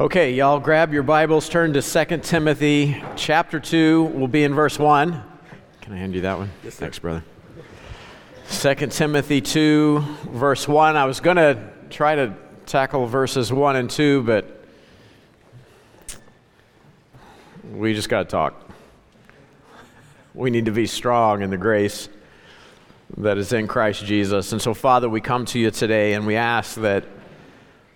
Okay, 0.00 0.32
y'all 0.32 0.58
grab 0.58 0.92
your 0.92 1.04
Bibles, 1.04 1.48
turn 1.48 1.72
to 1.74 1.80
2 1.80 2.18
Timothy 2.18 3.00
chapter 3.14 3.60
2. 3.60 4.02
We'll 4.02 4.26
be 4.26 4.42
in 4.42 4.52
verse 4.52 4.76
1. 4.76 5.22
Can 5.82 5.92
I 5.92 5.96
hand 5.96 6.16
you 6.16 6.22
that 6.22 6.36
one? 6.36 6.50
Yes, 6.64 6.74
sir. 6.74 6.80
Thanks, 6.80 6.98
brother. 6.98 7.22
2 8.50 8.74
Timothy 8.88 9.40
2, 9.40 10.00
verse 10.30 10.66
1. 10.66 10.96
I 10.96 11.04
was 11.04 11.20
going 11.20 11.36
to 11.36 11.70
try 11.90 12.16
to 12.16 12.34
tackle 12.66 13.06
verses 13.06 13.52
1 13.52 13.76
and 13.76 13.88
2, 13.88 14.24
but 14.24 14.64
we 17.72 17.94
just 17.94 18.08
got 18.08 18.24
to 18.24 18.28
talk. 18.28 18.68
We 20.34 20.50
need 20.50 20.64
to 20.64 20.72
be 20.72 20.88
strong 20.88 21.40
in 21.40 21.50
the 21.50 21.56
grace 21.56 22.08
that 23.18 23.38
is 23.38 23.52
in 23.52 23.68
Christ 23.68 24.04
Jesus. 24.04 24.50
And 24.50 24.60
so, 24.60 24.74
Father, 24.74 25.08
we 25.08 25.20
come 25.20 25.44
to 25.44 25.60
you 25.60 25.70
today 25.70 26.14
and 26.14 26.26
we 26.26 26.34
ask 26.34 26.74
that 26.80 27.04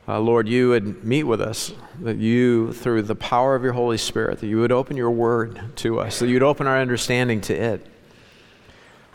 uh, 0.08 0.18
Lord, 0.18 0.48
you 0.48 0.70
would 0.70 1.04
meet 1.04 1.24
with 1.24 1.42
us, 1.42 1.70
that 2.00 2.16
you, 2.16 2.72
through 2.72 3.02
the 3.02 3.14
power 3.14 3.54
of 3.54 3.62
your 3.62 3.74
Holy 3.74 3.98
Spirit, 3.98 4.38
that 4.38 4.46
you 4.46 4.58
would 4.58 4.72
open 4.72 4.96
your 4.96 5.10
word 5.10 5.60
to 5.76 6.00
us, 6.00 6.20
that 6.20 6.28
you'd 6.28 6.42
open 6.42 6.66
our 6.66 6.80
understanding 6.80 7.42
to 7.42 7.54
it. 7.54 7.86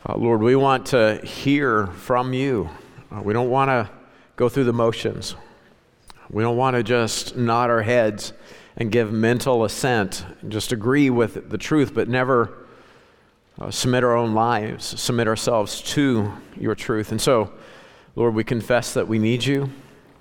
Uh, 0.07 0.15
Lord, 0.17 0.41
we 0.41 0.55
want 0.55 0.85
to 0.87 1.19
hear 1.25 1.87
from 1.87 2.33
you. 2.33 2.69
Uh, 3.11 3.23
we 3.23 3.33
don't 3.33 3.49
want 3.49 3.69
to 3.69 3.89
go 4.35 4.49
through 4.49 4.65
the 4.65 4.73
motions. 4.73 5.35
We 6.29 6.43
don't 6.43 6.57
want 6.57 6.75
to 6.75 6.83
just 6.83 7.35
nod 7.35 7.71
our 7.71 7.81
heads 7.81 8.33
and 8.77 8.91
give 8.91 9.11
mental 9.11 9.63
assent, 9.63 10.23
just 10.47 10.71
agree 10.71 11.09
with 11.09 11.49
the 11.49 11.57
truth, 11.57 11.95
but 11.95 12.07
never 12.07 12.67
uh, 13.59 13.71
submit 13.71 14.03
our 14.03 14.15
own 14.15 14.35
lives, 14.35 14.99
submit 14.99 15.27
ourselves 15.27 15.81
to 15.93 16.33
your 16.55 16.75
truth. 16.75 17.11
And 17.11 17.19
so, 17.19 17.51
Lord, 18.15 18.35
we 18.35 18.43
confess 18.43 18.93
that 18.93 19.07
we 19.07 19.17
need 19.17 19.43
you 19.43 19.71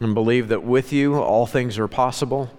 and 0.02 0.14
believe 0.14 0.48
that 0.48 0.62
with 0.62 0.92
you 0.92 1.16
all 1.16 1.46
things 1.46 1.78
are 1.78 1.88
possible. 1.88 2.50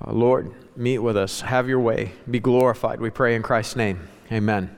Uh, 0.00 0.12
Lord, 0.12 0.52
meet 0.76 0.98
with 0.98 1.16
us. 1.16 1.40
Have 1.40 1.68
your 1.68 1.80
way. 1.80 2.12
Be 2.30 2.40
glorified. 2.40 3.00
We 3.00 3.10
pray 3.10 3.34
in 3.34 3.42
Christ's 3.42 3.76
name. 3.76 4.08
Amen. 4.30 4.76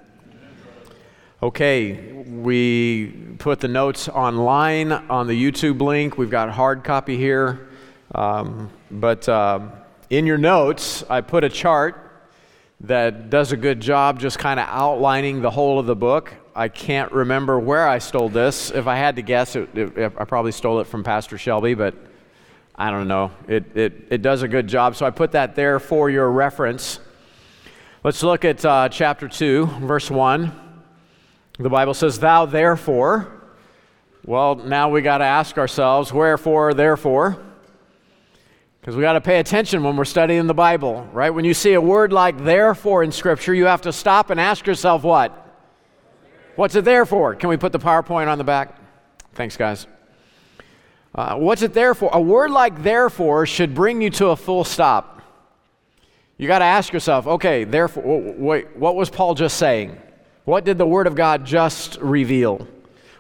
Okay, 1.43 2.13
we 2.23 3.09
put 3.39 3.61
the 3.61 3.69
notes 3.69 4.09
online 4.09 4.93
on 4.93 5.27
the 5.27 5.35
YouTube 5.35 5.81
link. 5.81 6.17
We've 6.17 6.31
got 6.31 6.51
hard 6.51 6.85
copy 6.85 7.17
here. 7.17 7.69
Um, 8.15 8.71
but 8.91 9.29
uh, 9.29 9.61
in 10.09 10.27
your 10.27 10.39
notes, 10.39 11.03
I 11.11 11.21
put 11.21 11.43
a 11.43 11.49
chart 11.49 11.99
that 12.81 13.31
does 13.31 13.53
a 13.53 13.57
good 13.57 13.81
job 13.81 14.21
just 14.21 14.39
kind 14.39 14.61
of 14.61 14.69
outlining 14.69 15.41
the 15.41 15.51
whole 15.51 15.79
of 15.79 15.87
the 15.87 15.97
book. 15.97 16.33
I 16.55 16.69
can't 16.69 17.11
remember 17.13 17.59
where 17.59 17.89
I 17.89 17.99
stole 17.99 18.29
this. 18.29 18.71
If 18.71 18.87
I 18.87 18.97
had 18.97 19.17
to 19.17 19.23
guess, 19.23 19.57
it, 19.57 19.77
it, 19.77 20.13
I 20.19 20.25
probably 20.25 20.53
stole 20.53 20.81
it 20.81 20.87
from 20.87 21.03
Pastor 21.03 21.39
Shelby, 21.39 21.73
but 21.73 21.95
I 22.75 22.91
don't 22.91 23.09
know. 23.09 23.31
It, 23.49 23.75
it, 23.75 24.07
it 24.11 24.23
does 24.23 24.43
a 24.43 24.49
good 24.49 24.67
job. 24.67 24.95
So 24.95 25.07
I 25.07 25.11
put 25.11 25.33
that 25.33 25.55
there 25.55 25.81
for 25.81 26.11
your 26.11 26.31
reference. 26.31 27.01
Let's 28.05 28.23
look 28.23 28.45
at 28.45 28.63
uh, 28.67 28.91
chapter 28.91 29.29
2, 29.29 29.67
verse 29.67 30.11
1. 30.11 30.53
The 31.59 31.71
Bible 31.71 31.95
says, 31.95 32.19
Thou 32.19 32.45
therefore. 32.45 33.33
Well, 34.27 34.57
now 34.57 34.91
we 34.91 35.01
got 35.01 35.19
to 35.19 35.25
ask 35.25 35.57
ourselves, 35.57 36.13
wherefore, 36.13 36.75
therefore? 36.75 37.43
Because 38.81 38.95
we 38.95 39.03
got 39.03 39.15
to 39.15 39.21
pay 39.23 39.39
attention 39.39 39.83
when 39.83 39.97
we're 39.97 40.05
studying 40.05 40.47
the 40.47 40.55
Bible, 40.55 41.09
right? 41.13 41.31
When 41.31 41.47
you 41.47 41.55
see 41.55 41.73
a 41.73 41.81
word 41.81 42.13
like 42.13 42.45
therefore 42.45 43.03
in 43.03 43.11
Scripture, 43.11 43.55
you 43.55 43.67
have 43.67 43.83
to 43.83 43.93
stop 43.93 44.29
and 44.29 44.39
ask 44.39 44.67
yourself 44.67 45.03
what? 45.03 45.42
What's 46.55 46.75
it 46.75 46.85
there 46.85 47.07
for? 47.07 47.35
Can 47.35 47.49
we 47.49 47.57
put 47.57 47.73
the 47.73 47.79
PowerPoint 47.79 48.29
on 48.29 48.37
the 48.37 48.45
back? 48.45 48.79
Thanks, 49.35 49.57
guys. 49.57 49.87
Uh, 51.15 51.37
what's 51.37 51.63
it 51.63 51.73
there 51.73 51.95
for? 51.95 52.11
A 52.13 52.21
word 52.21 52.51
like 52.51 52.83
therefore 52.83 53.47
should 53.47 53.75
bring 53.75 54.03
you 54.03 54.11
to 54.11 54.29
a 54.29 54.37
full 54.37 54.65
stop. 54.65 55.23
You 56.37 56.49
got 56.49 56.59
to 56.59 56.67
ask 56.67 56.93
yourself, 56.93 57.27
okay, 57.27 57.65
therefore, 57.65 58.05
wait, 58.37 58.77
what 58.77 58.97
was 58.97 59.09
Paul 59.09 59.35
just 59.35 59.57
saying? 59.57 59.97
What 60.45 60.65
did 60.65 60.77
the 60.77 60.87
Word 60.87 61.07
of 61.07 61.15
God 61.15 61.45
just 61.45 61.99
reveal? 62.01 62.67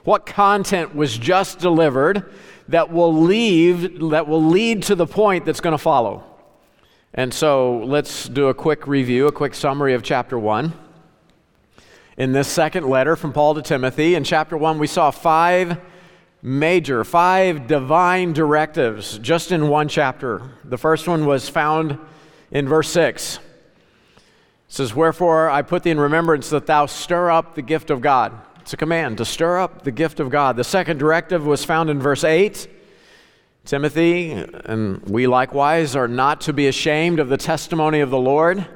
What 0.04 0.26
content 0.26 0.94
was 0.94 1.16
just 1.16 1.58
delivered 1.58 2.32
that 2.68 2.90
will 2.90 3.14
leave 3.14 4.00
that 4.10 4.26
will 4.26 4.44
lead 4.44 4.82
to 4.84 4.94
the 4.94 5.06
point 5.06 5.44
that's 5.44 5.60
going 5.60 5.72
to 5.72 5.78
follow? 5.78 6.24
And 7.14 7.32
so 7.32 7.78
let's 7.84 8.28
do 8.28 8.48
a 8.48 8.54
quick 8.54 8.86
review, 8.86 9.26
a 9.26 9.32
quick 9.32 9.54
summary 9.54 9.94
of 9.94 10.02
chapter 10.02 10.38
1 10.38 10.72
in 12.16 12.32
this 12.32 12.48
second 12.48 12.86
letter 12.86 13.16
from 13.16 13.32
Paul 13.32 13.54
to 13.54 13.62
Timothy. 13.62 14.14
In 14.14 14.24
chapter 14.24 14.56
1, 14.56 14.78
we 14.78 14.86
saw 14.86 15.10
five 15.10 15.80
major, 16.42 17.04
five 17.04 17.66
divine 17.66 18.32
directives 18.32 19.18
just 19.18 19.52
in 19.52 19.68
one 19.68 19.88
chapter. 19.88 20.42
The 20.64 20.78
first 20.78 21.08
one 21.08 21.24
was 21.24 21.48
found 21.48 21.98
in 22.50 22.68
verse 22.68 22.90
6. 22.90 23.36
It 23.36 23.42
says, 24.68 24.94
Wherefore 24.94 25.48
I 25.48 25.62
put 25.62 25.84
thee 25.84 25.90
in 25.90 26.00
remembrance 26.00 26.50
that 26.50 26.66
thou 26.66 26.86
stir 26.86 27.30
up 27.30 27.54
the 27.54 27.62
gift 27.62 27.90
of 27.90 28.00
God. 28.00 28.32
It's 28.60 28.72
a 28.72 28.76
command 28.76 29.18
to 29.18 29.24
stir 29.24 29.58
up 29.58 29.82
the 29.82 29.90
gift 29.90 30.20
of 30.20 30.30
God. 30.30 30.56
The 30.56 30.64
second 30.64 30.98
directive 30.98 31.46
was 31.46 31.64
found 31.64 31.90
in 31.90 32.00
verse 32.00 32.24
8. 32.24 32.68
Timothy, 33.64 34.32
and 34.32 35.00
we 35.08 35.28
likewise, 35.28 35.94
are 35.94 36.08
not 36.08 36.40
to 36.42 36.52
be 36.52 36.66
ashamed 36.66 37.20
of 37.20 37.28
the 37.28 37.36
testimony 37.36 38.00
of 38.00 38.10
the 38.10 38.18
Lord. 38.18 38.66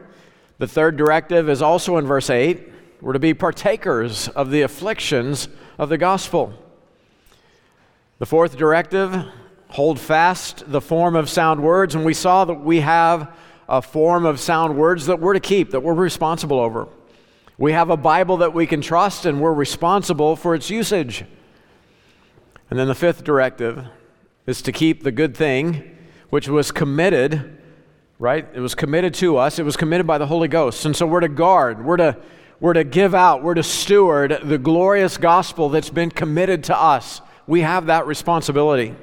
The 0.59 0.69
third 0.69 0.97
directive 0.97 1.49
is 1.49 1.61
also 1.61 1.97
in 1.97 2.07
verse 2.07 2.31
8. 2.31 2.73
We're 3.01 3.13
to 3.13 3.19
be 3.19 3.35
partakers 3.35 4.29
of 4.29 4.51
the 4.51 4.63
afflictions 4.63 5.49
of 5.79 5.89
the 5.91 5.99
gospel. 5.99 6.55
The 8.19 8.27
fourth 8.27 8.57
directive 8.57 9.27
hold 9.69 10.01
fast 10.01 10.71
the 10.71 10.81
form 10.81 11.15
of 11.15 11.29
sound 11.29 11.63
words. 11.63 11.95
And 11.95 12.05
we 12.05 12.15
saw 12.15 12.47
that 12.47 12.55
we 12.55 12.81
have 12.81 13.35
a 13.69 13.83
form 13.83 14.25
of 14.25 14.41
sound 14.41 14.77
words 14.79 15.07
that 15.07 15.21
we're 15.21 15.35
to 15.35 15.41
keep, 15.41 15.73
that 15.73 15.81
we're 15.81 15.93
responsible 15.93 16.59
over. 16.59 16.89
We 17.59 17.73
have 17.73 17.91
a 17.91 17.97
Bible 17.97 18.39
that 18.39 18.55
we 18.55 18.67
can 18.67 18.81
trust, 18.81 19.27
and 19.27 19.41
we're 19.41 19.53
responsible 19.53 20.37
for 20.37 20.55
its 20.55 20.71
usage. 20.71 21.25
And 22.71 22.79
then 22.79 22.89
the 22.89 22.95
fifth 22.95 23.25
directive 23.25 23.87
is 24.47 24.63
to 24.63 24.73
keep 24.73 25.03
the 25.03 25.13
good 25.13 25.37
thing, 25.37 25.97
which 26.31 26.49
was 26.49 26.71
committed, 26.71 27.59
right? 28.19 28.47
It 28.55 28.61
was 28.61 28.75
committed 28.75 29.15
to 29.15 29.37
us, 29.37 29.59
it 29.59 29.65
was 29.65 29.77
committed 29.77 30.07
by 30.07 30.19
the 30.19 30.27
Holy 30.27 30.49
Ghost. 30.49 30.85
And 30.85 30.95
so 30.95 31.07
we're 31.07 31.21
to 31.21 31.29
guard, 31.29 31.85
we're 31.85 31.97
to 31.97 32.17
we're 32.61 32.73
to 32.73 32.85
give 32.85 33.15
out, 33.15 33.43
we're 33.43 33.55
to 33.55 33.63
steward 33.63 34.41
the 34.43 34.59
glorious 34.59 35.19
gospel 35.19 35.69
that's 35.69 35.91
been 35.91 36.11
committed 36.11 36.65
to 36.65 36.77
us. 36.77 37.21
We 37.47 37.61
have 37.61 37.87
that 37.87 38.07
responsibility. 38.07 38.95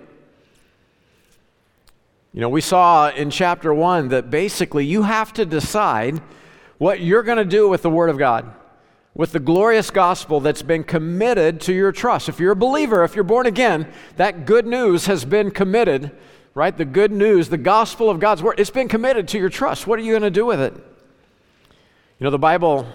You 2.34 2.42
know, 2.42 2.50
we 2.50 2.62
saw 2.62 3.10
in 3.10 3.30
chapter 3.30 3.74
one 3.74 4.10
that 4.10 4.32
basically 4.32 4.86
you 4.86 5.04
have 5.04 5.34
to 5.34 5.46
decide 5.46 6.20
what 6.80 7.00
you're 7.00 7.22
going 7.22 7.38
to 7.38 7.46
do 7.46 7.70
with 7.70 7.84
the 7.84 7.92
Word 7.92 8.10
of 8.10 8.18
God, 8.18 8.52
with 9.14 9.34
the 9.34 9.40
glorious 9.40 9.92
gospel 9.92 10.40
that's 10.40 10.64
been 10.64 10.84
committed 10.84 11.62
to 11.62 11.74
your 11.74 11.92
trust. 11.92 12.30
If 12.30 12.40
you're 12.40 12.54
a 12.54 12.56
believer, 12.56 13.04
if 13.04 13.14
you're 13.14 13.24
born 13.24 13.46
again, 13.46 13.88
that 14.16 14.48
good 14.48 14.66
news 14.66 15.06
has 15.06 15.26
been 15.26 15.52
committed, 15.52 16.12
right? 16.56 16.76
The 16.76 16.86
good 16.86 17.12
news, 17.12 17.50
the 17.50 17.58
gospel 17.60 18.10
of 18.10 18.20
God's 18.20 18.42
Word, 18.42 18.60
it's 18.60 18.72
been 18.72 18.90
committed 18.90 19.28
to 19.30 19.38
your 19.38 19.50
trust. 19.50 19.86
What 19.86 20.00
are 20.00 20.02
you 20.02 20.14
going 20.14 20.24
to 20.24 20.32
do 20.32 20.46
with 20.48 20.60
it? 20.60 20.74
You 20.74 22.24
know, 22.26 22.32
the 22.32 22.40
Bible 22.40 22.88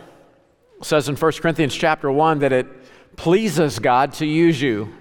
says 0.82 1.08
in 1.08 1.16
1 1.16 1.32
Corinthians 1.32 1.74
chapter 1.74 2.10
1 2.10 2.38
that 2.40 2.52
it 2.52 2.66
pleases 3.16 3.78
God 3.78 4.12
to 4.14 4.26
use 4.26 4.60
you. 4.62 4.92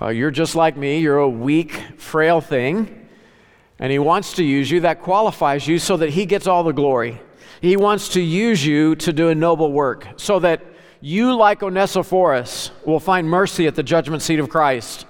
Uh, 0.00 0.08
you're 0.08 0.30
just 0.30 0.54
like 0.54 0.76
me, 0.76 1.00
you're 1.00 1.18
a 1.18 1.28
weak, 1.28 1.72
frail 1.98 2.40
thing, 2.40 3.08
and 3.78 3.92
He 3.92 3.98
wants 3.98 4.34
to 4.34 4.44
use 4.44 4.70
you. 4.70 4.80
That 4.80 5.02
qualifies 5.02 5.68
you 5.68 5.78
so 5.78 5.98
that 5.98 6.10
He 6.10 6.24
gets 6.24 6.46
all 6.46 6.64
the 6.64 6.72
glory. 6.72 7.20
He 7.60 7.76
wants 7.76 8.08
to 8.10 8.20
use 8.20 8.64
you 8.64 8.94
to 8.96 9.12
do 9.12 9.28
a 9.28 9.34
noble 9.34 9.70
work 9.70 10.06
so 10.16 10.38
that 10.38 10.62
you, 11.02 11.36
like 11.36 11.62
Onesiphorus, 11.62 12.70
will 12.86 13.00
find 13.00 13.28
mercy 13.28 13.66
at 13.66 13.74
the 13.74 13.82
judgment 13.82 14.22
seat 14.22 14.38
of 14.38 14.48
Christ. 14.48 15.04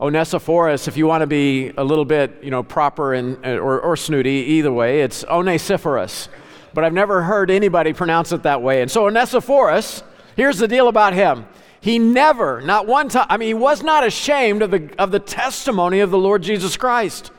Onesiphorus, 0.00 0.86
if 0.86 0.96
you 0.96 1.08
want 1.08 1.22
to 1.22 1.26
be 1.26 1.72
a 1.76 1.82
little 1.82 2.04
bit, 2.04 2.38
you 2.42 2.52
know, 2.52 2.62
proper 2.62 3.14
and, 3.14 3.44
or, 3.44 3.80
or 3.80 3.96
snooty, 3.96 4.30
either 4.30 4.72
way, 4.72 5.02
it's 5.02 5.24
Onesiphorus 5.24 6.28
but 6.74 6.84
I've 6.84 6.92
never 6.92 7.22
heard 7.22 7.50
anybody 7.50 7.92
pronounce 7.92 8.32
it 8.32 8.42
that 8.42 8.62
way. 8.62 8.82
And 8.82 8.90
so 8.90 9.06
Onesiphorus, 9.06 10.02
here's 10.36 10.58
the 10.58 10.68
deal 10.68 10.88
about 10.88 11.14
him. 11.14 11.46
He 11.80 11.98
never, 11.98 12.60
not 12.60 12.86
one 12.86 13.08
time, 13.08 13.26
I 13.28 13.36
mean, 13.36 13.48
he 13.48 13.54
was 13.54 13.82
not 13.82 14.04
ashamed 14.04 14.62
of 14.62 14.70
the, 14.70 14.90
of 14.98 15.10
the 15.10 15.20
testimony 15.20 16.00
of 16.00 16.10
the 16.10 16.18
Lord 16.18 16.42
Jesus 16.42 16.76
Christ. 16.76 17.30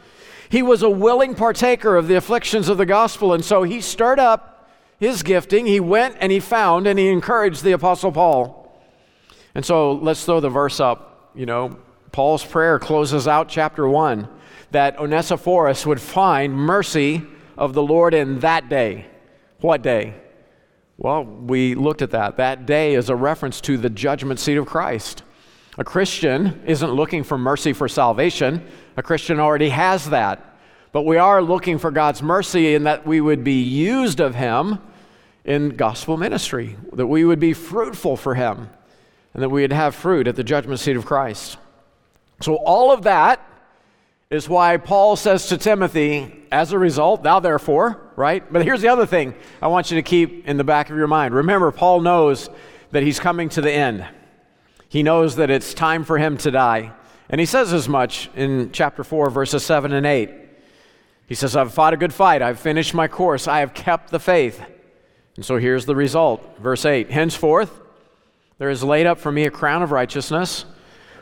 He 0.49 0.61
was 0.61 0.81
a 0.81 0.89
willing 0.89 1.35
partaker 1.35 1.95
of 1.95 2.07
the 2.07 2.15
afflictions 2.15 2.69
of 2.69 2.77
the 2.77 2.85
gospel, 2.85 3.33
and 3.33 3.43
so 3.43 3.63
he 3.63 3.81
stirred 3.81 4.19
up 4.19 4.69
his 4.99 5.23
gifting. 5.23 5.65
He 5.65 5.79
went 5.79 6.15
and 6.19 6.31
he 6.31 6.39
found 6.39 6.87
and 6.87 6.97
he 6.97 7.09
encouraged 7.09 7.63
the 7.63 7.73
Apostle 7.73 8.11
Paul. 8.11 8.59
And 9.55 9.65
so 9.65 9.93
let's 9.93 10.25
throw 10.25 10.39
the 10.39 10.49
verse 10.49 10.79
up. 10.79 11.31
You 11.35 11.45
know, 11.45 11.77
Paul's 12.11 12.43
prayer 12.43 12.79
closes 12.79 13.27
out 13.27 13.49
chapter 13.49 13.87
1 13.87 14.27
that 14.71 14.99
Onesiphorus 14.99 15.85
would 15.85 16.01
find 16.01 16.53
mercy 16.53 17.23
of 17.57 17.73
the 17.73 17.83
Lord 17.83 18.13
in 18.13 18.39
that 18.39 18.69
day. 18.69 19.05
What 19.61 19.81
day? 19.81 20.13
Well, 20.97 21.23
we 21.23 21.75
looked 21.75 22.01
at 22.01 22.11
that. 22.11 22.37
That 22.37 22.65
day 22.65 22.93
is 22.95 23.09
a 23.09 23.15
reference 23.15 23.59
to 23.61 23.77
the 23.77 23.89
judgment 23.89 24.39
seat 24.39 24.57
of 24.57 24.65
Christ. 24.65 25.23
A 25.77 25.83
Christian 25.83 26.61
isn't 26.65 26.91
looking 26.91 27.23
for 27.23 27.37
mercy 27.37 27.73
for 27.73 27.87
salvation, 27.87 28.65
a 28.97 29.03
Christian 29.03 29.39
already 29.39 29.69
has 29.69 30.09
that. 30.09 30.45
But 30.91 31.03
we 31.03 31.17
are 31.17 31.41
looking 31.41 31.77
for 31.77 31.91
God's 31.91 32.21
mercy 32.21 32.73
in 32.73 32.83
that 32.83 33.05
we 33.05 33.21
would 33.21 33.43
be 33.43 33.61
used 33.61 34.19
of 34.19 34.35
Him 34.35 34.79
in 35.45 35.69
gospel 35.69 36.17
ministry, 36.17 36.75
that 36.93 37.07
we 37.07 37.23
would 37.23 37.39
be 37.39 37.53
fruitful 37.53 38.17
for 38.17 38.35
Him, 38.35 38.69
and 39.33 39.43
that 39.43 39.49
we 39.49 39.61
would 39.61 39.73
have 39.73 39.93
fruit 39.93 40.27
at 40.27 40.35
the 40.35 40.43
judgment 40.43 40.79
seat 40.79 40.97
of 40.97 41.05
Christ. 41.05 41.57
So, 42.41 42.55
all 42.55 42.91
of 42.91 43.03
that 43.03 43.45
is 44.29 44.49
why 44.49 44.77
Paul 44.77 45.15
says 45.15 45.47
to 45.47 45.57
Timothy, 45.57 46.45
as 46.51 46.71
a 46.71 46.79
result, 46.79 47.23
thou 47.23 47.39
therefore, 47.39 48.08
right? 48.19 48.51
But 48.51 48.65
here's 48.65 48.81
the 48.81 48.89
other 48.89 49.05
thing 49.05 49.33
I 49.61 49.67
want 49.67 49.89
you 49.89 49.95
to 49.95 50.03
keep 50.03 50.45
in 50.45 50.57
the 50.57 50.63
back 50.65 50.89
of 50.89 50.97
your 50.97 51.07
mind. 51.07 51.33
Remember, 51.33 51.71
Paul 51.71 52.01
knows 52.01 52.49
that 52.91 53.01
he's 53.01 53.17
coming 53.17 53.47
to 53.49 53.61
the 53.61 53.71
end, 53.71 54.05
he 54.89 55.01
knows 55.01 55.37
that 55.37 55.49
it's 55.49 55.73
time 55.73 56.03
for 56.03 56.17
him 56.17 56.37
to 56.39 56.51
die. 56.51 56.91
And 57.31 57.39
he 57.39 57.45
says 57.45 57.71
as 57.73 57.87
much 57.87 58.29
in 58.35 58.71
chapter 58.71 59.03
4, 59.03 59.29
verses 59.29 59.63
7 59.63 59.93
and 59.93 60.05
8. 60.05 60.31
He 61.27 61.35
says, 61.35 61.55
I've 61.55 61.71
fought 61.71 61.93
a 61.93 61.97
good 61.97 62.11
fight, 62.11 62.41
I've 62.41 62.59
finished 62.59 62.93
my 62.93 63.07
course, 63.07 63.47
I 63.47 63.59
have 63.59 63.73
kept 63.73 64.09
the 64.09 64.19
faith. 64.19 64.61
And 65.35 65.45
so 65.45 65.57
here's 65.57 65.85
the 65.85 65.95
result. 65.95 66.59
Verse 66.59 66.85
8 66.85 67.11
Henceforth, 67.11 67.79
there 68.57 68.69
is 68.69 68.83
laid 68.83 69.05
up 69.05 69.19
for 69.19 69.31
me 69.31 69.45
a 69.45 69.51
crown 69.51 69.81
of 69.81 69.91
righteousness 69.91 70.65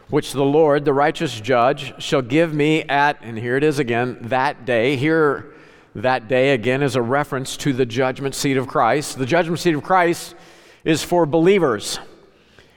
which 0.09 0.31
the 0.31 0.45
Lord, 0.45 0.85
the 0.85 0.93
righteous 0.93 1.39
judge, 1.39 2.01
shall 2.01 2.21
give 2.21 2.53
me 2.53 2.83
at, 2.83 3.17
and 3.21 3.37
here 3.37 3.57
it 3.57 3.63
is 3.63 3.77
again, 3.77 4.17
that 4.21 4.65
day. 4.65 4.95
Here, 4.95 5.53
that 5.97 6.27
day 6.27 6.53
again 6.53 6.83
is 6.83 6.95
a 6.95 7.01
reference 7.01 7.57
to 7.57 7.73
the 7.73 7.85
judgment 7.85 8.35
seat 8.35 8.55
of 8.55 8.67
Christ. 8.67 9.17
The 9.17 9.25
judgment 9.25 9.59
seat 9.59 9.73
of 9.73 9.81
Christ 9.81 10.35
is 10.83 11.01
for 11.03 11.25
believers. 11.25 11.97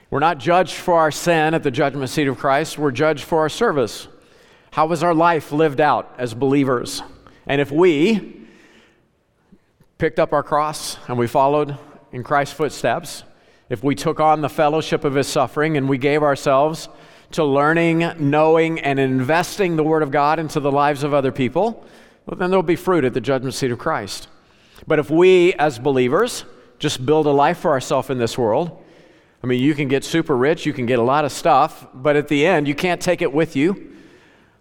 We're 0.09 0.21
not 0.21 0.39
judged 0.39 0.73
for 0.73 0.95
our 0.95 1.11
sin 1.11 1.53
at 1.53 1.63
the 1.63 1.71
judgment 1.71 2.09
seat 2.09 2.29
of 2.29 2.39
Christ, 2.39 2.79
we're 2.79 2.91
judged 2.91 3.25
for 3.25 3.41
our 3.41 3.51
service. 3.51 4.09
How 4.71 4.87
was 4.87 5.03
our 5.03 5.13
life 5.13 5.53
lived 5.53 5.83
out 5.83 6.15
as 6.17 6.33
believers? 6.33 7.03
And 7.47 7.61
if 7.61 7.71
we 7.71 8.47
picked 9.99 10.19
up 10.19 10.33
our 10.33 10.43
cross 10.43 10.97
and 11.07 11.19
we 11.19 11.27
followed 11.27 11.77
in 12.13 12.23
Christ's 12.23 12.55
footsteps, 12.55 13.25
if 13.69 13.85
we 13.85 13.95
took 13.95 14.19
on 14.19 14.41
the 14.41 14.49
fellowship 14.49 15.05
of 15.05 15.15
his 15.15 15.29
suffering 15.29 15.77
and 15.77 15.91
we 15.91 15.99
gave 15.99 16.23
ourselves 16.23 16.89
to 17.33 17.45
learning, 17.45 18.13
knowing, 18.19 18.81
and 18.81 18.99
investing 18.99 19.77
the 19.77 19.85
Word 19.85 20.03
of 20.03 20.11
God 20.11 20.39
into 20.39 20.59
the 20.59 20.73
lives 20.73 21.05
of 21.05 21.13
other 21.13 21.31
people, 21.31 21.85
well, 22.31 22.39
then 22.39 22.51
there'll 22.51 22.63
be 22.63 22.77
fruit 22.77 23.05
at 23.05 23.13
the 23.13 23.21
judgment 23.21 23.55
seat 23.55 23.73
of 23.73 23.81
Christ. 23.81 24.29
But 24.87 25.01
if 25.01 25.11
we, 25.11 25.53
as 25.55 25.81
believers, 25.81 26.45
just 26.79 27.05
build 27.05 27.27
a 27.27 27.31
life 27.31 27.59
for 27.59 27.73
ourselves 27.73 28.09
in 28.09 28.19
this 28.19 28.39
world, 28.39 28.85
I 29.43 29.49
mean, 29.49 29.61
you 29.61 29.75
can 29.75 29.89
get 29.89 30.05
super 30.05 30.37
rich, 30.37 30.65
you 30.65 30.73
can 30.73 30.87
get 30.87 31.01
a 31.01 31.03
lot 31.03 31.25
of 31.25 31.33
stuff, 31.33 31.89
but 31.93 32.15
at 32.15 32.29
the 32.29 32.47
end, 32.47 32.69
you 32.69 32.75
can't 32.77 33.01
take 33.01 33.21
it 33.21 33.33
with 33.33 33.57
you. 33.57 33.97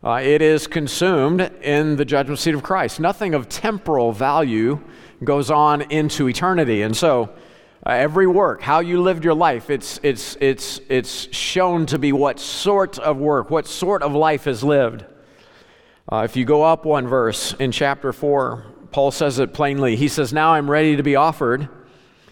Uh, 0.04 0.14
it 0.14 0.42
is 0.42 0.66
consumed 0.66 1.42
in 1.62 1.96
the 1.96 2.06
judgment 2.06 2.40
seat 2.40 2.56
of 2.56 2.64
Christ. 2.64 3.00
Nothing 3.00 3.36
of 3.36 3.48
temporal 3.50 4.14
value 4.14 4.80
goes 5.24 5.52
on 5.52 5.84
into 5.92 6.28
eternity. 6.28 6.82
And 6.82 6.98
so, 6.98 7.30
uh, 7.86 7.92
every 7.92 8.26
work, 8.26 8.64
how 8.64 8.80
you 8.80 9.00
lived 9.00 9.24
your 9.24 9.36
life, 9.36 9.70
it's, 9.70 10.00
it's, 10.02 10.36
it's, 10.42 10.82
it's 10.90 11.32
shown 11.36 11.86
to 11.86 12.00
be 12.00 12.14
what 12.14 12.40
sort 12.40 12.98
of 12.98 13.18
work, 13.18 13.52
what 13.52 13.68
sort 13.68 14.02
of 14.02 14.16
life 14.16 14.48
is 14.48 14.64
lived. 14.64 15.06
Uh, 16.12 16.24
if 16.24 16.36
you 16.36 16.44
go 16.44 16.64
up 16.64 16.86
one 16.86 17.08
verse 17.08 17.54
in 17.60 17.72
chapter 17.72 18.12
4, 18.12 18.66
Paul 18.92 19.12
says 19.12 19.38
it 19.38 19.54
plainly. 19.54 19.96
He 19.96 20.08
says, 20.08 20.34
Now 20.34 20.54
I'm 20.54 20.70
ready 20.70 20.96
to 20.96 21.04
be 21.04 21.16
offered, 21.16 21.70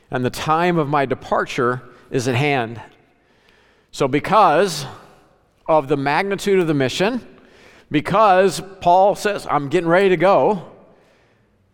and 0.09 0.25
the 0.25 0.31
time 0.31 0.79
of 0.79 0.89
my 0.89 1.05
departure 1.05 1.83
is 2.09 2.27
at 2.27 2.33
hand. 2.33 2.81
So, 3.91 4.07
because 4.07 4.87
of 5.67 5.87
the 5.89 5.97
magnitude 5.97 6.59
of 6.59 6.65
the 6.65 6.73
mission, 6.73 7.25
because 7.91 8.61
Paul 8.81 9.13
says, 9.13 9.45
I'm 9.47 9.69
getting 9.69 9.89
ready 9.89 10.09
to 10.09 10.17
go, 10.17 10.71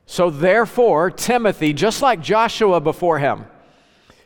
so 0.06 0.30
therefore, 0.30 1.10
Timothy, 1.10 1.72
just 1.72 2.02
like 2.02 2.20
Joshua 2.20 2.82
before 2.82 3.20
him, 3.20 3.46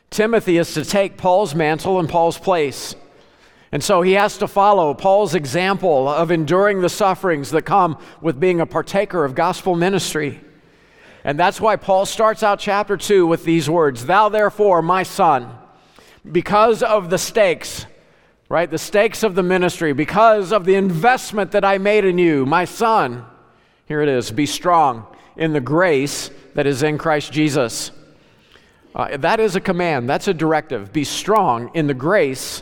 Timothy 0.09 0.57
is 0.57 0.73
to 0.73 0.83
take 0.83 1.17
Paul's 1.17 1.53
mantle 1.53 1.99
and 1.99 2.09
Paul's 2.09 2.39
place. 2.39 2.95
And 3.71 3.83
so 3.83 4.01
he 4.01 4.13
has 4.13 4.37
to 4.37 4.47
follow 4.47 4.93
Paul's 4.93 5.35
example 5.35 6.07
of 6.07 6.31
enduring 6.31 6.81
the 6.81 6.89
sufferings 6.89 7.51
that 7.51 7.63
come 7.63 7.97
with 8.21 8.39
being 8.39 8.61
a 8.61 8.65
partaker 8.65 9.25
of 9.25 9.35
gospel 9.35 9.75
ministry. 9.75 10.39
And 11.23 11.37
that's 11.37 11.59
why 11.59 11.75
Paul 11.75 12.05
starts 12.05 12.43
out 12.43 12.59
chapter 12.59 12.95
2 12.95 13.27
with 13.27 13.43
these 13.43 13.69
words 13.69 14.05
Thou 14.05 14.29
therefore, 14.29 14.81
my 14.81 15.03
son, 15.03 15.49
because 16.29 16.81
of 16.81 17.09
the 17.09 17.17
stakes, 17.17 17.85
right? 18.47 18.71
The 18.71 18.77
stakes 18.77 19.23
of 19.23 19.35
the 19.35 19.43
ministry, 19.43 19.91
because 19.91 20.53
of 20.53 20.63
the 20.63 20.75
investment 20.75 21.51
that 21.51 21.65
I 21.65 21.77
made 21.77 22.05
in 22.05 22.17
you, 22.17 22.45
my 22.45 22.63
son, 22.63 23.25
here 23.85 24.01
it 24.01 24.07
is, 24.07 24.31
be 24.31 24.45
strong 24.45 25.05
in 25.35 25.51
the 25.51 25.59
grace 25.59 26.31
that 26.53 26.65
is 26.65 26.83
in 26.83 26.97
Christ 26.97 27.33
Jesus. 27.33 27.91
Uh, 28.95 29.17
that 29.17 29.41
is 29.41 29.57
a 29.57 29.61
command, 29.61 30.09
that's 30.09 30.29
a 30.29 30.33
directive. 30.33 30.93
Be 30.93 31.03
strong 31.03 31.69
in 31.73 31.87
the 31.87 31.93
grace 31.93 32.61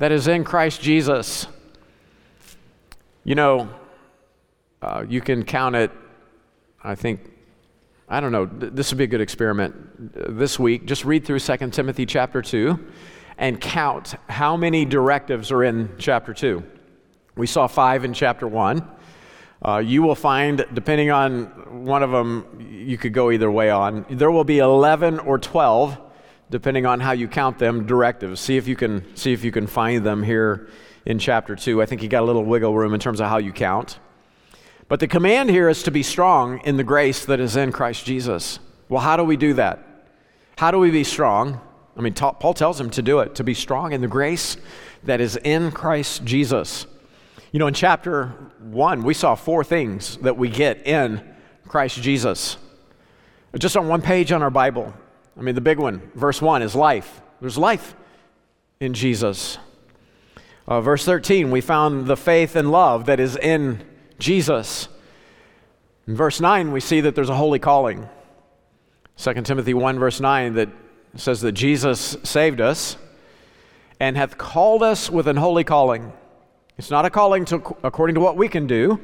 that 0.00 0.12
is 0.12 0.28
in 0.28 0.44
Christ 0.44 0.80
Jesus. 0.80 1.46
You 3.22 3.34
know, 3.34 3.68
uh, 4.80 5.04
you 5.06 5.20
can 5.20 5.44
count 5.44 5.76
it, 5.76 5.90
I 6.82 6.94
think, 6.94 7.20
I 8.08 8.20
don't 8.20 8.32
know, 8.32 8.46
th- 8.46 8.72
this 8.72 8.90
would 8.90 8.96
be 8.96 9.04
a 9.04 9.06
good 9.06 9.20
experiment 9.20 9.74
this 10.38 10.58
week. 10.58 10.86
Just 10.86 11.04
read 11.04 11.26
through 11.26 11.40
2 11.40 11.68
Timothy 11.68 12.06
chapter 12.06 12.40
2 12.40 12.80
and 13.36 13.60
count 13.60 14.14
how 14.30 14.56
many 14.56 14.86
directives 14.86 15.52
are 15.52 15.64
in 15.64 15.90
chapter 15.98 16.32
2. 16.32 16.64
We 17.36 17.46
saw 17.46 17.66
five 17.66 18.02
in 18.02 18.14
chapter 18.14 18.48
1. 18.48 18.90
Uh, 19.62 19.82
you 19.84 20.00
will 20.00 20.14
find, 20.14 20.64
depending 20.72 21.10
on 21.10 21.84
one 21.84 22.02
of 22.02 22.10
them, 22.10 22.56
you 22.58 22.96
could 22.96 23.12
go 23.12 23.30
either 23.30 23.50
way 23.50 23.68
on. 23.68 24.06
There 24.08 24.30
will 24.30 24.44
be 24.44 24.60
11 24.60 25.18
or 25.18 25.38
12, 25.38 25.98
depending 26.50 26.84
on 26.84 27.00
how 27.00 27.12
you 27.12 27.28
count 27.28 27.58
them, 27.58 27.86
directives. 27.86 28.40
See 28.40 28.56
if 28.56 28.66
you 28.68 28.76
can, 28.76 29.04
see 29.16 29.32
if 29.32 29.44
you 29.44 29.52
can 29.52 29.66
find 29.66 30.04
them 30.04 30.22
here 30.22 30.68
in 31.06 31.18
chapter 31.18 31.56
2. 31.56 31.80
I 31.80 31.86
think 31.86 32.02
you 32.02 32.08
got 32.08 32.22
a 32.22 32.26
little 32.26 32.44
wiggle 32.44 32.74
room 32.74 32.92
in 32.92 33.00
terms 33.00 33.20
of 33.20 33.28
how 33.28 33.38
you 33.38 33.52
count. 33.52 33.98
But 34.88 35.00
the 35.00 35.06
command 35.06 35.50
here 35.50 35.68
is 35.68 35.84
to 35.84 35.90
be 35.90 36.02
strong 36.02 36.60
in 36.64 36.76
the 36.76 36.84
grace 36.84 37.24
that 37.26 37.38
is 37.38 37.56
in 37.56 37.70
Christ 37.70 38.04
Jesus. 38.04 38.58
Well, 38.88 39.00
how 39.00 39.16
do 39.16 39.22
we 39.22 39.36
do 39.36 39.54
that? 39.54 39.78
How 40.58 40.72
do 40.72 40.78
we 40.78 40.90
be 40.90 41.04
strong? 41.04 41.60
I 41.96 42.00
mean, 42.00 42.14
Paul 42.14 42.54
tells 42.54 42.80
him 42.80 42.90
to 42.90 43.02
do 43.02 43.20
it, 43.20 43.36
to 43.36 43.44
be 43.44 43.54
strong 43.54 43.92
in 43.92 44.00
the 44.00 44.08
grace 44.08 44.56
that 45.04 45.20
is 45.20 45.36
in 45.36 45.70
Christ 45.70 46.24
Jesus. 46.24 46.86
You 47.52 47.58
know, 47.60 47.66
in 47.66 47.74
chapter 47.74 48.26
1, 48.60 49.02
we 49.02 49.14
saw 49.14 49.34
four 49.34 49.64
things 49.64 50.16
that 50.18 50.36
we 50.36 50.48
get 50.48 50.86
in 50.86 51.22
Christ 51.66 52.02
Jesus. 52.02 52.56
Just 53.58 53.76
on 53.76 53.88
one 53.88 54.02
page 54.02 54.32
on 54.32 54.42
our 54.42 54.50
Bible. 54.50 54.92
I 55.40 55.42
mean, 55.42 55.56
the 55.56 55.60
big 55.60 55.78
one, 55.78 56.12
verse 56.14 56.40
1, 56.40 56.62
is 56.62 56.76
life. 56.76 57.20
There's 57.40 57.58
life 57.58 57.96
in 58.78 58.94
Jesus. 58.94 59.58
Uh, 60.68 60.80
verse 60.80 61.04
13, 61.04 61.50
we 61.50 61.60
found 61.60 62.06
the 62.06 62.16
faith 62.16 62.54
and 62.54 62.70
love 62.70 63.06
that 63.06 63.18
is 63.18 63.36
in 63.36 63.82
Jesus. 64.18 64.88
In 66.06 66.14
verse 66.14 66.40
9, 66.40 66.70
we 66.70 66.80
see 66.80 67.00
that 67.00 67.14
there's 67.14 67.30
a 67.30 67.34
holy 67.34 67.58
calling. 67.58 68.08
2 69.16 69.34
Timothy 69.42 69.74
1, 69.74 69.98
verse 69.98 70.20
9, 70.20 70.54
that 70.54 70.68
says 71.16 71.40
that 71.40 71.52
Jesus 71.52 72.16
saved 72.22 72.60
us 72.60 72.96
and 73.98 74.16
hath 74.16 74.38
called 74.38 74.82
us 74.82 75.10
with 75.10 75.26
an 75.26 75.36
holy 75.36 75.64
calling 75.64 76.12
it's 76.80 76.90
not 76.90 77.04
a 77.04 77.10
calling 77.10 77.44
to, 77.44 77.56
according 77.82 78.14
to 78.14 78.22
what 78.22 78.38
we 78.38 78.48
can 78.48 78.66
do, 78.66 78.98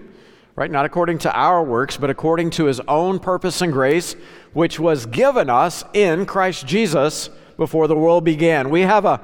right? 0.56 0.70
Not 0.70 0.86
according 0.86 1.18
to 1.18 1.32
our 1.32 1.62
works, 1.62 1.98
but 1.98 2.08
according 2.08 2.50
to 2.50 2.64
his 2.64 2.80
own 2.80 3.18
purpose 3.20 3.60
and 3.60 3.72
grace, 3.72 4.16
which 4.54 4.80
was 4.80 5.04
given 5.06 5.50
us 5.50 5.84
in 5.92 6.24
Christ 6.24 6.66
Jesus 6.66 7.28
before 7.58 7.86
the 7.86 7.96
world 7.96 8.24
began. 8.24 8.70
We 8.70 8.80
have 8.80 9.04
a, 9.04 9.20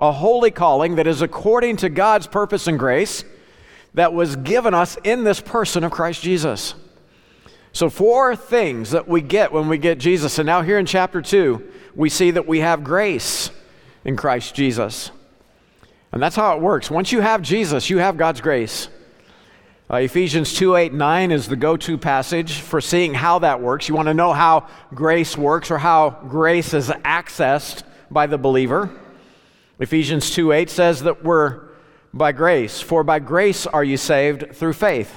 a 0.00 0.10
holy 0.10 0.50
calling 0.50 0.96
that 0.96 1.06
is 1.06 1.22
according 1.22 1.76
to 1.78 1.88
God's 1.88 2.26
purpose 2.26 2.66
and 2.66 2.78
grace 2.78 3.24
that 3.94 4.12
was 4.12 4.34
given 4.36 4.74
us 4.74 4.98
in 5.04 5.22
this 5.22 5.40
person 5.40 5.84
of 5.84 5.92
Christ 5.92 6.22
Jesus. 6.22 6.74
So, 7.72 7.88
four 7.88 8.36
things 8.36 8.90
that 8.90 9.08
we 9.08 9.22
get 9.22 9.52
when 9.52 9.68
we 9.68 9.78
get 9.78 9.98
Jesus. 9.98 10.38
And 10.38 10.46
now, 10.46 10.62
here 10.62 10.78
in 10.78 10.84
chapter 10.84 11.22
2, 11.22 11.70
we 11.94 12.08
see 12.08 12.32
that 12.32 12.46
we 12.46 12.60
have 12.60 12.84
grace 12.84 13.50
in 14.04 14.16
Christ 14.16 14.54
Jesus. 14.54 15.10
And 16.10 16.22
that's 16.22 16.36
how 16.36 16.56
it 16.56 16.60
works. 16.62 16.90
Once 16.90 17.12
you 17.12 17.20
have 17.20 17.40
Jesus, 17.40 17.88
you 17.88 17.98
have 17.98 18.18
God's 18.18 18.42
grace. 18.42 18.88
Uh, 19.92 19.98
Ephesians 19.98 20.54
2 20.54 20.76
8 20.76 20.94
9 20.94 21.30
is 21.30 21.48
the 21.48 21.56
go 21.56 21.76
to 21.76 21.98
passage 21.98 22.60
for 22.60 22.80
seeing 22.80 23.12
how 23.12 23.40
that 23.40 23.60
works. 23.60 23.90
You 23.90 23.94
want 23.94 24.08
to 24.08 24.14
know 24.14 24.32
how 24.32 24.66
grace 24.94 25.36
works 25.36 25.70
or 25.70 25.76
how 25.76 26.08
grace 26.28 26.72
is 26.72 26.88
accessed 26.88 27.82
by 28.10 28.26
the 28.26 28.38
believer. 28.38 28.90
Ephesians 29.78 30.30
2 30.30 30.52
8 30.52 30.70
says 30.70 31.02
that 31.02 31.22
we're 31.22 31.68
by 32.14 32.32
grace, 32.32 32.80
for 32.80 33.04
by 33.04 33.18
grace 33.18 33.66
are 33.66 33.84
you 33.84 33.98
saved 33.98 34.54
through 34.54 34.72
faith, 34.72 35.14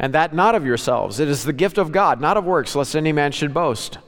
and 0.00 0.12
that 0.14 0.34
not 0.34 0.56
of 0.56 0.66
yourselves. 0.66 1.20
It 1.20 1.28
is 1.28 1.44
the 1.44 1.52
gift 1.52 1.78
of 1.78 1.92
God, 1.92 2.20
not 2.20 2.36
of 2.36 2.44
works, 2.44 2.74
lest 2.74 2.96
any 2.96 3.12
man 3.12 3.30
should 3.30 3.54
boast. 3.54 3.98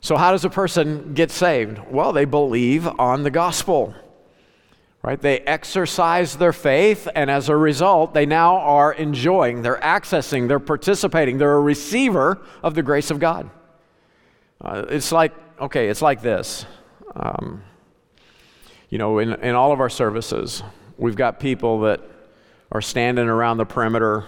So, 0.00 0.16
how 0.16 0.30
does 0.30 0.46
a 0.46 0.50
person 0.50 1.12
get 1.12 1.30
saved? 1.30 1.78
Well, 1.90 2.14
they 2.14 2.24
believe 2.24 2.86
on 2.86 3.22
the 3.22 3.30
gospel. 3.30 3.94
Right? 5.02 5.18
They 5.18 5.40
exercise 5.40 6.36
their 6.36 6.52
faith, 6.52 7.08
and 7.14 7.30
as 7.30 7.48
a 7.48 7.56
result, 7.56 8.12
they 8.12 8.26
now 8.26 8.58
are 8.58 8.92
enjoying, 8.92 9.62
they're 9.62 9.80
accessing, 9.80 10.46
they're 10.46 10.58
participating, 10.58 11.38
they're 11.38 11.56
a 11.56 11.60
receiver 11.60 12.42
of 12.62 12.74
the 12.74 12.82
grace 12.82 13.10
of 13.10 13.18
God. 13.18 13.48
Uh, 14.60 14.84
it's 14.90 15.10
like, 15.10 15.32
okay, 15.58 15.88
it's 15.88 16.02
like 16.02 16.20
this. 16.20 16.66
Um, 17.16 17.62
you 18.90 18.98
know, 18.98 19.20
in, 19.20 19.32
in 19.34 19.54
all 19.54 19.72
of 19.72 19.80
our 19.80 19.88
services, 19.88 20.62
we've 20.98 21.16
got 21.16 21.40
people 21.40 21.80
that 21.80 22.02
are 22.70 22.82
standing 22.82 23.26
around 23.26 23.56
the 23.56 23.64
perimeter. 23.64 24.26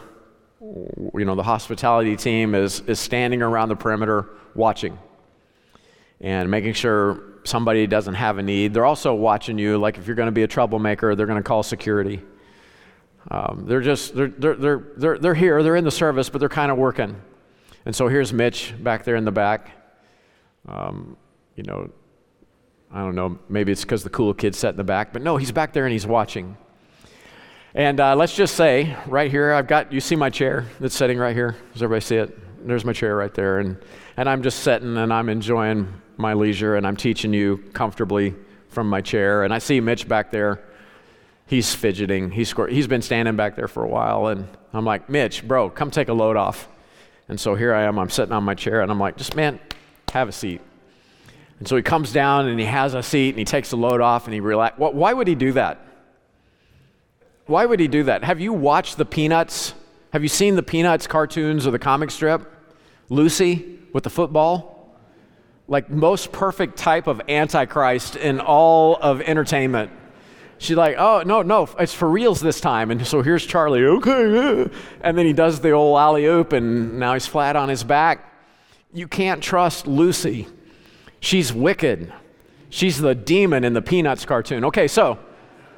You 0.61 1.25
know, 1.26 1.35
the 1.35 1.43
hospitality 1.43 2.17
team 2.17 2.55
is, 2.55 2.81
is 2.87 2.99
standing 2.99 3.43
around 3.43 3.69
the 3.69 3.76
perimeter 3.76 4.31
watching 4.55 4.99
and 6.21 6.50
making 6.50 6.73
sure 6.73 7.31
somebody 7.44 7.87
doesn't 7.87 8.14
have 8.14 8.38
a 8.38 8.42
need. 8.42 8.75
They're 8.75 8.84
also 8.84 9.14
watching 9.14 9.58
you, 9.58 9.78
like 9.78 9.99
if 9.99 10.06
you're 10.06 10.16
going 10.16 10.26
to 10.26 10.32
be 10.32 10.42
a 10.42 10.49
troublemaker, 10.49 11.14
they're 11.14 11.26
going 11.26 11.38
to 11.38 11.42
call 11.42 11.62
security. 11.62 12.22
Um, 13.30 13.64
they're 13.66 13.80
just, 13.80 14.14
they're, 14.14 14.28
they're, 14.28 14.54
they're, 14.56 14.87
they're, 14.96 15.18
they're 15.18 15.34
here, 15.34 15.62
they're 15.62 15.76
in 15.76 15.84
the 15.84 15.90
service, 15.90 16.28
but 16.28 16.38
they're 16.38 16.49
kind 16.49 16.72
of 16.72 16.78
working. 16.78 17.20
And 17.84 17.94
so 17.94 18.08
here's 18.08 18.32
Mitch 18.32 18.75
back 18.82 19.04
there 19.04 19.16
in 19.16 19.25
the 19.25 19.32
back. 19.32 19.70
Um, 20.68 21.16
you 21.56 21.64
know, 21.64 21.90
I 22.92 23.00
don't 23.00 23.14
know, 23.14 23.38
maybe 23.49 23.72
it's 23.72 23.82
because 23.82 24.04
the 24.04 24.11
cool 24.11 24.34
kid 24.34 24.54
sat 24.54 24.70
in 24.70 24.76
the 24.76 24.84
back, 24.84 25.12
but 25.12 25.22
no, 25.22 25.37
he's 25.37 25.52
back 25.52 25.72
there 25.72 25.84
and 25.84 25.92
he's 25.92 26.06
watching. 26.06 26.56
And 27.75 28.00
uh, 28.00 28.14
let's 28.14 28.34
just 28.34 28.54
say, 28.54 28.96
right 29.06 29.30
here, 29.30 29.52
I've 29.52 29.66
got, 29.66 29.92
you 29.92 30.00
see 30.00 30.14
my 30.14 30.28
chair 30.28 30.66
that's 30.78 30.94
sitting 30.94 31.18
right 31.18 31.34
here? 31.34 31.56
Does 31.72 31.82
everybody 31.82 32.04
see 32.04 32.16
it? 32.16 32.66
There's 32.66 32.84
my 32.84 32.92
chair 32.92 33.16
right 33.16 33.32
there. 33.32 33.61
And, 33.61 33.78
and 34.16 34.28
I'm 34.28 34.42
just 34.42 34.61
sitting 34.61 34.96
and 34.99 35.12
I'm 35.12 35.28
enjoying 35.28 36.01
my 36.16 36.35
leisure 36.35 36.76
and 36.76 36.87
I'm 36.87 36.97
teaching 36.97 37.33
you 37.33 37.59
comfortably 37.73 38.35
from 38.69 38.88
my 38.88 39.00
chair. 39.00 39.45
And 39.45 39.52
I 39.52 39.59
see 39.59 39.81
Mitch 39.81 40.09
back 40.09 40.31
there. 40.31 40.62
He's 41.47 41.75
fidgeting. 41.75 42.31
He's, 42.31 42.54
he's 42.69 42.87
been 42.87 43.02
standing 43.02 43.37
back 43.37 43.57
there 43.57 43.69
for 43.69 43.85
a 43.85 43.88
while. 43.88 44.28
And 44.28 44.49
I'm 44.73 44.85
like, 44.85 45.09
Mitch, 45.09 45.47
bro, 45.47 45.69
come 45.71 45.90
take 45.90 46.09
a 46.09 46.14
load 46.14 46.37
off. 46.37 46.69
And 47.28 47.38
so 47.38 47.54
here 47.54 47.75
I 47.75 47.83
am. 47.83 47.99
I'm 47.99 48.11
sitting 48.11 48.33
on 48.33 48.45
my 48.45 48.54
chair 48.54 48.81
and 48.81 48.90
I'm 48.90 48.99
like, 48.99 49.16
just, 49.16 49.37
man, 49.37 49.61
have 50.12 50.28
a 50.28 50.33
seat. 50.33 50.61
And 51.59 51.69
so 51.69 51.76
he 51.76 51.83
comes 51.83 52.12
down 52.12 52.49
and 52.49 52.59
he 52.59 52.66
has 52.66 52.95
a 52.95 53.02
seat 53.02 53.31
and 53.31 53.38
he 53.38 53.45
takes 53.45 53.71
the 53.71 53.76
load 53.76 54.00
off 54.00 54.25
and 54.25 54.35
he 54.35 54.40
relax. 54.40 54.78
Why 54.78 55.12
would 55.12 55.28
he 55.28 55.35
do 55.35 55.52
that? 55.52 55.87
Why 57.47 57.66
would 57.66 57.81
he 57.81 57.88
do 57.88 58.04
that? 58.04 58.25
Have 58.25 58.40
you 58.40 58.52
watched 58.52 58.97
the 58.97 59.04
Peanuts? 59.04 59.75
Have 60.12 60.23
you 60.23 60.28
seen 60.28 60.57
the 60.57 60.62
Peanuts 60.62 61.07
cartoons 61.07 61.66
or 61.66 61.71
the 61.71 61.78
comic 61.78 62.11
strip? 62.11 62.50
Lucy 63.09 63.78
with 63.92 64.04
the 64.04 64.11
football? 64.11 64.81
Like 65.69 65.90
most 65.90 66.33
perfect 66.33 66.76
type 66.76 67.07
of 67.07 67.21
antichrist 67.28 68.16
in 68.16 68.40
all 68.40 68.97
of 68.97 69.21
entertainment. 69.21 69.90
She's 70.59 70.76
like, 70.76 70.97
oh, 70.99 71.23
no, 71.26 71.42
no, 71.42 71.69
it's 71.78 71.95
for 71.95 72.09
reals 72.09 72.40
this 72.40 72.61
time. 72.61 72.90
And 72.90 73.04
so 73.07 73.23
here's 73.23 73.45
Charlie, 73.45 73.85
okay. 73.85 74.71
And 75.00 75.19
then 75.19 75.26
he 75.26 75.33
does 75.33 75.61
the 75.61 75.73
old 75.73 75.99
alley 75.99 76.26
oop, 76.26 76.52
and 76.52 77.00
now 77.00 77.14
he's 77.14 77.26
flat 77.26 77.57
on 77.57 77.69
his 77.69 77.83
back. 77.83 78.33
You 78.92 79.09
can't 79.09 79.42
trust 79.42 79.87
Lucy. 79.87 80.47
She's 81.19 81.52
wicked. 81.52 82.12
She's 82.71 82.99
the 82.99 83.14
demon 83.14 83.64
in 83.64 83.73
the 83.73 83.83
Peanuts 83.83 84.25
cartoon. 84.25 84.64
Okay, 84.66 84.87
so 84.87 85.19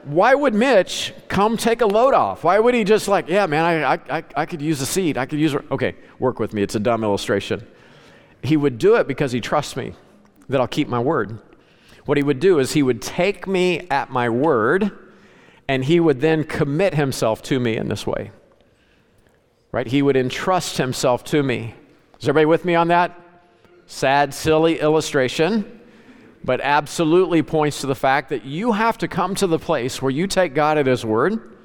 why 0.03 0.35
would 0.35 0.55
Mitch 0.55 1.15
come 1.29 1.57
take 1.57 1.81
a 1.81 1.87
load 1.87 2.13
off? 2.13 2.45
Why 2.45 2.59
would 2.59 2.75
he 2.75 2.85
just 2.85 3.09
like, 3.09 3.29
yeah, 3.29 3.47
man, 3.47 3.65
I, 3.65 4.19
I, 4.19 4.25
I 4.37 4.47
could 4.47 4.61
use 4.61 4.83
a 4.83 4.87
seat. 4.87 5.17
I 5.17 5.25
could 5.25 5.39
use, 5.39 5.55
a... 5.55 5.65
okay, 5.71 5.95
work 6.19 6.39
with 6.39 6.53
me. 6.53 6.63
It's 6.63 6.75
a 6.75 6.81
dumb 6.81 7.05
illustration 7.05 7.67
he 8.45 8.57
would 8.57 8.79
do 8.79 8.97
it 8.97 9.07
because 9.07 9.33
he 9.33 9.41
trusts 9.41 9.75
me 9.75 9.95
that 10.49 10.61
I'll 10.61 10.69
keep 10.69 10.89
my 10.89 10.99
word. 11.01 11.41
What 12.05 12.19
he 12.19 12.23
would 12.23 12.41
do 12.41 12.59
is 12.59 12.73
he 12.73 12.83
would 12.83 13.01
take 13.01 13.47
me 13.47 13.89
at 13.91 14.11
my 14.11 14.29
word 14.29 14.93
and 15.67 15.85
he 15.85 15.99
would 15.99 16.21
then 16.21 16.45
commit 16.45 16.95
himself 16.95 17.43
to 17.45 17.59
me 17.59 17.77
in 17.77 17.89
this 17.89 18.07
way. 18.07 18.31
Right? 19.73 19.87
He 19.87 20.03
would 20.03 20.17
entrust 20.17 20.77
himself 20.77 21.25
to 21.25 21.43
me. 21.43 21.75
Is 22.21 22.29
everybody 22.29 22.47
with 22.47 22.65
me 22.65 22.75
on 22.75 22.89
that? 22.89 23.19
Sad, 23.87 24.35
silly 24.35 24.79
illustration, 24.79 25.81
but 26.45 26.61
absolutely 26.61 27.43
points 27.43 27.81
to 27.81 27.87
the 27.87 27.95
fact 27.95 28.29
that 28.29 28.45
you 28.45 28.73
have 28.73 28.99
to 28.99 29.09
come 29.09 29.35
to 29.37 29.47
the 29.47 29.59
place 29.59 30.03
where 30.03 30.11
you 30.11 30.27
take 30.27 30.55
God 30.55 30.77
at 30.77 30.87
his 30.87 31.05
word. 31.05 31.57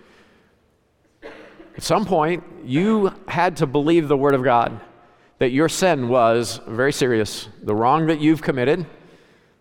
At 1.75 1.83
some 1.83 2.05
point, 2.05 2.43
you 2.63 3.13
had 3.27 3.57
to 3.57 3.67
believe 3.67 4.07
the 4.07 4.17
word 4.17 4.33
of 4.33 4.43
God 4.43 4.79
that 5.39 5.51
your 5.51 5.69
sin 5.69 6.09
was 6.09 6.59
very 6.67 6.93
serious. 6.93 7.49
The 7.63 7.73
wrong 7.73 8.07
that 8.07 8.19
you've 8.19 8.41
committed, 8.41 8.85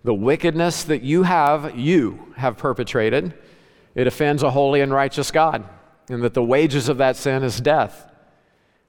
the 0.05 0.15
wickedness 0.15 0.85
that 0.85 1.03
you 1.03 1.23
have, 1.23 1.79
you 1.79 2.33
have 2.37 2.57
perpetrated, 2.57 3.35
it 3.95 4.07
offends 4.07 4.43
a 4.43 4.51
holy 4.51 4.81
and 4.81 4.93
righteous 4.93 5.31
God. 5.31 5.65
And 6.11 6.23
that 6.23 6.35
the 6.35 6.43
wages 6.43 6.89
of 6.89 6.99
that 6.99 7.17
sin 7.17 7.43
is 7.43 7.61
death. 7.61 8.11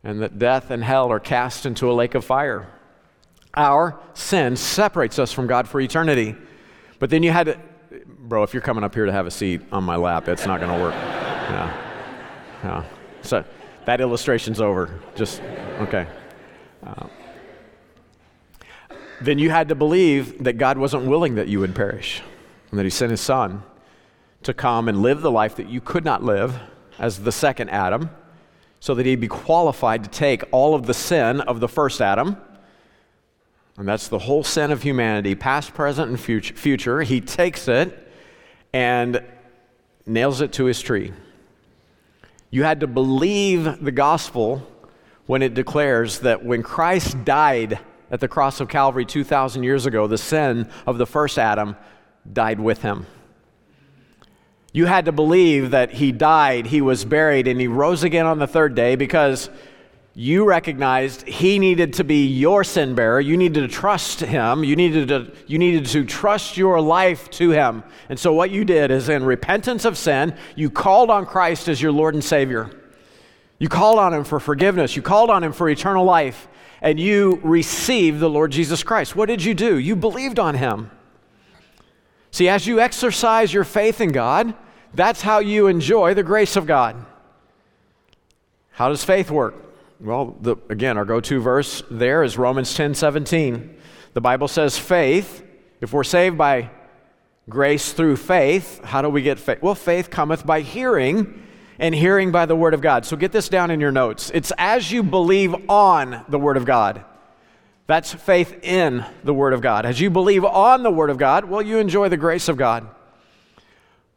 And 0.03 0.22
that 0.22 0.39
death 0.39 0.72
and 0.72 0.84
hell 0.84 1.12
are 1.12 1.19
cast 1.19 1.65
into 1.65 1.91
a 1.91 1.93
lake 1.93 2.15
of 2.15 2.24
fire. 2.24 2.67
Our 3.53 4.00
sin 4.13 4.55
separates 4.55 5.19
us 5.19 5.31
from 5.31 5.48
God 5.48 5.67
for 5.67 5.81
eternity. 5.81 6.36
But 7.00 7.10
then 7.10 7.24
you 7.24 7.31
had 7.31 7.48
to, 7.48 7.60
bro, 8.05 8.43
if 8.43 8.53
you're 8.53 8.62
coming 8.62 8.84
up 8.84 8.96
here 8.96 9.05
to 9.05 9.12
have 9.12 9.25
a 9.27 9.31
seat 9.31 9.62
on 9.72 9.84
my 9.84 9.96
lap, 9.96 10.27
it's 10.27 10.46
not 10.46 10.60
going 10.60 10.72
to 10.72 10.84
work. 10.84 10.93
Yeah. 10.93 11.86
Yeah. 12.63 12.84
So 13.22 13.43
that 13.86 14.01
illustration's 14.01 14.62
over. 14.62 15.00
Just, 15.15 15.41
okay. 15.79 16.08
Then 19.22 19.38
you 19.39 19.50
had 19.50 19.69
to 19.69 19.75
believe 19.75 20.43
that 20.43 20.53
God 20.53 20.77
wasn't 20.77 21.05
willing 21.05 21.36
that 21.36 21.48
you 21.48 21.60
would 21.60 21.75
perish, 21.75 22.22
and 22.72 22.79
that 22.79 22.84
He 22.84 22.89
sent 22.89 23.12
His 23.12 23.22
Son 23.22 23.63
to 24.43 24.53
come 24.53 24.88
and 24.88 25.01
live 25.01 25.22
the 25.22 25.31
life 25.31 25.55
that 25.55 25.69
you 25.69 25.81
could 25.81 26.05
not 26.05 26.24
live 26.24 26.58
as 26.98 27.19
the 27.19 27.31
second 27.31 27.69
Adam, 27.69 28.10
so 28.79 28.96
that 28.96 29.05
He'd 29.05 29.19
be 29.19 29.27
qualified 29.27 30.03
to 30.05 30.10
take 30.10 30.43
all 30.51 30.74
of 30.74 30.86
the 30.86 30.93
sin 30.93 31.41
of 31.41 31.60
the 31.60 31.67
first 31.67 32.01
Adam. 32.01 32.38
And 33.77 33.88
that's 33.88 34.10
the 34.10 34.19
whole 34.19 34.43
sin 34.43 34.72
of 34.72 34.84
humanity, 34.84 35.36
past, 35.36 35.74
present, 35.74 36.10
and 36.10 36.19
future. 36.19 37.01
He 37.01 37.22
takes 37.22 37.67
it 37.67 38.08
and 38.74 39.24
nails 40.05 40.41
it 40.41 40.51
to 40.53 40.65
his 40.65 40.81
tree. 40.81 41.13
You 42.51 42.63
had 42.63 42.81
to 42.81 42.88
believe 42.88 43.84
the 43.84 43.91
gospel 43.91 44.67
when 45.30 45.44
it 45.44 45.54
declares 45.54 46.22
that 46.22 46.44
when 46.44 46.64
Christ 46.64 47.24
died 47.24 47.78
at 48.10 48.20
the 48.20 48.28
cross 48.28 48.62
of 48.62 48.68
Calvary 48.68 49.06
2,000 49.06 49.62
years 49.62 49.86
ago, 49.86 50.08
the 50.08 50.18
sin 50.18 50.68
of 50.88 50.98
the 50.98 51.06
first 51.06 51.38
Adam 51.38 51.76
died 52.34 52.60
with 52.60 52.82
him. 52.82 53.06
You 54.74 54.88
had 54.88 55.06
to 55.06 55.12
believe 55.12 55.70
that 55.70 55.92
he 55.92 56.12
died, 56.12 56.66
he 56.66 56.82
was 56.82 57.06
buried, 57.06 57.48
and 57.48 57.62
he 57.62 57.68
rose 57.68 58.02
again 58.02 58.26
on 58.26 58.40
the 58.40 58.48
third 58.48 58.74
day 58.74 58.96
because 58.96 59.52
you 60.16 60.46
recognized 60.46 61.28
he 61.28 61.60
needed 61.60 61.94
to 61.94 62.04
be 62.04 62.26
your 62.26 62.64
sin 62.64 62.96
bearer. 62.96 63.20
You 63.20 63.38
needed 63.38 63.62
to 63.62 63.68
trust 63.68 64.22
him. 64.22 64.64
You 64.64 64.76
needed 64.76 65.10
to, 65.10 65.32
you 65.46 65.60
needed 65.60 65.86
to 65.90 66.06
trust 66.06 66.58
your 66.58 66.82
life 66.82 67.30
to 67.34 67.52
him. 67.52 67.84
And 68.10 68.18
so, 68.18 68.34
what 68.34 68.50
you 68.50 68.66
did 68.66 68.90
is, 68.90 69.10
in 69.10 69.24
repentance 69.24 69.86
of 69.86 69.96
sin, 69.96 70.36
you 70.56 70.72
called 70.72 71.12
on 71.12 71.28
Christ 71.28 71.68
as 71.68 71.80
your 71.80 71.92
Lord 71.92 72.16
and 72.16 72.24
Savior. 72.24 72.72
You 73.60 73.68
called 73.68 74.00
on 74.00 74.13
him 74.13 74.24
for 74.24 74.39
forgiveness. 74.39 74.96
You 74.96 75.01
called 75.01 75.30
on 75.30 75.44
him 75.44 75.51
for 75.51 75.70
eternal 75.70 76.06
life. 76.06 76.48
And 76.82 76.98
you 76.98 77.42
received 77.44 78.22
the 78.22 78.30
Lord 78.30 78.51
Jesus 78.51 78.84
Christ. 78.84 79.16
What 79.16 79.28
did 79.28 79.44
you 79.44 79.54
do? 79.54 79.78
You 79.78 79.98
believed 79.98 80.39
on 80.39 80.56
him. 80.56 80.89
See, 82.32 82.48
as 82.48 82.66
you 82.66 82.80
exercise 82.80 83.54
your 83.54 83.66
faith 83.66 84.00
in 84.00 84.13
God, 84.13 84.54
that's 84.94 85.22
how 85.22 85.39
you 85.39 85.68
enjoy 85.68 86.13
the 86.13 86.24
grace 86.24 86.56
of 86.56 86.66
God. 86.66 87.06
How 88.72 88.88
does 88.88 89.04
faith 89.04 89.30
work? 89.30 89.56
Well, 90.00 90.38
the, 90.39 90.56
again, 90.70 90.98
our 90.98 91.04
go 91.04 91.20
to 91.20 91.42
verse 91.42 91.84
there 91.92 92.24
is 92.24 92.38
Romans 92.38 92.74
10 92.74 92.94
17. 92.94 93.75
The 94.13 94.22
Bible 94.22 94.48
says, 94.48 94.78
faith, 94.78 95.44
if 95.82 95.92
we're 95.92 96.06
saved 96.06 96.38
by 96.38 96.70
grace 97.50 97.92
through 97.92 98.16
faith, 98.16 98.82
how 98.86 99.01
do 99.01 99.10
we 99.10 99.22
get 99.22 99.38
faith? 99.38 99.62
Well, 99.62 99.75
faith 99.75 100.10
cometh 100.10 100.46
by 100.46 100.62
hearing 100.62 101.46
and 101.80 101.96
hearing 101.96 102.32
by 102.32 102.46
the 102.46 102.56
Word 102.56 102.74
of 102.74 102.82
God. 102.82 103.06
So 103.06 103.16
get 103.16 103.32
this 103.32 103.50
down 103.50 103.72
in 103.72 103.80
your 103.80 103.92
notes. 103.92 104.30
It's 104.34 104.52
as 104.58 104.92
you 104.92 105.02
believe 105.02 105.56
on 105.70 106.26
the 106.28 106.38
Word 106.38 106.58
of 106.58 106.66
God. 106.66 107.04
That's 107.88 108.14
faith 108.14 108.64
in 108.64 109.04
the 109.24 109.34
Word 109.34 109.54
of 109.54 109.62
God. 109.62 109.86
As 109.86 110.00
you 110.00 110.10
believe 110.10 110.44
on 110.44 110.84
the 110.84 110.92
Word 110.92 111.10
of 111.10 111.18
God, 111.18 111.46
well, 111.46 111.62
you 111.62 111.80
enjoy 111.80 112.10
the 112.10 112.18
grace 112.18 112.50
of 112.50 112.58
God. 112.58 112.88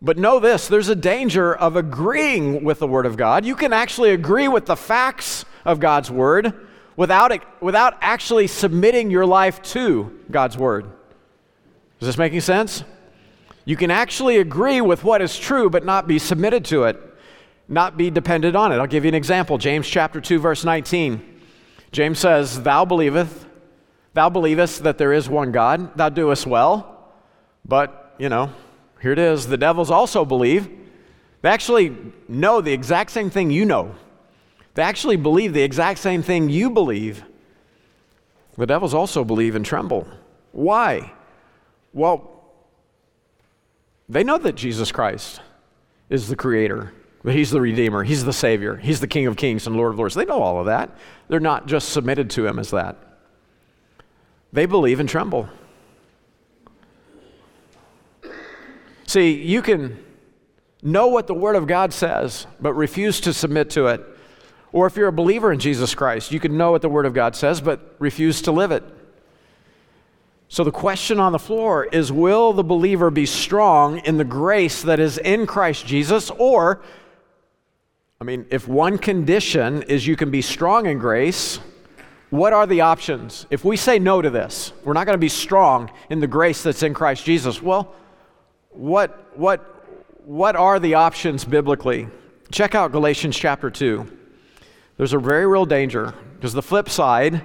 But 0.02 0.18
know 0.18 0.40
this 0.40 0.66
there's 0.66 0.88
a 0.88 0.96
danger 0.96 1.54
of 1.54 1.76
agreeing 1.76 2.64
with 2.64 2.80
the 2.80 2.88
Word 2.88 3.06
of 3.06 3.16
God. 3.16 3.44
You 3.44 3.54
can 3.54 3.72
actually 3.72 4.10
agree 4.10 4.48
with 4.48 4.66
the 4.66 4.76
facts 4.76 5.44
of 5.64 5.78
God's 5.78 6.10
Word 6.10 6.52
without, 6.96 7.32
without 7.62 7.96
actually 8.00 8.48
submitting 8.48 9.10
your 9.10 9.24
life 9.24 9.62
to 9.62 10.20
God's 10.30 10.58
Word. 10.58 10.86
Is 12.00 12.08
this 12.08 12.18
making 12.18 12.40
sense? 12.40 12.82
You 13.64 13.76
can 13.76 13.92
actually 13.92 14.38
agree 14.38 14.80
with 14.80 15.04
what 15.04 15.22
is 15.22 15.38
true, 15.38 15.70
but 15.70 15.84
not 15.84 16.08
be 16.08 16.18
submitted 16.18 16.64
to 16.66 16.84
it 16.84 17.11
not 17.72 17.96
be 17.96 18.10
dependent 18.10 18.54
on 18.54 18.70
it. 18.70 18.76
I'll 18.76 18.86
give 18.86 19.04
you 19.04 19.08
an 19.08 19.14
example. 19.14 19.58
James 19.58 19.88
chapter 19.88 20.20
2 20.20 20.38
verse 20.38 20.64
19. 20.64 21.20
James 21.90 22.18
says, 22.18 22.62
"Thou 22.62 22.84
believeth, 22.84 23.46
thou 24.14 24.28
believest 24.28 24.82
that 24.84 24.98
there 24.98 25.12
is 25.12 25.28
one 25.28 25.52
God, 25.52 25.96
thou 25.96 26.08
doest 26.08 26.46
well." 26.46 27.12
But, 27.64 28.14
you 28.18 28.28
know, 28.28 28.50
Here 29.02 29.10
it 29.10 29.18
is. 29.18 29.48
The 29.48 29.56
devils 29.56 29.90
also 29.90 30.24
believe. 30.24 30.70
They 31.42 31.48
actually 31.48 31.96
know 32.28 32.60
the 32.60 32.72
exact 32.72 33.10
same 33.10 33.30
thing 33.30 33.50
you 33.50 33.64
know. 33.64 33.96
They 34.74 34.82
actually 34.82 35.16
believe 35.16 35.52
the 35.52 35.62
exact 35.62 35.98
same 35.98 36.22
thing 36.22 36.48
you 36.48 36.70
believe. 36.70 37.24
The 38.56 38.66
devils 38.66 38.94
also 38.94 39.24
believe 39.24 39.56
and 39.56 39.66
tremble. 39.66 40.06
Why? 40.52 41.12
Well, 41.92 42.30
they 44.08 44.22
know 44.22 44.38
that 44.38 44.54
Jesus 44.54 44.92
Christ 44.92 45.40
is 46.08 46.28
the 46.28 46.36
creator, 46.36 46.92
that 47.24 47.32
he's 47.32 47.50
the 47.50 47.60
redeemer, 47.60 48.02
he's 48.02 48.24
the 48.24 48.32
savior, 48.32 48.76
he's 48.76 49.00
the 49.00 49.06
king 49.06 49.26
of 49.26 49.36
kings 49.36 49.66
and 49.66 49.76
lord 49.76 49.92
of 49.92 49.98
lords. 49.98 50.14
They 50.14 50.24
know 50.24 50.42
all 50.42 50.58
of 50.60 50.66
that. 50.66 50.96
They're 51.28 51.40
not 51.40 51.66
just 51.66 51.90
submitted 51.90 52.30
to 52.30 52.46
him 52.46 52.58
as 52.58 52.70
that. 52.70 52.96
They 54.52 54.66
believe 54.66 55.00
and 55.00 55.08
tremble. 55.08 55.48
See, 59.06 59.42
you 59.42 59.62
can 59.62 60.02
know 60.82 61.08
what 61.08 61.26
the 61.26 61.34
Word 61.34 61.54
of 61.54 61.66
God 61.66 61.92
says, 61.92 62.46
but 62.60 62.74
refuse 62.74 63.20
to 63.20 63.32
submit 63.32 63.70
to 63.70 63.86
it. 63.86 64.02
Or 64.72 64.86
if 64.86 64.96
you're 64.96 65.08
a 65.08 65.12
believer 65.12 65.52
in 65.52 65.58
Jesus 65.58 65.94
Christ, 65.94 66.32
you 66.32 66.40
can 66.40 66.56
know 66.56 66.70
what 66.70 66.82
the 66.82 66.88
Word 66.88 67.06
of 67.06 67.14
God 67.14 67.36
says, 67.36 67.60
but 67.60 67.94
refuse 67.98 68.42
to 68.42 68.52
live 68.52 68.72
it. 68.72 68.82
So 70.48 70.64
the 70.64 70.70
question 70.70 71.18
on 71.18 71.32
the 71.32 71.38
floor 71.38 71.84
is 71.84 72.12
Will 72.12 72.52
the 72.52 72.64
believer 72.64 73.10
be 73.10 73.26
strong 73.26 73.98
in 74.00 74.18
the 74.18 74.24
grace 74.24 74.82
that 74.82 75.00
is 75.00 75.18
in 75.18 75.46
Christ 75.46 75.86
Jesus? 75.86 76.30
Or, 76.30 76.82
I 78.22 78.24
mean, 78.24 78.46
if 78.50 78.68
one 78.68 78.98
condition 78.98 79.82
is 79.82 80.06
you 80.06 80.14
can 80.14 80.30
be 80.30 80.42
strong 80.42 80.86
in 80.86 80.96
grace, 81.00 81.58
what 82.30 82.52
are 82.52 82.68
the 82.68 82.82
options? 82.82 83.48
If 83.50 83.64
we 83.64 83.76
say 83.76 83.98
no 83.98 84.22
to 84.22 84.30
this, 84.30 84.72
we're 84.84 84.92
not 84.92 85.06
going 85.06 85.14
to 85.14 85.20
be 85.20 85.28
strong 85.28 85.90
in 86.08 86.20
the 86.20 86.28
grace 86.28 86.62
that's 86.62 86.84
in 86.84 86.94
Christ 86.94 87.24
Jesus. 87.24 87.60
Well, 87.60 87.92
what, 88.70 89.36
what, 89.36 89.58
what 90.24 90.54
are 90.54 90.78
the 90.78 90.94
options 90.94 91.44
biblically? 91.44 92.06
Check 92.52 92.76
out 92.76 92.92
Galatians 92.92 93.36
chapter 93.36 93.72
2. 93.72 94.06
There's 94.98 95.14
a 95.14 95.18
very 95.18 95.48
real 95.48 95.66
danger 95.66 96.14
because 96.36 96.52
the 96.52 96.62
flip 96.62 96.88
side 96.88 97.44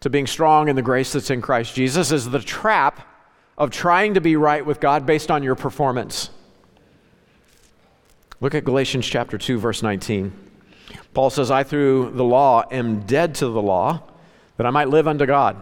to 0.00 0.10
being 0.10 0.26
strong 0.26 0.68
in 0.68 0.76
the 0.76 0.82
grace 0.82 1.14
that's 1.14 1.30
in 1.30 1.40
Christ 1.40 1.74
Jesus 1.74 2.12
is 2.12 2.28
the 2.28 2.40
trap 2.40 3.08
of 3.56 3.70
trying 3.70 4.12
to 4.12 4.20
be 4.20 4.36
right 4.36 4.66
with 4.66 4.80
God 4.80 5.06
based 5.06 5.30
on 5.30 5.42
your 5.42 5.54
performance. 5.54 6.28
Look 8.40 8.54
at 8.54 8.64
Galatians 8.64 9.04
chapter 9.06 9.36
2 9.36 9.58
verse 9.58 9.82
19. 9.82 10.32
Paul 11.12 11.30
says, 11.30 11.50
I 11.50 11.64
through 11.64 12.12
the 12.12 12.24
law 12.24 12.64
am 12.70 13.00
dead 13.00 13.34
to 13.36 13.48
the 13.48 13.60
law, 13.60 14.02
that 14.56 14.66
I 14.66 14.70
might 14.70 14.88
live 14.88 15.08
unto 15.08 15.26
God. 15.26 15.56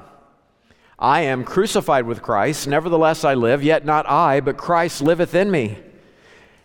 I 0.99 1.23
am 1.23 1.45
crucified 1.45 2.07
with 2.07 2.23
Christ, 2.23 2.67
nevertheless 2.67 3.25
I 3.25 3.35
live, 3.35 3.63
yet 3.63 3.85
not 3.87 4.09
I, 4.09 4.41
but 4.41 4.59
Christ 4.59 5.01
liveth 5.01 5.35
in 5.35 5.51
me. 5.51 5.79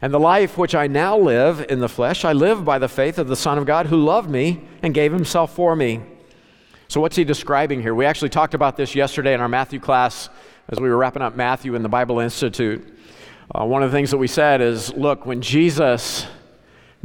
And 0.01 0.13
the 0.13 0.19
life 0.19 0.57
which 0.57 0.75
I 0.75 0.87
now 0.87 1.17
live 1.17 1.65
in 1.69 1.79
the 1.79 1.87
flesh, 1.87 2.25
I 2.25 2.33
live 2.33 2.65
by 2.65 2.79
the 2.79 2.89
faith 2.89 3.17
of 3.17 3.27
the 3.27 3.35
Son 3.35 3.57
of 3.57 3.65
God 3.65 3.85
who 3.85 3.97
loved 3.97 4.29
me 4.29 4.61
and 4.81 4.93
gave 4.93 5.13
himself 5.13 5.55
for 5.55 5.75
me. 5.75 6.01
So, 6.87 6.99
what's 6.99 7.15
he 7.15 7.23
describing 7.23 7.81
here? 7.81 7.95
We 7.95 8.05
actually 8.05 8.29
talked 8.29 8.53
about 8.53 8.75
this 8.75 8.95
yesterday 8.95 9.33
in 9.33 9.39
our 9.39 9.47
Matthew 9.47 9.79
class 9.79 10.29
as 10.67 10.79
we 10.79 10.89
were 10.89 10.97
wrapping 10.97 11.21
up 11.21 11.35
Matthew 11.35 11.75
in 11.75 11.83
the 11.83 11.89
Bible 11.89 12.19
Institute. 12.19 12.97
Uh, 13.53 13.65
one 13.65 13.83
of 13.83 13.91
the 13.91 13.97
things 13.97 14.11
that 14.11 14.17
we 14.17 14.27
said 14.27 14.61
is 14.61 14.93
look, 14.93 15.25
when 15.25 15.41
Jesus 15.41 16.25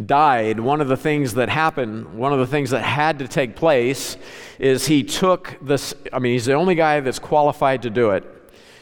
died, 0.04 0.60
one 0.60 0.80
of 0.80 0.88
the 0.88 0.96
things 0.96 1.34
that 1.34 1.48
happened, 1.48 2.14
one 2.14 2.32
of 2.32 2.38
the 2.38 2.46
things 2.46 2.70
that 2.70 2.82
had 2.82 3.18
to 3.18 3.26
take 3.26 3.56
place 3.56 4.16
is 4.58 4.86
he 4.86 5.02
took 5.02 5.56
this. 5.60 5.94
I 6.12 6.18
mean, 6.18 6.32
he's 6.32 6.44
the 6.44 6.52
only 6.52 6.74
guy 6.74 7.00
that's 7.00 7.18
qualified 7.18 7.82
to 7.82 7.90
do 7.90 8.10
it. 8.10 8.24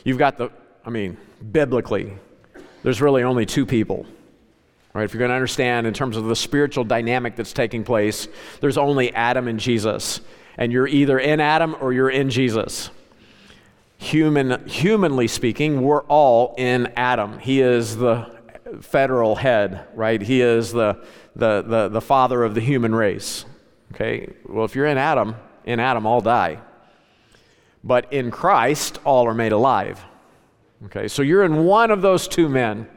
You've 0.05 0.19
got 0.19 0.37
the, 0.37 0.51
I 0.85 0.91
mean, 0.91 1.17
biblically, 1.53 2.13
there's 2.83 3.01
really 3.01 3.23
only 3.23 3.47
two 3.47 3.65
people. 3.65 4.07
Right? 4.93 5.05
If 5.05 5.13
you're 5.13 5.19
going 5.19 5.31
to 5.31 5.35
understand 5.35 5.87
in 5.87 5.95
terms 5.95 6.17
of 6.17 6.25
the 6.25 6.37
spiritual 6.37 6.85
dynamic 6.85 7.35
that's 7.35 7.53
taking 7.53 7.83
place, 7.83 8.29
there's 8.61 8.79
only 8.79 9.13
Adam 9.15 9.49
and 9.49 9.59
Jesus. 9.59 10.21
And 10.57 10.71
you're 10.71 10.87
either 10.87 11.19
in 11.19 11.41
Adam 11.41 11.75
or 11.81 11.93
you're 11.93 12.11
in 12.11 12.31
Jesus. 12.31 12.91
Human, 13.99 14.67
humanly 14.67 15.29
speaking, 15.29 15.83
we're 15.83 16.03
all 16.05 16.55
in 16.59 16.93
Adam. 16.97 17.39
He 17.39 17.61
is 17.61 17.97
the 17.97 18.35
federal 18.81 19.37
head, 19.37 19.87
right? 19.95 20.21
He 20.21 20.41
is 20.41 20.73
the, 20.73 21.05
the, 21.37 21.63
the, 21.63 21.89
the 21.89 22.01
father 22.01 22.43
of 22.43 22.55
the 22.55 22.61
human 22.61 22.95
race. 22.95 23.45
Okay? 23.95 24.33
Well, 24.49 24.65
if 24.65 24.75
you're 24.75 24.87
in 24.87 24.99
Adam, 24.99 25.37
in 25.65 25.81
Adam, 25.81 26.07
all 26.07 26.21
die. 26.21 26.61
But 27.83 28.13
in 28.13 28.31
Christ, 28.31 28.99
all 29.05 29.27
are 29.27 29.35
made 29.35 29.53
alive. 29.53 30.05
Okay? 30.87 31.09
So 31.09 31.23
you're 31.23 31.45
in 31.45 31.65
one 31.65 31.91
of 31.91 32.03
those 32.03 32.27
two 32.27 32.49
men. 32.49 32.89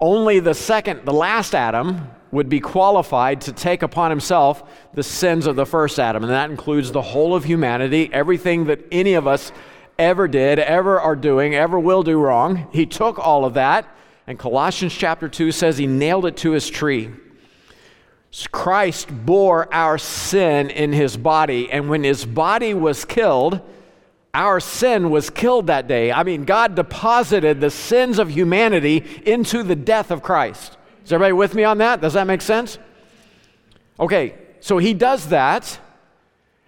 Only 0.00 0.40
the 0.40 0.54
second, 0.54 1.04
the 1.04 1.12
last 1.12 1.54
Adam, 1.54 2.08
would 2.32 2.48
be 2.48 2.60
qualified 2.60 3.42
to 3.42 3.52
take 3.52 3.82
upon 3.82 4.10
himself 4.10 4.68
the 4.94 5.02
sins 5.02 5.46
of 5.46 5.54
the 5.54 5.66
first 5.66 5.98
Adam. 5.98 6.24
And 6.24 6.32
that 6.32 6.50
includes 6.50 6.90
the 6.90 7.02
whole 7.02 7.34
of 7.34 7.44
humanity, 7.44 8.10
everything 8.12 8.64
that 8.64 8.80
any 8.90 9.14
of 9.14 9.26
us 9.26 9.52
ever 9.98 10.28
did, 10.28 10.58
ever 10.58 11.00
are 11.00 11.16
doing, 11.16 11.54
ever 11.54 11.78
will 11.78 12.02
do 12.02 12.18
wrong. 12.18 12.68
He 12.72 12.86
took 12.86 13.18
all 13.18 13.44
of 13.44 13.54
that 13.54 13.86
and 14.26 14.38
Colossians 14.38 14.94
chapter 14.94 15.28
2 15.28 15.52
says 15.52 15.78
he 15.78 15.86
nailed 15.86 16.26
it 16.26 16.36
to 16.38 16.52
his 16.52 16.68
tree. 16.68 17.10
Christ 18.50 19.08
bore 19.10 19.72
our 19.74 19.98
sin 19.98 20.70
in 20.70 20.92
his 20.92 21.16
body, 21.16 21.70
and 21.70 21.90
when 21.90 22.02
his 22.02 22.24
body 22.24 22.72
was 22.72 23.04
killed, 23.04 23.60
our 24.32 24.58
sin 24.58 25.10
was 25.10 25.28
killed 25.28 25.66
that 25.66 25.86
day. 25.86 26.10
I 26.10 26.22
mean, 26.22 26.44
God 26.44 26.74
deposited 26.74 27.60
the 27.60 27.68
sins 27.68 28.18
of 28.18 28.30
humanity 28.30 29.04
into 29.26 29.62
the 29.62 29.76
death 29.76 30.10
of 30.10 30.22
Christ. 30.22 30.78
Is 31.04 31.12
everybody 31.12 31.34
with 31.34 31.54
me 31.54 31.64
on 31.64 31.78
that? 31.78 32.00
Does 32.00 32.14
that 32.14 32.26
make 32.26 32.40
sense? 32.40 32.78
Okay, 34.00 34.34
so 34.60 34.78
he 34.78 34.94
does 34.94 35.28
that, 35.28 35.78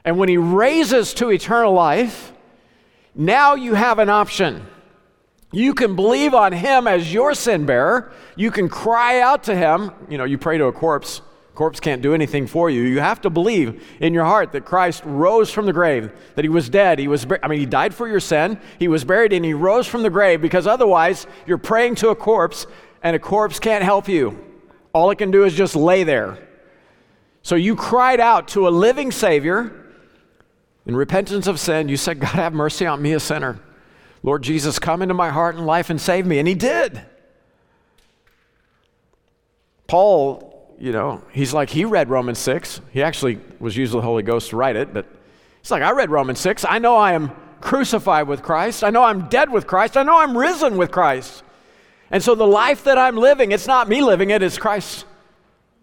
and 0.05 0.19
when 0.19 0.29
he 0.29 0.37
raises 0.37 1.15
to 1.15 1.31
eternal 1.31 1.73
life, 1.73 2.34
now 3.15 3.55
you 3.55 3.75
have 3.75 3.99
an 3.99 4.09
option. 4.09 4.67
You 5.53 5.73
can 5.73 5.95
believe 5.95 6.35
on 6.35 6.53
him 6.53 6.89
as 6.89 7.13
your 7.13 7.33
sin 7.35 7.65
bearer. 7.65 8.13
You 8.35 8.51
can 8.51 8.69
cry 8.69 9.21
out 9.21 9.45
to 9.45 9.55
him. 9.55 9.93
You 10.09 10.19
know, 10.19 10.25
you 10.25 10.37
pray 10.37 10.59
to 10.59 10.65
a 10.65 10.73
corpse. 10.73 11.23
Corpse 11.55 11.79
can't 11.79 12.03
do 12.03 12.15
anything 12.15 12.49
for 12.49 12.69
you. 12.69 12.83
You 12.83 12.99
have 12.99 13.21
to 13.21 13.31
believe 13.31 13.81
in 14.01 14.13
your 14.13 14.25
heart 14.25 14.51
that 14.53 14.65
Christ 14.65 15.03
rose 15.05 15.51
from 15.53 15.67
the 15.67 15.73
grave, 15.73 16.11
that 16.35 16.45
he 16.45 16.49
was 16.49 16.69
dead. 16.69 16.99
He 16.99 17.07
was 17.07 17.25
I 17.43 17.47
mean 17.47 17.61
he 17.61 17.67
died 17.67 17.95
for 17.95 18.09
your 18.09 18.19
sin. 18.19 18.59
He 18.81 18.89
was 18.89 19.05
buried 19.05 19.33
and 19.33 19.45
he 19.45 19.55
rose 19.55 19.87
from 19.87 20.03
the 20.03 20.11
grave 20.11 20.41
because 20.43 20.67
otherwise 20.67 21.29
you're 21.47 21.59
praying 21.59 21.95
to 21.97 22.09
a 22.09 22.17
corpse 22.17 22.67
and 23.05 23.15
a 23.15 23.21
corpse 23.21 23.61
can't 23.61 23.85
help 23.85 24.09
you. 24.09 24.37
All 24.93 25.13
it 25.13 25.19
can 25.19 25.31
do 25.31 25.45
is 25.45 25.55
just 25.55 25.77
lay 25.77 26.03
there. 26.03 26.39
So 27.43 27.55
you 27.55 27.77
cried 27.77 28.19
out 28.19 28.49
to 28.49 28.67
a 28.67 28.71
living 28.71 29.13
savior 29.13 29.84
in 30.87 30.97
repentance 30.97 31.47
of 31.47 31.59
sin. 31.59 31.89
You 31.89 31.97
said, 31.97 32.21
"God 32.21 32.35
have 32.35 32.53
mercy 32.53 32.87
on 32.87 33.01
me 33.01 33.13
a 33.13 33.21
sinner." 33.21 33.59
Lord 34.23 34.43
Jesus, 34.43 34.79
come 34.79 35.03
into 35.03 35.15
my 35.15 35.29
heart 35.29 35.55
and 35.55 35.67
life 35.67 35.91
and 35.91 36.01
save 36.01 36.25
me. 36.25 36.39
And 36.39 36.49
he 36.49 36.55
did. 36.55 37.03
Paul, 39.87 40.75
you 40.79 40.93
know, 40.93 41.23
he's 41.31 41.53
like, 41.53 41.69
he 41.69 41.85
read 41.85 42.09
Romans 42.09 42.39
6. 42.39 42.81
He 42.91 43.03
actually 43.03 43.39
was 43.61 43.77
used 43.77 43.93
the 43.93 44.01
Holy 44.01 44.23
Ghost 44.23 44.51
to 44.51 44.57
write 44.57 44.77
it, 44.77 44.95
but 44.95 45.07
he's 45.61 45.71
like, 45.71 45.83
I 45.83 45.93
read 45.93 46.11
Romans 46.11 46.41
6. 46.41 46.65
I 46.67 46.79
know 46.79 46.97
I 46.97 47.13
am 47.13 47.33
crucified 47.61 48.27
with 48.27 48.43
Christ. 48.43 48.83
I 48.83 48.91
know 48.91 49.03
I'm 49.03 49.29
dead 49.29 49.51
with 49.51 49.67
Christ. 49.67 49.97
I 49.97 50.03
know 50.03 50.19
I'm 50.19 50.37
risen 50.37 50.79
with 50.79 50.91
Christ. 50.91 51.43
And 52.11 52.23
so 52.23 52.35
the 52.35 52.47
life 52.47 52.85
that 52.85 52.97
I'm 52.97 53.17
living, 53.17 53.53
it's 53.53 53.67
not 53.67 53.89
me 53.89 54.03
living 54.03 54.31
it, 54.31 54.43
it's 54.43 54.59
Christ 54.59 55.05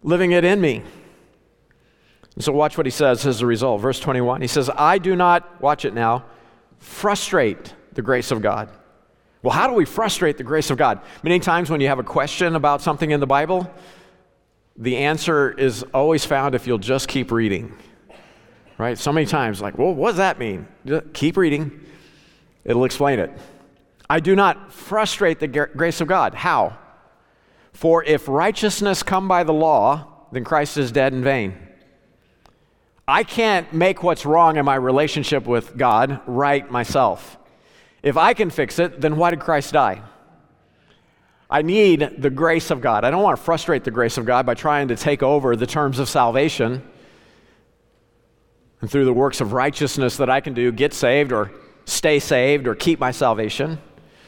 living 0.03 0.31
it 0.31 0.43
in 0.43 0.59
me. 0.59 0.83
And 2.35 2.43
so 2.43 2.51
watch 2.51 2.77
what 2.77 2.85
he 2.85 2.91
says 2.91 3.25
as 3.25 3.41
a 3.41 3.45
result. 3.45 3.81
Verse 3.81 3.99
21, 3.99 4.41
he 4.41 4.47
says, 4.47 4.69
I 4.75 4.97
do 4.97 5.15
not, 5.15 5.61
watch 5.61 5.85
it 5.85 5.93
now, 5.93 6.25
frustrate 6.79 7.73
the 7.93 8.01
grace 8.01 8.31
of 8.31 8.41
God. 8.41 8.69
Well, 9.43 9.53
how 9.53 9.67
do 9.67 9.73
we 9.73 9.85
frustrate 9.85 10.37
the 10.37 10.43
grace 10.43 10.69
of 10.69 10.77
God? 10.77 11.01
Many 11.23 11.39
times 11.39 11.69
when 11.69 11.81
you 11.81 11.87
have 11.87 11.99
a 11.99 12.03
question 12.03 12.55
about 12.55 12.81
something 12.81 13.11
in 13.11 13.19
the 13.19 13.27
Bible, 13.27 13.71
the 14.77 14.97
answer 14.97 15.51
is 15.51 15.83
always 15.93 16.25
found 16.25 16.55
if 16.55 16.67
you'll 16.67 16.77
just 16.77 17.07
keep 17.07 17.31
reading. 17.31 17.75
Right? 18.77 18.97
So 18.97 19.11
many 19.11 19.25
times, 19.25 19.61
like, 19.61 19.77
well, 19.77 19.93
what 19.93 20.11
does 20.11 20.17
that 20.17 20.39
mean? 20.39 20.67
keep 21.13 21.37
reading, 21.37 21.85
it'll 22.63 22.85
explain 22.85 23.19
it. 23.19 23.31
I 24.09 24.19
do 24.19 24.35
not 24.35 24.71
frustrate 24.73 25.39
the 25.39 25.47
grace 25.47 26.01
of 26.01 26.07
God. 26.07 26.33
How? 26.33 26.77
For 27.73 28.03
if 28.03 28.27
righteousness 28.27 29.03
come 29.03 29.27
by 29.27 29.43
the 29.43 29.53
law, 29.53 30.27
then 30.31 30.43
Christ 30.43 30.77
is 30.77 30.91
dead 30.91 31.13
in 31.13 31.23
vain. 31.23 31.55
I 33.11 33.25
can't 33.25 33.73
make 33.73 34.03
what's 34.03 34.25
wrong 34.25 34.55
in 34.55 34.63
my 34.63 34.75
relationship 34.75 35.45
with 35.45 35.75
God 35.75 36.21
right 36.25 36.71
myself. 36.71 37.37
If 38.01 38.15
I 38.15 38.33
can 38.33 38.49
fix 38.49 38.79
it, 38.79 39.01
then 39.01 39.17
why 39.17 39.31
did 39.31 39.41
Christ 39.41 39.73
die? 39.73 40.01
I 41.49 41.61
need 41.61 42.15
the 42.19 42.29
grace 42.29 42.71
of 42.71 42.79
God. 42.79 43.03
I 43.03 43.11
don't 43.11 43.21
want 43.21 43.35
to 43.35 43.43
frustrate 43.43 43.83
the 43.83 43.91
grace 43.91 44.17
of 44.17 44.25
God 44.25 44.45
by 44.45 44.53
trying 44.53 44.87
to 44.87 44.95
take 44.95 45.21
over 45.21 45.57
the 45.57 45.67
terms 45.67 45.99
of 45.99 46.07
salvation 46.07 46.81
and 48.79 48.89
through 48.89 49.03
the 49.03 49.11
works 49.11 49.41
of 49.41 49.51
righteousness 49.51 50.15
that 50.15 50.29
I 50.29 50.39
can 50.39 50.53
do, 50.53 50.71
get 50.71 50.93
saved 50.93 51.33
or 51.33 51.51
stay 51.83 52.17
saved 52.17 52.65
or 52.65 52.75
keep 52.75 52.97
my 52.97 53.11
salvation. 53.11 53.77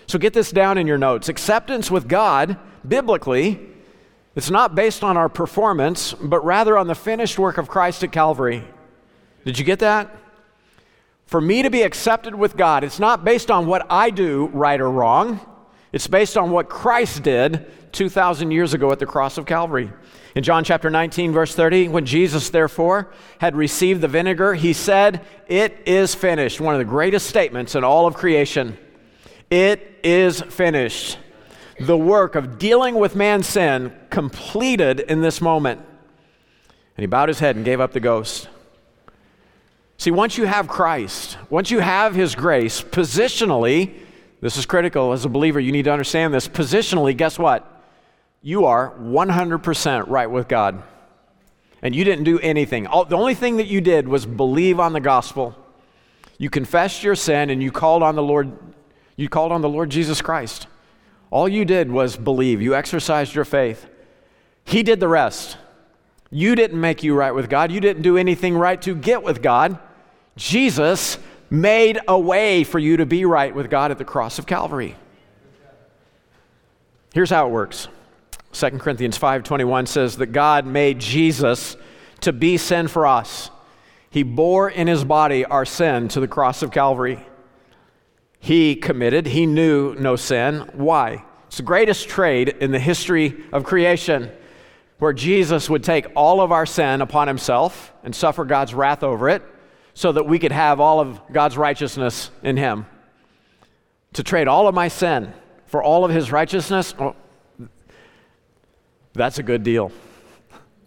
So 0.07 0.19
get 0.19 0.33
this 0.33 0.51
down 0.51 0.77
in 0.77 0.87
your 0.87 0.97
notes. 0.97 1.29
Acceptance 1.29 1.89
with 1.89 2.09
God, 2.09 2.57
biblically, 2.85 3.61
it's 4.35 4.49
not 4.49 4.75
based 4.75 5.03
on 5.03 5.17
our 5.17 5.29
performance, 5.29 6.13
but 6.13 6.43
rather 6.43 6.77
on 6.77 6.87
the 6.87 6.95
finished 6.95 7.37
work 7.37 7.57
of 7.57 7.67
Christ 7.67 8.03
at 8.03 8.11
Calvary. 8.11 8.63
Did 9.45 9.59
you 9.59 9.65
get 9.65 9.79
that? 9.79 10.15
For 11.25 11.39
me 11.39 11.61
to 11.61 11.69
be 11.69 11.83
accepted 11.83 12.35
with 12.35 12.57
God, 12.57 12.83
it's 12.83 12.99
not 12.99 13.23
based 13.23 13.51
on 13.51 13.67
what 13.67 13.85
I 13.89 14.09
do, 14.09 14.47
right 14.53 14.79
or 14.79 14.89
wrong. 14.89 15.39
It's 15.91 16.07
based 16.07 16.37
on 16.37 16.51
what 16.51 16.69
Christ 16.69 17.23
did 17.23 17.71
2,000 17.91 18.51
years 18.51 18.73
ago 18.73 18.91
at 18.91 18.99
the 18.99 19.05
cross 19.05 19.37
of 19.37 19.45
Calvary. 19.45 19.91
In 20.35 20.43
John 20.43 20.63
chapter 20.63 20.89
19, 20.89 21.31
verse 21.31 21.53
30, 21.53 21.89
when 21.89 22.07
Jesus, 22.07 22.49
therefore, 22.49 23.13
had 23.37 23.55
received 23.55 24.01
the 24.01 24.07
vinegar, 24.07 24.55
he 24.55 24.73
said, 24.73 25.23
It 25.47 25.77
is 25.85 26.15
finished. 26.15 26.59
One 26.59 26.73
of 26.73 26.79
the 26.79 26.85
greatest 26.85 27.27
statements 27.27 27.75
in 27.75 27.83
all 27.83 28.07
of 28.07 28.15
creation. 28.15 28.77
It 29.51 29.99
is 30.03 30.41
finished. 30.41 31.19
The 31.79 31.97
work 31.97 32.35
of 32.35 32.59
dealing 32.59 32.95
with 32.95 33.15
man's 33.15 33.47
sin 33.47 33.93
completed 34.09 34.99
in 34.99 35.21
this 35.21 35.41
moment. 35.41 35.79
And 36.95 37.03
he 37.03 37.07
bowed 37.07 37.29
his 37.29 37.39
head 37.39 37.55
and 37.55 37.65
gave 37.65 37.79
up 37.79 37.93
the 37.93 37.99
ghost. 37.99 38.47
See, 39.97 40.11
once 40.11 40.37
you 40.37 40.45
have 40.45 40.67
Christ, 40.67 41.37
once 41.49 41.71
you 41.71 41.79
have 41.79 42.13
his 42.13 42.35
grace, 42.35 42.81
positionally, 42.81 43.93
this 44.41 44.57
is 44.57 44.65
critical 44.65 45.13
as 45.13 45.25
a 45.25 45.29
believer, 45.29 45.59
you 45.59 45.71
need 45.71 45.85
to 45.85 45.91
understand 45.91 46.33
this. 46.33 46.47
Positionally, 46.47 47.15
guess 47.15 47.39
what? 47.39 47.69
You 48.41 48.65
are 48.65 48.91
100% 48.99 50.09
right 50.09 50.29
with 50.29 50.47
God. 50.47 50.83
And 51.81 51.95
you 51.95 52.03
didn't 52.03 52.25
do 52.25 52.39
anything. 52.39 52.87
All, 52.87 53.05
the 53.05 53.17
only 53.17 53.35
thing 53.35 53.57
that 53.57 53.67
you 53.67 53.81
did 53.81 54.07
was 54.07 54.25
believe 54.25 54.79
on 54.79 54.93
the 54.93 54.99
gospel. 54.99 55.55
You 56.37 56.49
confessed 56.49 57.03
your 57.03 57.15
sin 57.15 57.49
and 57.49 57.63
you 57.63 57.71
called 57.71 58.03
on 58.03 58.15
the 58.15 58.23
Lord 58.23 58.51
you 59.15 59.29
called 59.29 59.51
on 59.51 59.61
the 59.61 59.69
Lord 59.69 59.91
Jesus 59.91 60.21
Christ. 60.21 60.67
All 61.33 61.49
you 61.49 61.65
did 61.65 61.91
was 61.91 62.15
believe. 62.15 62.61
You 62.61 62.75
exercised 62.75 63.33
your 63.33 63.43
faith. 63.43 63.87
He 64.65 64.83
did 64.83 64.99
the 64.99 65.07
rest. 65.07 65.57
You 66.29 66.53
didn't 66.53 66.79
make 66.79 67.01
you 67.01 67.15
right 67.15 67.31
with 67.31 67.49
God. 67.49 67.71
You 67.71 67.79
didn't 67.79 68.03
do 68.03 68.17
anything 68.17 68.55
right 68.55 68.79
to 68.83 68.93
get 68.93 69.23
with 69.23 69.41
God. 69.41 69.79
Jesus 70.37 71.17
made 71.49 71.99
a 72.07 72.19
way 72.19 72.63
for 72.63 72.77
you 72.77 72.97
to 72.97 73.07
be 73.07 73.25
right 73.25 73.53
with 73.53 73.71
God 73.71 73.89
at 73.89 73.97
the 73.97 74.05
cross 74.05 74.37
of 74.37 74.45
Calvary. 74.45 74.95
Here's 77.15 77.31
how 77.31 77.47
it 77.47 77.49
works. 77.49 77.87
2 78.51 78.77
Corinthians 78.77 79.17
5:21 79.17 79.87
says 79.87 80.17
that 80.17 80.27
God 80.27 80.67
made 80.67 80.99
Jesus 80.99 81.75
to 82.21 82.31
be 82.31 82.57
sin 82.57 82.87
for 82.87 83.07
us. 83.07 83.49
He 84.11 84.21
bore 84.21 84.69
in 84.69 84.85
his 84.85 85.03
body 85.03 85.45
our 85.45 85.65
sin 85.65 86.09
to 86.09 86.19
the 86.19 86.27
cross 86.27 86.61
of 86.61 86.69
Calvary 86.69 87.25
he 88.43 88.75
committed. 88.75 89.25
He 89.25 89.45
knew 89.45 89.95
no 89.95 90.17
sin. 90.17 90.69
Why? 90.73 91.23
It's 91.47 91.55
the 91.55 91.63
greatest 91.63 92.09
trade 92.09 92.49
in 92.49 92.73
the 92.73 92.79
history 92.79 93.41
of 93.53 93.63
creation 93.63 94.29
where 94.99 95.13
Jesus 95.13 95.69
would 95.69 95.81
take 95.81 96.07
all 96.13 96.41
of 96.41 96.51
our 96.51 96.65
sin 96.65 96.99
upon 96.99 97.29
himself 97.29 97.93
and 98.03 98.13
suffer 98.13 98.43
God's 98.43 98.73
wrath 98.73 99.01
over 99.01 99.29
it 99.29 99.43
so 99.93 100.11
that 100.11 100.25
we 100.25 100.39
could 100.39 100.51
have 100.51 100.81
all 100.81 100.99
of 100.99 101.21
God's 101.31 101.57
righteousness 101.57 102.31
in 102.43 102.57
him. 102.57 102.85
To 104.15 104.23
trade 104.23 104.49
all 104.49 104.67
of 104.67 104.75
my 104.75 104.89
sin 104.89 105.33
for 105.67 105.81
all 105.81 106.03
of 106.03 106.11
his 106.11 106.29
righteousness, 106.29 106.93
well, 106.97 107.15
that's 109.13 109.39
a 109.39 109.43
good 109.43 109.63
deal. 109.63 109.89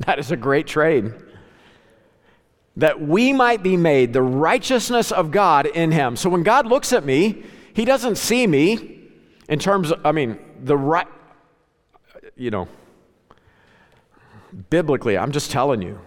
That 0.00 0.18
is 0.18 0.30
a 0.30 0.36
great 0.36 0.66
trade. 0.66 1.14
That 2.76 3.00
we 3.00 3.32
might 3.32 3.62
be 3.62 3.76
made 3.76 4.12
the 4.12 4.22
righteousness 4.22 5.10
of 5.10 5.30
God 5.30 5.66
in 5.66 5.92
him. 5.92 6.16
So 6.16 6.28
when 6.28 6.42
God 6.42 6.66
looks 6.66 6.92
at 6.92 7.04
me, 7.04 7.42
he 7.72 7.84
doesn't 7.84 8.16
see 8.16 8.46
me 8.46 9.08
in 9.48 9.58
terms 9.58 9.90
of, 9.90 10.04
I 10.04 10.12
mean, 10.12 10.38
the 10.62 10.76
right, 10.76 11.06
you 12.36 12.50
know, 12.50 12.68
biblically, 14.70 15.16
I'm 15.16 15.32
just 15.32 15.50
telling 15.50 15.82
you. 15.82 16.00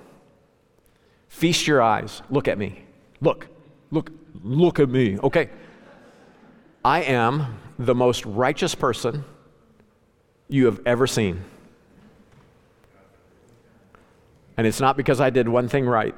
Feast 1.27 1.67
your 1.67 1.82
eyes. 1.82 2.21
Look 2.29 2.47
at 2.47 2.58
me. 2.58 2.84
Look, 3.21 3.47
look, 3.91 4.12
look 4.43 4.79
at 4.79 4.89
me. 4.89 5.17
Okay. 5.19 5.49
I 6.84 7.01
am 7.03 7.60
the 7.77 7.95
most 7.95 8.25
righteous 8.25 8.75
person 8.75 9.23
you 10.47 10.65
have 10.65 10.82
ever 10.86 11.08
seen. 11.08 11.43
And 14.58 14.67
it's 14.67 14.82
not 14.82 14.97
because 14.97 15.21
I 15.21 15.29
did 15.29 15.47
one 15.47 15.69
thing 15.69 15.86
right, 15.86 16.15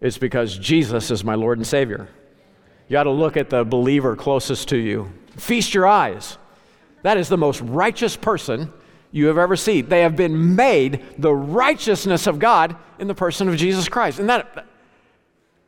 it's 0.00 0.18
because 0.18 0.56
Jesus 0.56 1.10
is 1.10 1.22
my 1.24 1.34
Lord 1.34 1.58
and 1.58 1.66
Savior. 1.66 2.08
You 2.88 2.94
got 2.94 3.04
to 3.04 3.10
look 3.10 3.36
at 3.36 3.50
the 3.50 3.64
believer 3.64 4.16
closest 4.16 4.68
to 4.70 4.76
you. 4.76 5.12
Feast 5.36 5.74
your 5.74 5.86
eyes. 5.86 6.38
That 7.02 7.16
is 7.16 7.28
the 7.28 7.38
most 7.38 7.60
righteous 7.60 8.16
person 8.16 8.72
you 9.12 9.26
have 9.26 9.38
ever 9.38 9.56
seen. 9.56 9.88
They 9.88 10.02
have 10.02 10.16
been 10.16 10.54
made 10.56 11.04
the 11.18 11.34
righteousness 11.34 12.26
of 12.26 12.38
God 12.38 12.76
in 12.98 13.08
the 13.08 13.14
person 13.14 13.48
of 13.48 13.56
Jesus 13.56 13.88
Christ. 13.88 14.18
And 14.18 14.28
that, 14.28 14.66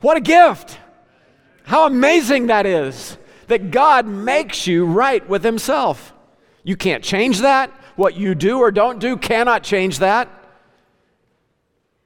what 0.01 0.17
a 0.17 0.21
gift! 0.21 0.79
How 1.65 1.87
amazing 1.87 2.49
that 2.49 2.67
is 2.67 3.17
that 3.47 3.71
God 3.71 4.07
makes 4.07 4.67
you 4.67 4.85
right 4.85 5.27
with 5.29 5.45
Himself. 5.45 6.13
You 6.65 6.77
can't 6.77 7.05
change 7.05 7.41
that. 7.41 7.71
What 7.97 8.17
you 8.17 8.35
do 8.35 8.59
or 8.59 8.71
don't 8.71 8.99
do 8.99 9.17
cannot 9.17 9.63
change 9.63 9.99
that. 9.99 10.29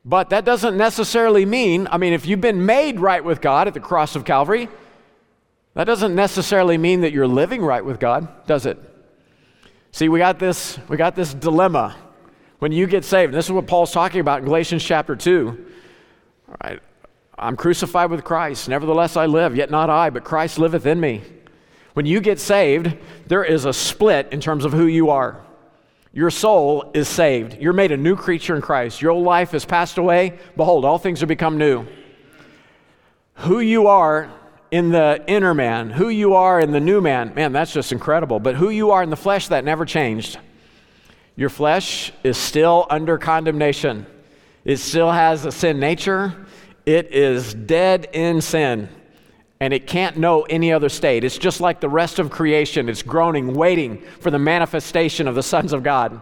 But 0.09 0.31
that 0.31 0.45
doesn't 0.45 0.77
necessarily 0.77 1.45
mean, 1.45 1.89
I 1.91 1.99
mean, 1.99 2.13
if 2.13 2.27
you've 2.27 2.41
been 2.41 2.65
made 2.65 3.01
right 3.01 3.25
with 3.25 3.41
God 3.41 3.67
at 3.67 3.75
the 3.75 3.81
cross 3.81 4.15
of 4.15 4.25
Calvary, 4.25 4.69
that 5.75 5.83
doesn't 5.83 6.15
necessarily 6.15 6.79
mean 6.79 7.01
that 7.01 7.13
you're 7.13 7.27
living 7.27 7.61
right 7.61 7.85
with 7.85 7.99
God, 7.99 8.47
does 8.47 8.67
it? 8.67 8.79
See, 9.91 10.09
we 10.09 10.21
got 10.21 10.39
this, 10.39 10.79
we 10.89 10.97
got 10.97 11.17
this 11.17 11.35
dilemma. 11.35 11.97
When 12.61 12.71
you 12.71 12.87
get 12.87 13.05
saved, 13.05 13.31
and 13.31 13.39
this 13.39 13.47
is 13.47 13.53
what 13.53 13.67
Paul's 13.67 13.91
talking 13.91 14.21
about 14.21 14.39
in 14.39 14.45
Galatians 14.45 14.85
chapter 14.85 15.17
2. 15.17 15.67
All 16.49 16.57
right, 16.63 16.81
I'm 17.37 17.57
crucified 17.57 18.09
with 18.09 18.23
Christ. 18.23 18.69
Nevertheless, 18.69 19.17
I 19.17 19.27
live, 19.27 19.57
yet 19.57 19.73
not 19.73 19.91
I, 19.91 20.11
but 20.11 20.23
Christ 20.23 20.59
liveth 20.61 20.87
in 20.87 21.01
me. 21.01 21.23
When 21.95 22.07
you 22.07 22.21
get 22.21 22.39
saved, 22.39 22.97
there 23.27 23.43
is 23.43 23.65
a 23.65 23.73
split 23.73 24.29
in 24.31 24.41
terms 24.41 24.65
of 24.65 24.73
who 24.73 24.87
you 24.87 25.11
are. 25.11 25.45
Your 26.13 26.31
soul 26.31 26.91
is 26.95 27.09
saved. 27.09 27.59
You're 27.61 27.73
made 27.73 27.93
a 27.93 27.97
new 27.97 28.17
creature 28.17 28.57
in 28.57 28.63
Christ. 28.63 29.03
Your 29.03 29.13
old 29.13 29.25
life 29.25 29.51
has 29.51 29.65
passed 29.65 29.99
away. 29.99 30.39
Behold, 30.57 30.85
all 30.85 30.99
things 30.99 31.23
are 31.23 31.27
become 31.27 31.59
new. 31.59 31.87
Who 33.35 33.61
you 33.61 33.87
are 33.89 34.31
in 34.71 34.91
the 34.91 35.23
inner 35.27 35.55
man, 35.55 35.91
who 35.91 36.09
you 36.09 36.35
are 36.35 36.61
in 36.61 36.73
the 36.73 36.81
new 36.81 37.01
man, 37.01 37.35
man, 37.35 37.53
that's 37.53 37.73
just 37.73 37.93
incredible. 37.93 38.41
But 38.41 38.57
who 38.57 38.71
you 38.71 38.91
are 38.91 39.03
in 39.03 39.11
the 39.11 39.17
flesh, 39.17 39.49
that 39.49 39.65
never 39.65 39.85
changed. 39.85 40.39
Your 41.37 41.51
flesh 41.51 42.13
is 42.25 42.37
still 42.37 42.87
under 42.89 43.19
condemnation, 43.19 44.07
it 44.65 44.79
still 44.79 45.13
has 45.13 45.45
a 45.45 45.53
sin 45.53 45.79
nature, 45.79 46.47
it 46.87 47.13
is 47.13 47.55
dead 47.55 48.09
in 48.13 48.41
sin. 48.41 48.89
And 49.59 49.73
it 49.73 49.87
can't 49.87 50.19
know 50.19 50.43
any 50.43 50.73
other 50.73 50.89
state. 50.89 51.25
It's 51.25 51.39
just 51.39 51.61
like 51.61 51.81
the 51.81 51.89
rest 51.89 52.19
of 52.19 52.31
creation. 52.31 52.89
It's 52.89 53.03
groaning, 53.03 53.55
waiting 53.55 54.03
for 54.21 54.31
the 54.31 54.39
manifestation 54.39 55.27
of 55.27 55.35
the 55.35 55.43
sons 55.43 55.73
of 55.73 55.83
God. 55.83 56.21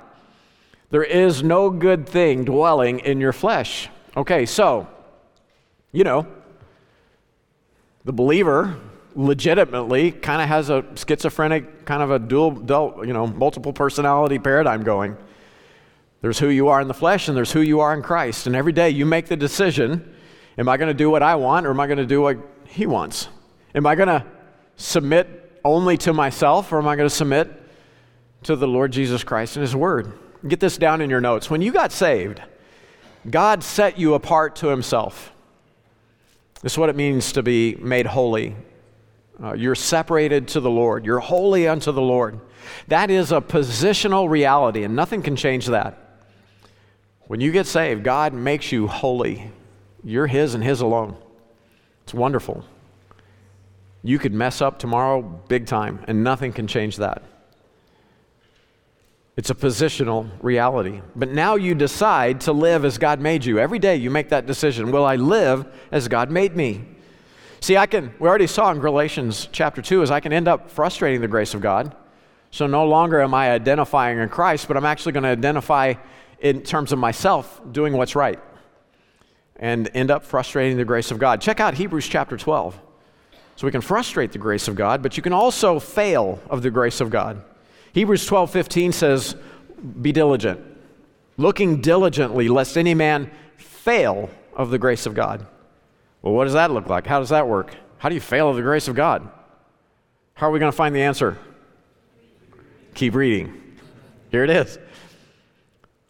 There 0.91 1.03
is 1.03 1.43
no 1.43 1.71
good 1.71 2.09
thing 2.09 2.45
dwelling 2.45 3.01
in 3.01 3.21
your 3.21 3.33
flesh. 3.33 3.89
Okay, 4.17 4.47
so, 4.47 4.87
you 5.91 6.05
know, 6.05 6.27
the 8.05 8.13
believer 8.13 8.77
legitimately 9.17 10.13
kind 10.13 10.41
of 10.41 10.49
has 10.49 10.71
a 10.71 10.85
schizophrenic, 10.95 11.85
kind 11.85 12.03
of 12.03 12.11
a 12.11 12.19
dual, 12.19 12.63
you 13.05 13.13
know, 13.13 13.27
multiple 13.27 13.73
personality 13.73 14.39
paradigm 14.39 14.85
going. 14.85 15.17
There's 16.21 16.39
who 16.39 16.49
you 16.49 16.69
are 16.69 16.81
in 16.81 16.89
the 16.89 16.95
flesh 16.95 17.29
and 17.29 17.37
there's 17.37 17.53
who 17.53 17.61
you 17.61 17.81
are 17.81 17.93
in 17.93 18.03
Christ. 18.03 18.47
And 18.47 18.57
every 18.57 18.73
day 18.73 18.91
you 18.91 19.05
make 19.05 19.27
the 19.27 19.37
decision 19.37 20.15
am 20.57 20.69
I 20.69 20.77
going 20.77 20.89
to 20.89 20.95
do 20.95 21.11
what 21.11 21.23
I 21.23 21.35
want 21.35 21.67
or 21.67 21.71
am 21.71 21.81
I 21.81 21.87
going 21.87 21.99
to 21.99 22.07
do 22.07 22.23
what 22.23 22.39
He 22.67 22.87
wants? 22.87 23.29
Am 23.75 23.87
I 23.87 23.95
going 23.95 24.09
to 24.09 24.25
submit 24.77 25.61
only 25.65 25.97
to 25.99 26.13
myself 26.13 26.73
or 26.73 26.79
am 26.79 26.89
I 26.89 26.97
going 26.97 27.09
to 27.09 27.15
submit 27.15 27.51
to 28.45 28.57
the 28.57 28.69
Lord 28.69 28.93
Jesus 28.93 29.25
Christ 29.25 29.57
and 29.57 29.63
His 29.63 29.75
Word? 29.75 30.13
Get 30.47 30.61
this 30.61 30.77
down 30.77 31.01
in 31.01 31.11
your 31.11 31.21
notes. 31.21 31.49
When 31.49 31.63
you 31.63 31.73
got 31.73 31.93
saved, 31.93 32.43
God 33.31 33.65
set 33.65 33.99
you 33.99 34.15
apart 34.15 34.57
to 34.57 34.69
Himself. 34.69 35.33
This 36.63 36.73
is 36.73 36.79
what 36.79 36.91
it 36.91 36.97
means 36.97 37.33
to 37.33 37.43
be 37.43 37.75
made 37.77 38.07
holy. 38.07 38.57
Uh, 39.43 39.55
you're 39.55 39.75
separated 39.75 40.49
to 40.49 40.61
the 40.61 40.71
Lord. 40.71 41.05
You're 41.05 41.19
holy 41.19 41.67
unto 41.67 41.93
the 41.93 42.03
Lord. 42.03 42.41
That 42.89 43.11
is 43.11 43.33
a 43.33 43.41
positional 43.41 44.29
reality, 44.29 44.85
and 44.85 44.95
nothing 44.95 45.23
can 45.23 45.37
change 45.37 45.67
that. 45.67 45.99
When 47.27 47.41
you 47.41 47.53
get 47.53 47.67
saved, 47.67 48.05
God 48.05 48.33
makes 48.33 48.71
you 48.71 48.87
holy. 48.87 49.51
You're 50.03 50.27
His 50.27 50.55
and 50.55 50.63
His 50.63 50.81
alone. 50.81 51.17
It's 52.05 52.15
wonderful. 52.15 52.65
You 54.03 54.19
could 54.19 54.35
mess 54.35 54.61
up 54.61 54.79
tomorrow 54.79 55.23
big 55.23 55.67
time, 55.67 56.05
and 56.07 56.23
nothing 56.23 56.53
can 56.53 56.67
change 56.67 56.99
that. 56.99 57.23
It's 59.37 59.51
a 59.51 59.55
positional 59.55 60.31
reality. 60.43 61.01
But 61.17 61.31
now 61.31 61.57
you 61.57 61.75
decide 61.75 62.43
to 62.43 62.53
live 62.53 62.85
as 62.85 62.99
God 62.99 63.19
made 63.19 63.45
you. 63.45 63.59
Every 63.59 63.79
day 63.79 63.97
you 63.97 64.11
make 64.11 64.29
that 64.29 64.47
decision. 64.47 64.93
Will 64.93 65.05
I 65.05 65.17
live 65.17 65.67
as 65.91 66.07
God 66.07 66.31
made 66.31 66.55
me? 66.55 66.85
See, 67.61 67.77
I 67.77 67.87
can, 67.87 68.15
we 68.21 68.29
already 68.29 68.47
saw 68.47 68.71
in 68.71 68.79
Galatians 68.79 69.49
chapter 69.51 69.81
2, 69.81 70.03
is 70.03 70.11
I 70.11 70.21
can 70.21 70.33
end 70.33 70.47
up 70.47 70.71
frustrating 70.71 71.23
the 71.23 71.29
grace 71.29 71.55
of 71.55 71.63
God. 71.63 71.97
So 72.51 72.67
no 72.67 72.87
longer 72.87 73.21
am 73.23 73.35
I 73.35 73.51
identifying 73.51 74.19
in 74.19 74.29
Christ, 74.29 74.69
but 74.69 74.77
I'm 74.77 74.85
actually 74.85 75.13
going 75.13 75.25
to 75.25 75.31
identify 75.31 75.95
in 76.41 76.61
terms 76.63 76.93
of 76.93 76.99
myself 76.99 77.61
doing 77.73 77.95
what's 77.95 78.15
right 78.15 78.39
and 79.57 79.91
end 79.95 80.11
up 80.11 80.25
frustrating 80.25 80.77
the 80.77 80.85
grace 80.85 81.11
of 81.11 81.19
God. 81.19 81.41
Check 81.41 81.61
out 81.61 81.75
Hebrews 81.75 82.07
chapter 82.07 82.37
12. 82.37 82.79
So 83.57 83.67
we 83.67 83.71
can 83.71 83.81
frustrate 83.81 84.33
the 84.33 84.39
grace 84.39 84.67
of 84.67 84.75
God, 84.75 85.03
but 85.03 85.17
you 85.17 85.23
can 85.23 85.33
also 85.33 85.79
fail 85.79 86.41
of 86.51 86.63
the 86.63 86.71
grace 86.71 87.01
of 87.01 87.11
God. 87.11 87.43
Hebrews 87.93 88.27
12 88.27 88.51
15 88.51 88.93
says, 88.93 89.37
Be 90.03 90.11
diligent, 90.11 90.61
looking 91.37 91.81
diligently, 91.81 92.49
lest 92.49 92.77
any 92.77 92.95
man 92.95 93.31
fail 93.57 94.29
of 94.55 94.71
the 94.71 94.79
grace 94.79 95.07
of 95.07 95.15
God. 95.15 95.47
Well, 96.23 96.35
what 96.35 96.45
does 96.45 96.55
that 96.55 96.71
look 96.71 96.89
like? 96.89 97.07
How 97.07 97.21
does 97.21 97.29
that 97.29 97.47
work? 97.47 97.75
How 97.99 98.09
do 98.09 98.15
you 98.15 98.21
fail 98.21 98.49
of 98.49 98.57
the 98.57 98.63
grace 98.63 98.89
of 98.89 98.97
God? 98.97 99.29
How 100.35 100.49
are 100.49 100.51
we 100.51 100.59
going 100.59 100.73
to 100.73 100.77
find 100.77 100.95
the 100.95 101.03
answer? 101.03 101.39
Keep 102.95 103.15
reading. 103.15 103.63
Here 104.31 104.43
it 104.43 104.51
is. 104.51 104.79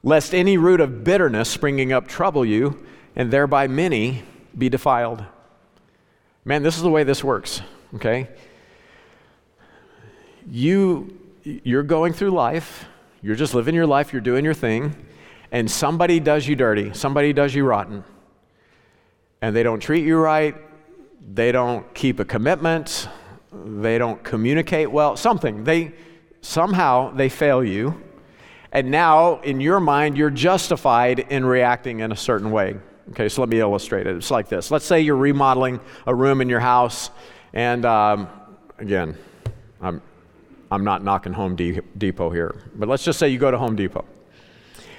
Lest 0.03 0.35
any 0.35 0.57
root 0.57 0.81
of 0.81 1.05
bitterness 1.05 1.49
springing 1.49 1.93
up 1.93 2.09
trouble 2.09 2.45
you, 2.45 2.87
and 3.17 3.31
thereby 3.31 3.67
many 3.67 4.23
be 4.57 4.69
defiled. 4.69 5.25
Man, 6.45 6.63
this 6.63 6.77
is 6.77 6.83
the 6.83 6.91
way 6.91 7.05
this 7.05 7.25
works, 7.25 7.63
okay? 7.95 8.29
You 10.51 11.19
you're 11.45 11.83
going 11.83 12.15
through 12.15 12.31
life, 12.31 12.87
you're 13.23 13.37
just 13.37 13.55
living 13.55 13.75
your 13.75 13.87
life, 13.87 14.13
you're 14.13 14.23
doing 14.23 14.45
your 14.45 14.55
thing, 14.55 14.97
and 15.53 15.71
somebody 15.71 16.19
does 16.19 16.47
you 16.47 16.57
dirty, 16.57 16.93
somebody 16.95 17.33
does 17.33 17.55
you 17.55 17.65
rotten. 17.65 18.03
And 19.43 19.55
they 19.55 19.63
don't 19.63 19.81
treat 19.81 20.07
you 20.07 20.17
right, 20.17 20.57
they 21.35 21.53
don't 21.53 21.93
keep 21.95 22.19
a 22.19 22.25
commitment, 22.25 23.09
they 23.53 23.99
don't 23.99 24.23
communicate 24.25 24.91
well, 24.91 25.17
something. 25.17 25.65
They 25.65 25.93
somehow 26.41 27.13
they 27.15 27.29
fail 27.29 27.63
you. 27.63 28.03
And 28.73 28.91
now 28.91 29.41
in 29.41 29.61
your 29.61 29.81
mind 29.81 30.17
you're 30.17 30.31
justified 30.31 31.21
in 31.21 31.45
reacting 31.45 32.01
in 32.01 32.11
a 32.11 32.17
certain 32.17 32.51
way. 32.51 32.77
Okay, 33.11 33.29
so 33.29 33.43
let 33.43 33.51
me 33.51 33.61
illustrate 33.61 34.07
it. 34.07 34.17
It's 34.17 34.31
like 34.31 34.49
this. 34.49 34.71
Let's 34.71 34.87
say 34.87 35.03
you're 35.03 35.17
remodeling 35.17 35.81
a 36.07 36.15
room 36.15 36.41
in 36.41 36.49
your 36.49 36.61
house, 36.61 37.11
and 37.53 37.85
um, 37.85 38.29
again, 38.79 39.17
I'm, 39.81 40.01
I'm 40.71 40.85
not 40.85 41.05
knocking 41.05 41.35
Home 41.35 41.55
Depot 41.55 42.31
here, 42.31 42.55
but 42.75 42.89
let's 42.89 43.05
just 43.05 43.19
say 43.19 43.29
you 43.29 43.39
go 43.39 43.51
to 43.51 43.59
Home 43.59 43.77
Depot 43.77 44.05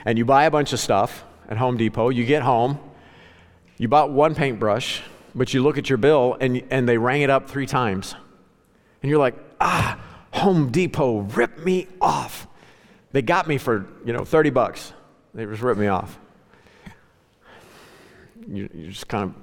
and 0.06 0.20
you 0.20 0.26
buy 0.26 0.46
a 0.46 0.52
bunch 0.52 0.72
of 0.72 0.80
stuff 0.80 1.24
at 1.50 1.58
Home 1.58 1.78
Depot. 1.78 2.10
You 2.10 2.26
get 2.26 2.44
home, 2.44 2.80
you 3.78 3.88
bought 3.88 4.12
one 4.12 4.36
paintbrush, 4.36 5.02
but 5.34 5.54
you 5.54 5.63
look 5.63 5.80
at 5.80 5.89
your 5.89 5.98
bill 5.98 6.38
and, 6.39 6.62
and 6.70 6.88
they 6.88 7.00
rang 7.00 7.24
it 7.24 7.32
up 7.32 7.50
three 7.50 7.65
times. 7.65 8.13
And 9.02 9.10
you're 9.10 9.20
like, 9.20 9.36
ah, 9.60 10.00
Home 10.34 10.70
Depot 10.70 11.22
ripped 11.22 11.60
me 11.60 11.88
off. 12.00 12.48
They 13.13 13.24
got 13.24 13.48
me 13.48 13.58
for, 13.58 13.88
you 14.06 14.13
know, 14.13 14.26
30 14.26 14.52
bucks. 14.52 14.94
They 15.34 15.46
just 15.46 15.63
ripped 15.63 15.80
me 15.80 15.88
off 15.88 16.20
you, 18.48 18.66
are 18.66 18.92
just 18.92 19.08
kind 19.08 19.24
of 19.24 19.36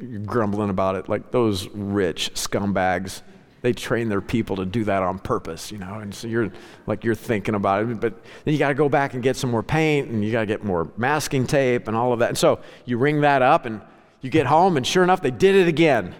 you're 0.00 0.20
grumbling 0.20 0.70
about 0.70 0.96
it. 0.96 1.08
Like 1.08 1.30
those 1.30 1.68
rich 1.68 2.32
scumbags, 2.34 3.22
they 3.62 3.72
train 3.72 4.08
their 4.08 4.20
people 4.20 4.56
to 4.56 4.66
do 4.66 4.84
that 4.84 5.02
on 5.02 5.18
purpose, 5.18 5.70
you 5.70 5.78
know. 5.78 5.94
And 5.94 6.14
so 6.14 6.26
you're 6.26 6.50
like 6.86 7.04
you're 7.04 7.14
thinking 7.14 7.54
about 7.54 7.88
it, 7.88 8.00
but 8.00 8.14
then 8.44 8.52
you 8.52 8.58
got 8.58 8.68
to 8.68 8.74
go 8.74 8.88
back 8.88 9.14
and 9.14 9.22
get 9.22 9.36
some 9.36 9.50
more 9.50 9.62
paint, 9.62 10.10
and 10.10 10.24
you 10.24 10.32
got 10.32 10.40
to 10.40 10.46
get 10.46 10.64
more 10.64 10.90
masking 10.96 11.46
tape 11.46 11.88
and 11.88 11.96
all 11.96 12.12
of 12.12 12.18
that. 12.18 12.30
And 12.30 12.38
so 12.38 12.60
you 12.84 12.98
ring 12.98 13.22
that 13.22 13.42
up, 13.42 13.66
and 13.66 13.80
you 14.20 14.30
get 14.30 14.46
home, 14.46 14.76
and 14.76 14.86
sure 14.86 15.02
enough, 15.02 15.22
they 15.22 15.30
did 15.30 15.54
it 15.54 15.68
again. 15.68 16.14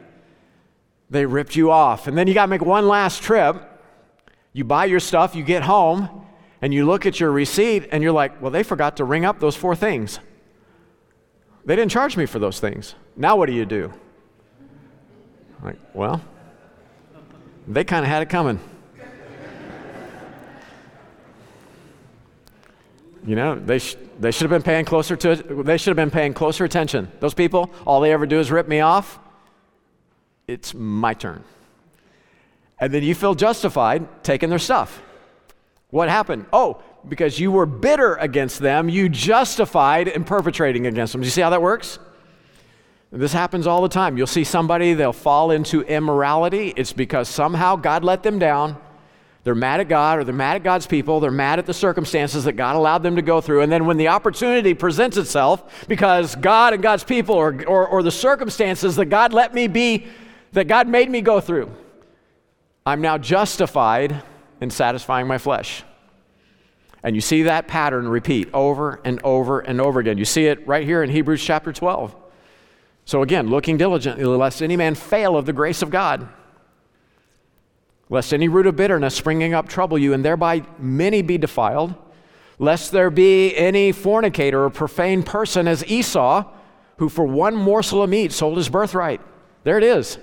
They 1.10 1.26
ripped 1.26 1.54
you 1.54 1.70
off, 1.70 2.06
and 2.06 2.16
then 2.16 2.26
you 2.26 2.34
got 2.34 2.46
to 2.46 2.50
make 2.50 2.62
one 2.62 2.88
last 2.88 3.22
trip. 3.22 3.56
You 4.52 4.64
buy 4.64 4.84
your 4.86 5.00
stuff, 5.00 5.34
you 5.34 5.42
get 5.42 5.64
home, 5.64 6.26
and 6.62 6.72
you 6.72 6.86
look 6.86 7.06
at 7.06 7.18
your 7.20 7.30
receipt, 7.30 7.88
and 7.92 8.02
you're 8.02 8.12
like, 8.12 8.40
well, 8.40 8.50
they 8.50 8.62
forgot 8.62 8.96
to 8.98 9.04
ring 9.04 9.24
up 9.24 9.40
those 9.40 9.56
four 9.56 9.76
things. 9.76 10.18
They 11.64 11.76
didn't 11.76 11.90
charge 11.90 12.16
me 12.16 12.26
for 12.26 12.38
those 12.38 12.60
things. 12.60 12.94
Now 13.16 13.36
what 13.36 13.46
do 13.46 13.52
you 13.52 13.64
do? 13.64 13.92
Like, 15.62 15.76
well, 15.94 16.20
they 17.66 17.84
kind 17.84 18.04
of 18.04 18.10
had 18.10 18.22
it 18.22 18.28
coming. 18.28 18.60
You 23.26 23.36
know, 23.36 23.54
they, 23.54 23.78
sh- 23.78 23.96
they 24.20 24.30
should 24.30 24.42
have 24.42 24.50
been 24.50 24.62
paying 24.62 24.84
closer 24.84 25.16
to 25.16 25.36
they 25.36 25.78
should 25.78 25.90
have 25.90 25.96
been 25.96 26.10
paying 26.10 26.34
closer 26.34 26.64
attention. 26.64 27.10
Those 27.20 27.32
people, 27.32 27.70
all 27.86 28.02
they 28.02 28.12
ever 28.12 28.26
do 28.26 28.38
is 28.38 28.50
rip 28.50 28.68
me 28.68 28.80
off. 28.80 29.18
It's 30.46 30.74
my 30.74 31.14
turn. 31.14 31.42
And 32.78 32.92
then 32.92 33.02
you 33.02 33.14
feel 33.14 33.34
justified 33.34 34.22
taking 34.22 34.50
their 34.50 34.58
stuff. 34.58 35.00
What 35.88 36.10
happened? 36.10 36.44
Oh, 36.52 36.82
because 37.08 37.38
you 37.38 37.52
were 37.52 37.66
bitter 37.66 38.14
against 38.16 38.60
them, 38.60 38.88
you 38.88 39.08
justified 39.08 40.08
in 40.08 40.24
perpetrating 40.24 40.86
against 40.86 41.12
them. 41.12 41.22
Do 41.22 41.26
you 41.26 41.30
see 41.30 41.40
how 41.40 41.50
that 41.50 41.62
works? 41.62 41.98
This 43.12 43.32
happens 43.32 43.66
all 43.66 43.80
the 43.82 43.88
time. 43.88 44.18
You'll 44.18 44.26
see 44.26 44.42
somebody, 44.42 44.92
they'll 44.92 45.12
fall 45.12 45.52
into 45.52 45.82
immorality. 45.82 46.72
It's 46.76 46.92
because 46.92 47.28
somehow 47.28 47.76
God 47.76 48.02
let 48.02 48.24
them 48.24 48.40
down. 48.40 48.76
They're 49.44 49.54
mad 49.54 49.78
at 49.80 49.88
God 49.88 50.18
or 50.18 50.24
they're 50.24 50.34
mad 50.34 50.56
at 50.56 50.62
God's 50.64 50.86
people. 50.86 51.20
They're 51.20 51.30
mad 51.30 51.58
at 51.58 51.66
the 51.66 51.74
circumstances 51.74 52.44
that 52.44 52.54
God 52.54 52.76
allowed 52.76 53.02
them 53.02 53.14
to 53.16 53.22
go 53.22 53.40
through. 53.40 53.60
And 53.60 53.70
then 53.70 53.84
when 53.84 53.98
the 53.98 54.08
opportunity 54.08 54.74
presents 54.74 55.16
itself, 55.16 55.86
because 55.86 56.34
God 56.34 56.72
and 56.72 56.82
God's 56.82 57.04
people 57.04 57.36
or, 57.36 57.62
or, 57.66 57.86
or 57.86 58.02
the 58.02 58.10
circumstances 58.10 58.96
that 58.96 59.06
God 59.06 59.32
let 59.32 59.54
me 59.54 59.68
be, 59.68 60.06
that 60.52 60.66
God 60.66 60.88
made 60.88 61.10
me 61.10 61.20
go 61.20 61.40
through, 61.40 61.70
I'm 62.86 63.00
now 63.00 63.18
justified 63.18 64.22
in 64.60 64.70
satisfying 64.70 65.26
my 65.26 65.38
flesh. 65.38 65.84
And 67.04 67.14
you 67.14 67.20
see 67.20 67.42
that 67.42 67.68
pattern 67.68 68.08
repeat 68.08 68.48
over 68.54 68.98
and 69.04 69.20
over 69.22 69.60
and 69.60 69.78
over 69.78 70.00
again. 70.00 70.16
You 70.16 70.24
see 70.24 70.46
it 70.46 70.66
right 70.66 70.84
here 70.84 71.02
in 71.02 71.10
Hebrews 71.10 71.44
chapter 71.44 71.70
12. 71.70 72.16
So 73.04 73.20
again, 73.20 73.48
looking 73.48 73.76
diligently, 73.76 74.24
lest 74.24 74.62
any 74.62 74.74
man 74.76 74.94
fail 74.94 75.36
of 75.36 75.44
the 75.44 75.52
grace 75.52 75.82
of 75.82 75.90
God, 75.90 76.26
lest 78.08 78.32
any 78.32 78.48
root 78.48 78.66
of 78.66 78.76
bitterness 78.76 79.14
springing 79.14 79.52
up 79.52 79.68
trouble 79.68 79.98
you, 79.98 80.14
and 80.14 80.24
thereby 80.24 80.62
many 80.78 81.20
be 81.20 81.36
defiled, 81.36 81.94
lest 82.58 82.90
there 82.90 83.10
be 83.10 83.54
any 83.54 83.92
fornicator 83.92 84.64
or 84.64 84.70
profane 84.70 85.22
person 85.22 85.68
as 85.68 85.84
Esau, 85.86 86.44
who 86.96 87.10
for 87.10 87.26
one 87.26 87.54
morsel 87.54 88.02
of 88.02 88.08
meat 88.08 88.32
sold 88.32 88.56
his 88.56 88.70
birthright. 88.70 89.20
There 89.64 89.76
it 89.76 89.84
is. 89.84 90.16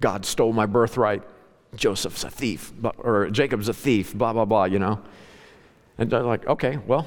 God 0.00 0.24
stole 0.24 0.52
my 0.52 0.66
birthright. 0.66 1.24
Joseph's 1.74 2.24
a 2.24 2.30
thief, 2.30 2.72
or 2.98 3.30
Jacob's 3.30 3.68
a 3.68 3.74
thief, 3.74 4.14
blah, 4.14 4.32
blah, 4.32 4.44
blah, 4.44 4.64
you 4.64 4.78
know. 4.78 5.00
And 5.98 6.10
they're 6.10 6.22
like, 6.22 6.46
okay, 6.46 6.78
well, 6.86 7.06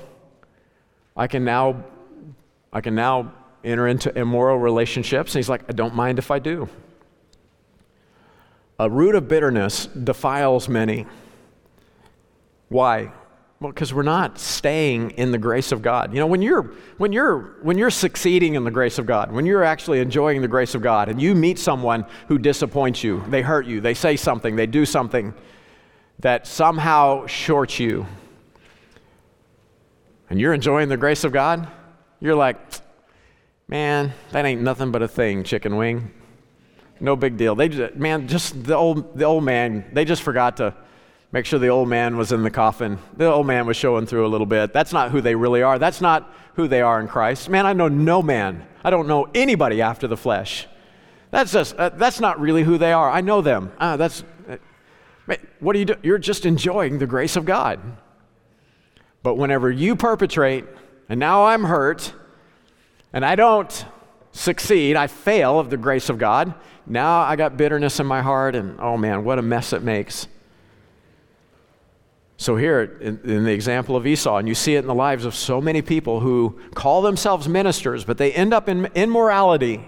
I 1.15 1.27
can 1.27 1.43
now, 1.43 1.83
I 2.71 2.81
can 2.81 2.95
now 2.95 3.33
enter 3.63 3.87
into 3.87 4.17
immoral 4.17 4.57
relationships. 4.57 5.33
And 5.33 5.39
he's 5.39 5.49
like, 5.49 5.63
I 5.69 5.73
don't 5.73 5.95
mind 5.95 6.19
if 6.19 6.31
I 6.31 6.39
do. 6.39 6.67
A 8.79 8.89
root 8.89 9.15
of 9.15 9.27
bitterness 9.27 9.85
defiles 9.85 10.67
many. 10.67 11.05
Why? 12.69 13.11
Well, 13.61 13.71
because 13.71 13.93
we're 13.93 14.01
not 14.01 14.39
staying 14.39 15.11
in 15.11 15.31
the 15.31 15.37
grace 15.37 15.71
of 15.71 15.83
God. 15.83 16.15
You 16.15 16.19
know, 16.19 16.25
when 16.25 16.41
you're 16.41 16.73
when 16.97 17.13
you're 17.13 17.57
when 17.61 17.77
you're 17.77 17.91
succeeding 17.91 18.55
in 18.55 18.63
the 18.63 18.71
grace 18.71 18.97
of 18.97 19.05
God, 19.05 19.31
when 19.31 19.45
you're 19.45 19.63
actually 19.63 19.99
enjoying 19.99 20.41
the 20.41 20.47
grace 20.47 20.73
of 20.73 20.81
God, 20.81 21.09
and 21.09 21.21
you 21.21 21.35
meet 21.35 21.59
someone 21.59 22.03
who 22.27 22.39
disappoints 22.39 23.03
you, 23.03 23.23
they 23.29 23.43
hurt 23.43 23.67
you, 23.67 23.79
they 23.79 23.93
say 23.93 24.15
something, 24.15 24.55
they 24.55 24.65
do 24.65 24.83
something 24.83 25.31
that 26.21 26.47
somehow 26.47 27.27
shorts 27.27 27.79
you, 27.79 28.07
and 30.31 30.41
you're 30.41 30.55
enjoying 30.55 30.89
the 30.89 30.97
grace 30.97 31.23
of 31.23 31.31
God, 31.31 31.67
you're 32.19 32.35
like, 32.35 32.57
man, 33.67 34.11
that 34.31 34.43
ain't 34.43 34.63
nothing 34.63 34.91
but 34.91 35.03
a 35.03 35.07
thing, 35.07 35.43
chicken 35.43 35.77
wing. 35.77 36.09
No 36.99 37.15
big 37.15 37.37
deal. 37.37 37.53
They 37.53 37.69
just, 37.69 37.95
man, 37.95 38.27
just 38.27 38.63
the 38.63 38.75
old 38.75 39.15
the 39.15 39.25
old 39.25 39.43
man, 39.43 39.85
they 39.93 40.03
just 40.03 40.23
forgot 40.23 40.57
to 40.57 40.73
make 41.31 41.45
sure 41.45 41.59
the 41.59 41.69
old 41.69 41.87
man 41.87 42.17
was 42.17 42.31
in 42.31 42.43
the 42.43 42.51
coffin. 42.51 42.99
The 43.15 43.25
old 43.31 43.47
man 43.47 43.65
was 43.65 43.77
showing 43.77 44.05
through 44.05 44.25
a 44.25 44.29
little 44.29 44.45
bit. 44.45 44.73
That's 44.73 44.93
not 44.93 45.11
who 45.11 45.21
they 45.21 45.35
really 45.35 45.61
are. 45.61 45.79
That's 45.79 46.01
not 46.01 46.33
who 46.55 46.67
they 46.67 46.81
are 46.81 46.99
in 46.99 47.07
Christ. 47.07 47.49
Man, 47.49 47.65
I 47.65 47.73
know 47.73 47.87
no 47.87 48.21
man. 48.21 48.65
I 48.83 48.89
don't 48.89 49.07
know 49.07 49.29
anybody 49.33 49.81
after 49.81 50.07
the 50.07 50.17
flesh. 50.17 50.67
That's 51.31 51.53
just 51.53 51.75
uh, 51.77 51.89
that's 51.89 52.19
not 52.19 52.39
really 52.39 52.63
who 52.63 52.77
they 52.77 52.91
are. 52.91 53.09
I 53.09 53.21
know 53.21 53.41
them. 53.41 53.71
Uh, 53.79 53.97
that's 53.97 54.23
uh, 54.49 54.57
what 55.59 55.73
do 55.73 55.79
you 55.79 55.85
do? 55.85 55.95
You're 56.03 56.17
just 56.17 56.45
enjoying 56.45 56.99
the 56.99 57.07
grace 57.07 57.35
of 57.35 57.45
God. 57.45 57.79
But 59.23 59.35
whenever 59.35 59.71
you 59.71 59.95
perpetrate, 59.95 60.65
and 61.07 61.19
now 61.19 61.45
I'm 61.45 61.63
hurt, 61.63 62.13
and 63.13 63.23
I 63.23 63.35
don't 63.35 63.85
succeed, 64.31 64.95
I 64.95 65.07
fail 65.07 65.59
of 65.59 65.69
the 65.69 65.77
grace 65.77 66.09
of 66.09 66.17
God. 66.17 66.53
Now 66.85 67.21
I 67.21 67.35
got 67.35 67.55
bitterness 67.55 67.99
in 67.99 68.07
my 68.07 68.21
heart, 68.21 68.55
and 68.55 68.79
oh 68.79 68.97
man, 68.97 69.23
what 69.23 69.39
a 69.39 69.41
mess 69.41 69.71
it 69.71 69.83
makes. 69.83 70.27
So, 72.41 72.55
here 72.55 72.97
in, 72.99 73.19
in, 73.23 73.43
the 73.43 73.51
example 73.51 73.95
of 73.95 74.07
Esau, 74.07 74.37
and 74.37 74.47
you 74.47 74.55
see 74.55 74.73
it 74.73 74.79
in 74.79 74.87
the 74.87 74.95
lives 74.95 75.25
of 75.25 75.35
so 75.35 75.61
many 75.61 75.83
people 75.83 76.21
who 76.21 76.59
call 76.73 77.03
themselves 77.03 77.47
ministers, 77.47 78.03
but 78.03 78.17
they 78.17 78.33
end 78.33 78.51
up 78.51 78.67
in 78.67 78.87
immorality. 78.95 79.85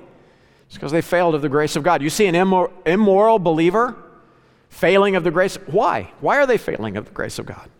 It's 0.67 0.75
because 0.75 0.91
they 0.91 1.01
failed 1.01 1.33
of 1.33 1.41
the 1.41 1.49
grace 1.49 1.75
of 1.75 1.81
God. 1.81 2.03
You 2.03 2.11
see 2.11 2.27
an 2.27 2.35
immor- 2.35 2.71
immoral 2.85 3.39
believer 3.39 3.95
failing 4.69 5.15
of 5.15 5.23
the 5.23 5.31
grace. 5.31 5.55
Why? 5.65 6.11
Why 6.19 6.37
are 6.37 6.45
they 6.45 6.59
failing 6.59 6.95
of 6.95 7.05
the 7.05 7.11
grace 7.11 7.39
of 7.39 7.47
God? 7.47 7.71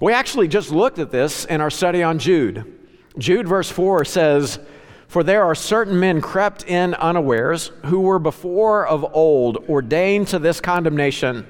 We 0.00 0.14
actually 0.14 0.48
just 0.48 0.70
looked 0.70 0.98
at 0.98 1.10
this 1.10 1.44
in 1.44 1.60
our 1.60 1.68
study 1.68 2.02
on 2.02 2.18
Jude. 2.18 2.64
Jude, 3.18 3.46
verse 3.46 3.70
4 3.70 4.06
says, 4.06 4.58
For 5.08 5.24
there 5.24 5.44
are 5.44 5.54
certain 5.54 6.00
men 6.00 6.22
crept 6.22 6.64
in 6.64 6.94
unawares 6.94 7.70
who 7.84 8.00
were 8.00 8.18
before 8.18 8.86
of 8.86 9.04
old 9.14 9.58
ordained 9.68 10.28
to 10.28 10.38
this 10.38 10.58
condemnation. 10.62 11.46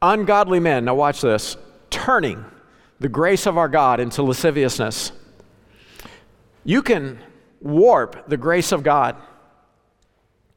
Ungodly 0.00 0.60
men, 0.60 0.86
now 0.86 0.94
watch 0.94 1.20
this, 1.20 1.58
turning 2.04 2.44
the 3.00 3.08
grace 3.08 3.46
of 3.46 3.56
our 3.56 3.68
God 3.68 3.98
into 3.98 4.22
lasciviousness. 4.22 5.10
You 6.62 6.82
can 6.82 7.18
warp 7.62 8.28
the 8.28 8.36
grace 8.36 8.72
of 8.72 8.82
God. 8.82 9.16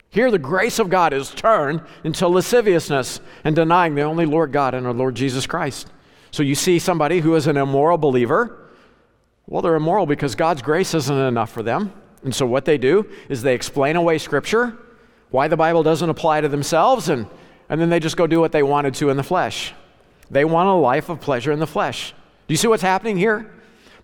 Here, 0.10 0.30
the 0.30 0.40
grace 0.40 0.78
of 0.78 0.90
God 0.90 1.14
is 1.14 1.30
turned 1.30 1.82
into 2.04 2.28
lasciviousness 2.28 3.22
and 3.46 3.56
denying 3.56 3.96
the 3.96 4.02
only 4.02 4.26
Lord 4.26 4.52
God 4.52 4.74
and 4.74 4.86
our 4.86 4.94
Lord 4.94 5.16
Jesus 5.16 5.48
Christ. 5.48 5.88
So 6.32 6.44
you 6.44 6.54
see 6.54 6.80
somebody 6.80 7.22
who 7.22 7.34
is 7.36 7.48
an 7.48 7.56
immoral 7.56 7.98
believer. 7.98 8.68
Well, 9.46 9.62
they're 9.62 9.76
immoral 9.76 10.06
because 10.06 10.36
God's 10.36 10.62
grace 10.62 10.94
isn't 10.94 11.18
enough 11.18 11.52
for 11.52 11.64
them. 11.64 11.94
And 12.24 12.36
so 12.36 12.46
what 12.46 12.66
they 12.66 12.78
do 12.78 13.10
is 13.30 13.42
they 13.42 13.56
explain 13.56 13.96
away 13.96 14.18
Scripture, 14.18 14.78
why 15.30 15.48
the 15.48 15.56
Bible 15.56 15.82
doesn't 15.82 16.10
apply 16.10 16.42
to 16.42 16.50
themselves, 16.50 17.08
and, 17.08 17.26
and 17.70 17.80
then 17.80 17.90
they 17.90 18.02
just 18.02 18.18
go 18.18 18.28
do 18.28 18.42
what 18.42 18.52
they 18.52 18.64
wanted 18.64 18.96
to 18.96 19.10
in 19.10 19.16
the 19.16 19.24
flesh. 19.24 19.74
They 20.30 20.46
want 20.46 20.70
a 20.70 20.74
life 20.74 21.10
of 21.10 21.22
pleasure 21.22 21.52
in 21.52 21.60
the 21.60 21.68
flesh. 21.68 22.14
Do 22.48 22.54
you 22.54 22.58
see 22.58 22.68
what's 22.68 22.84
happening 22.84 23.18
here? 23.18 23.52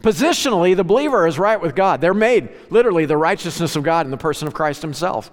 Positionally, 0.02 0.76
the 0.76 0.84
believer 0.84 1.26
is 1.26 1.40
right 1.40 1.60
with 1.60 1.76
God. 1.76 2.02
They're 2.02 2.14
made 2.14 2.50
literally 2.70 3.06
the 3.06 3.18
righteousness 3.18 3.76
of 3.76 3.84
God 3.84 4.06
in 4.06 4.12
the 4.12 4.18
person 4.18 4.48
of 4.48 4.54
Christ 4.54 4.82
Himself. 4.82 5.32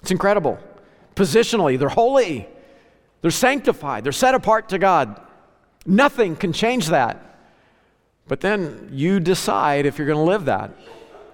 It's 0.00 0.12
incredible. 0.12 0.58
Positionally, 1.16 1.78
they're 1.78 1.88
holy, 1.88 2.48
they're 3.22 3.30
sanctified, 3.30 4.04
they're 4.04 4.12
set 4.12 4.34
apart 4.34 4.68
to 4.68 4.78
God. 4.78 5.20
Nothing 5.84 6.36
can 6.36 6.52
change 6.52 6.88
that. 6.88 7.38
But 8.28 8.40
then 8.40 8.90
you 8.92 9.20
decide 9.20 9.86
if 9.86 9.98
you're 9.98 10.06
going 10.06 10.18
to 10.18 10.22
live 10.22 10.46
that. 10.46 10.72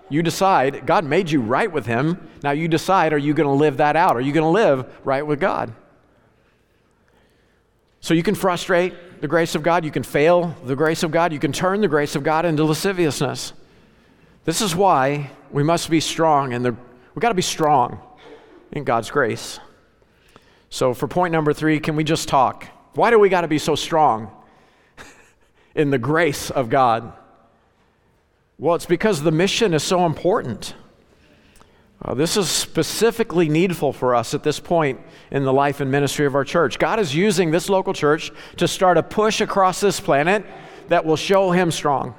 You 0.09 0.22
decide, 0.22 0.87
God 0.87 1.05
made 1.05 1.31
you 1.31 1.40
right 1.40 1.70
with 1.70 1.87
Him. 1.87 2.28
Now 2.42 2.50
you 2.50 2.68
decide, 2.68 3.12
are 3.12 3.18
you 3.18 3.33
going 3.35 3.48
to 3.48 3.55
live 3.55 3.78
that 3.78 3.96
out? 3.96 4.16
Are 4.16 4.20
you 4.20 4.33
going 4.33 4.44
to 4.44 4.48
live 4.48 4.87
right 5.05 5.26
with 5.26 5.40
God? 5.40 5.72
So 8.03 8.15
you 8.15 8.25
can 8.25 8.35
frustrate 8.35 9.21
the 9.21 9.29
grace 9.29 9.55
of 9.55 9.62
God, 9.62 9.85
you 9.85 9.93
can 9.93 10.03
fail 10.03 10.57
the 10.65 10.75
grace 10.75 11.05
of 11.05 11.12
God, 11.12 11.33
you 11.33 11.38
can 11.38 11.53
turn 11.53 11.81
the 11.81 11.88
grace 11.88 12.17
of 12.17 12.25
God 12.25 12.45
into 12.45 12.65
lasciviousness. 12.65 13.53
This 14.45 14.61
is 14.61 14.75
why 14.75 15.31
we 15.53 15.62
must 15.62 15.88
be 15.88 16.01
strong, 16.01 16.53
and 16.53 16.65
we've 16.65 17.21
got 17.21 17.29
to 17.29 17.35
be 17.35 17.43
strong 17.43 18.01
in 18.73 18.83
God's 18.83 19.09
grace. 19.09 19.61
So, 20.69 20.95
for 20.95 21.07
point 21.07 21.31
number 21.31 21.53
three, 21.53 21.79
can 21.79 21.95
we 21.95 22.03
just 22.03 22.29
talk? 22.29 22.67
Why 22.95 23.11
do 23.11 23.21
we 23.21 23.29
got 23.29 23.43
to 23.43 23.49
be 23.49 23.59
so 23.59 23.77
strong 23.77 24.33
in 25.77 25.91
the 25.91 25.99
grace 25.99 26.51
of 26.51 26.71
God? 26.71 27.12
Well, 28.59 28.75
it's 28.75 28.87
because 28.87 29.23
the 29.23 29.31
mission 29.31 29.75
is 29.75 29.85
so 29.85 30.07
important. 30.07 30.75
Uh, 32.05 32.15
this 32.15 32.37
is 32.37 32.49
specifically 32.49 33.49
needful 33.49 33.93
for 33.93 34.15
us 34.15 34.35
at 34.35 34.43
this 34.43 34.59
point 34.59 35.01
in 35.31 35.45
the 35.45 35.53
life 35.53 35.81
and 35.81 35.91
ministry 35.91 36.27
of 36.27 36.35
our 36.35 36.45
church. 36.45 36.79
God 36.79 36.99
is 36.99 37.15
using 37.15 37.53
this 37.53 37.69
local 37.69 37.95
church 37.95 38.33
to 38.57 38.67
start 38.67 38.99
a 38.99 39.03
push 39.03 39.41
across 39.41 39.81
this 39.81 40.01
planet 40.01 40.45
that 40.88 41.05
will 41.05 41.17
show 41.17 41.53
Him 41.53 41.71
strong. 41.71 42.17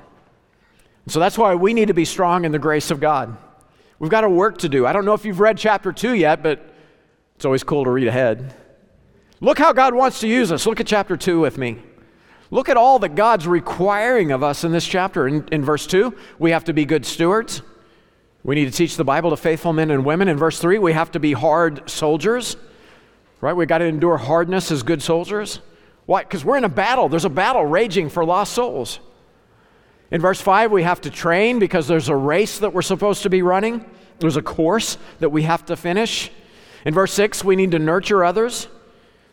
So 1.08 1.20
that's 1.20 1.38
why 1.38 1.56
we 1.56 1.74
need 1.74 1.90
to 1.90 1.94
be 1.94 2.06
strong 2.06 2.46
in 2.46 2.54
the 2.54 2.60
grace 2.60 2.92
of 2.92 3.02
God. 3.02 3.36
We've 4.00 4.12
got 4.12 4.24
a 4.24 4.30
work 4.30 4.60
to 4.60 4.70
do. 4.70 4.86
I 4.86 4.94
don't 4.94 5.04
know 5.04 5.14
if 5.14 5.26
you've 5.26 5.42
read 5.42 5.58
chapter 5.58 5.92
2 5.92 6.14
yet, 6.14 6.42
but 6.42 6.74
it's 7.36 7.44
always 7.44 7.64
cool 7.64 7.84
to 7.84 7.90
read 7.90 8.08
ahead. 8.08 8.56
Look 9.42 9.60
how 9.60 9.74
God 9.74 9.94
wants 9.94 10.22
to 10.22 10.28
use 10.30 10.50
us. 10.50 10.66
Look 10.66 10.80
at 10.80 10.88
chapter 10.88 11.18
2 11.18 11.42
with 11.42 11.58
me. 11.58 11.78
Look 12.52 12.70
at 12.70 12.78
all 12.78 13.00
that 13.00 13.16
God's 13.16 13.48
requiring 13.48 14.32
of 14.32 14.44
us 14.44 14.64
in 14.64 14.72
this 14.72 14.86
chapter. 14.86 15.28
In, 15.28 15.46
in 15.52 15.62
verse 15.62 15.86
2, 15.88 16.16
we 16.40 16.52
have 16.52 16.64
to 16.66 16.74
be 16.74 16.86
good 16.86 17.06
stewards. 17.06 17.62
We 18.44 18.56
need 18.56 18.66
to 18.66 18.72
teach 18.72 18.98
the 18.98 19.06
Bible 19.06 19.30
to 19.30 19.38
faithful 19.38 19.72
men 19.72 19.90
and 19.90 20.04
women. 20.04 20.28
In 20.28 20.38
verse 20.38 20.60
3, 20.60 20.78
we 20.78 20.92
have 20.92 21.12
to 21.12 21.20
be 21.20 21.32
hard 21.32 21.90
soldiers, 21.90 22.58
right? 23.40 23.54
We've 23.54 23.68
got 23.68 23.78
to 23.78 23.86
endure 23.86 24.18
hardness 24.18 24.70
as 24.70 24.84
good 24.84 25.02
soldiers. 25.02 25.62
Why? 26.06 26.24
Because 26.24 26.44
we're 26.44 26.58
in 26.58 26.66
a 26.66 26.70
battle. 26.70 27.08
There's 27.08 27.24
a 27.24 27.30
battle 27.30 27.66
raging 27.66 28.10
for 28.10 28.26
lost 28.26 28.54
souls. 28.54 29.00
In 30.12 30.20
verse 30.20 30.42
5, 30.42 30.72
we 30.72 30.84
have 30.84 31.00
to 31.02 31.10
train 31.10 31.58
because 31.58 31.88
there's 31.88 32.10
a 32.10 32.16
race 32.16 32.60
that 32.60 32.74
we're 32.74 32.82
supposed 32.82 33.24
to 33.24 33.30
be 33.30 33.42
running, 33.42 33.86
there's 34.20 34.38
a 34.38 34.42
course 34.42 34.98
that 35.20 35.30
we 35.30 35.44
have 35.44 35.66
to 35.66 35.76
finish. 35.76 36.30
In 36.86 36.94
verse 36.94 37.14
6, 37.14 37.44
we 37.44 37.56
need 37.56 37.72
to 37.72 37.80
nurture 37.80 38.24
others 38.24 38.68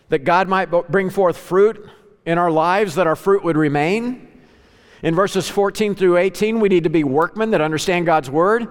that 0.09 0.21
God 0.21 0.49
might 0.49 0.67
bring 0.91 1.11
forth 1.11 1.37
fruit 1.37 1.89
in 2.25 2.39
our 2.39 2.51
lives, 2.51 2.95
that 2.95 3.07
our 3.07 3.17
fruit 3.17 3.45
would 3.45 3.57
remain. 3.57 4.29
In 5.03 5.15
verses 5.15 5.49
14 5.49 5.95
through 5.95 6.17
18, 6.17 6.61
we 6.61 6.69
need 6.69 6.85
to 6.85 6.91
be 6.91 7.05
workmen 7.05 7.51
that 7.51 7.61
understand 7.61 8.07
God's 8.07 8.31
word 8.31 8.69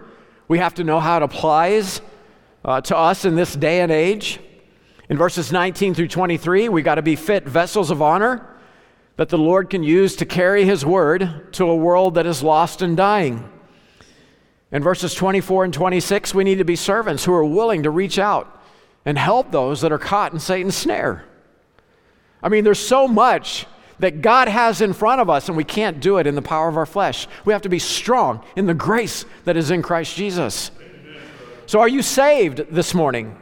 we 0.49 0.57
have 0.57 0.73
to 0.73 0.83
know 0.83 0.99
how 0.99 1.17
it 1.17 1.23
applies 1.23 2.01
uh, 2.65 2.81
to 2.81 2.97
us 2.97 3.23
in 3.23 3.35
this 3.35 3.55
day 3.55 3.81
and 3.81 3.91
age. 3.91 4.39
In 5.07 5.15
verses 5.15 5.51
19 5.51 5.93
through 5.93 6.07
23, 6.07 6.69
we 6.69 6.81
got 6.81 6.95
to 6.95 7.01
be 7.01 7.15
fit 7.15 7.47
vessels 7.47 7.91
of 7.91 8.01
honor 8.01 8.45
that 9.15 9.29
the 9.29 9.37
Lord 9.37 9.69
can 9.69 9.83
use 9.83 10.15
to 10.17 10.25
carry 10.25 10.65
His 10.65 10.83
word 10.83 11.53
to 11.53 11.69
a 11.69 11.75
world 11.75 12.15
that 12.15 12.25
is 12.25 12.41
lost 12.41 12.81
and 12.81 12.97
dying. 12.97 13.47
In 14.71 14.81
verses 14.81 15.13
24 15.13 15.65
and 15.65 15.73
26, 15.73 16.33
we 16.33 16.43
need 16.43 16.57
to 16.57 16.65
be 16.65 16.75
servants 16.75 17.25
who 17.25 17.33
are 17.33 17.45
willing 17.45 17.83
to 17.83 17.91
reach 17.91 18.17
out 18.17 18.59
and 19.05 19.17
help 19.17 19.51
those 19.51 19.81
that 19.81 19.91
are 19.91 19.99
caught 19.99 20.33
in 20.33 20.39
Satan's 20.39 20.75
snare. 20.75 21.25
I 22.41 22.49
mean, 22.49 22.63
there's 22.63 22.79
so 22.79 23.07
much 23.07 23.67
that 23.99 24.21
God 24.21 24.47
has 24.47 24.81
in 24.81 24.93
front 24.93 25.21
of 25.21 25.29
us, 25.29 25.47
and 25.47 25.57
we 25.57 25.63
can't 25.63 25.99
do 25.99 26.17
it 26.17 26.27
in 26.27 26.35
the 26.35 26.41
power 26.41 26.67
of 26.67 26.77
our 26.77 26.85
flesh. 26.85 27.27
We 27.45 27.53
have 27.53 27.61
to 27.63 27.69
be 27.69 27.79
strong 27.79 28.43
in 28.55 28.65
the 28.65 28.73
grace 28.73 29.25
that 29.45 29.57
is 29.57 29.71
in 29.71 29.81
Christ 29.81 30.15
Jesus. 30.15 30.71
So, 31.65 31.79
are 31.79 31.87
you 31.87 32.01
saved 32.01 32.65
this 32.71 32.93
morning? 32.93 33.37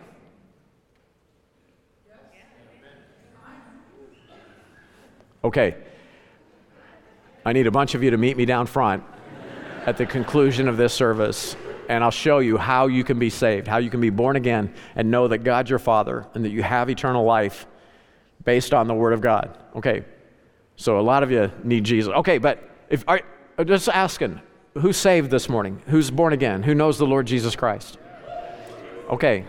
Okay. 5.43 5.75
I 7.45 7.53
need 7.53 7.67
a 7.67 7.71
bunch 7.71 7.95
of 7.95 8.03
you 8.03 8.11
to 8.11 8.17
meet 8.17 8.35
me 8.35 8.43
down 8.43 8.65
front 8.65 9.03
at 9.85 9.95
the 9.95 10.05
conclusion 10.05 10.67
of 10.67 10.75
this 10.75 10.93
service, 10.93 11.55
and 11.87 12.03
I'll 12.03 12.11
show 12.11 12.39
you 12.39 12.57
how 12.57 12.87
you 12.87 13.05
can 13.05 13.17
be 13.17 13.29
saved, 13.29 13.67
how 13.67 13.77
you 13.77 13.89
can 13.89 14.01
be 14.01 14.09
born 14.09 14.35
again, 14.35 14.73
and 14.95 15.09
know 15.09 15.29
that 15.29 15.39
God's 15.39 15.69
your 15.69 15.79
Father 15.79 16.27
and 16.33 16.43
that 16.43 16.49
you 16.49 16.61
have 16.61 16.89
eternal 16.89 17.23
life 17.23 17.65
based 18.43 18.73
on 18.73 18.87
the 18.87 18.93
Word 18.93 19.13
of 19.13 19.21
God. 19.21 19.57
Okay, 19.77 20.03
so 20.77 20.99
a 20.99 21.01
lot 21.01 21.23
of 21.23 21.31
you 21.31 21.51
need 21.63 21.83
Jesus. 21.83 22.13
Okay, 22.13 22.37
but 22.37 22.63
if 22.89 23.03
I 23.07 23.21
just 23.65 23.89
asking, 23.89 24.39
who's 24.75 24.95
saved 24.95 25.31
this 25.31 25.49
morning? 25.49 25.81
Who's 25.87 26.09
born 26.11 26.33
again? 26.33 26.63
Who 26.63 26.75
knows 26.75 26.97
the 26.97 27.07
Lord 27.07 27.25
Jesus 27.25 27.55
Christ? 27.55 27.97
Okay. 29.09 29.45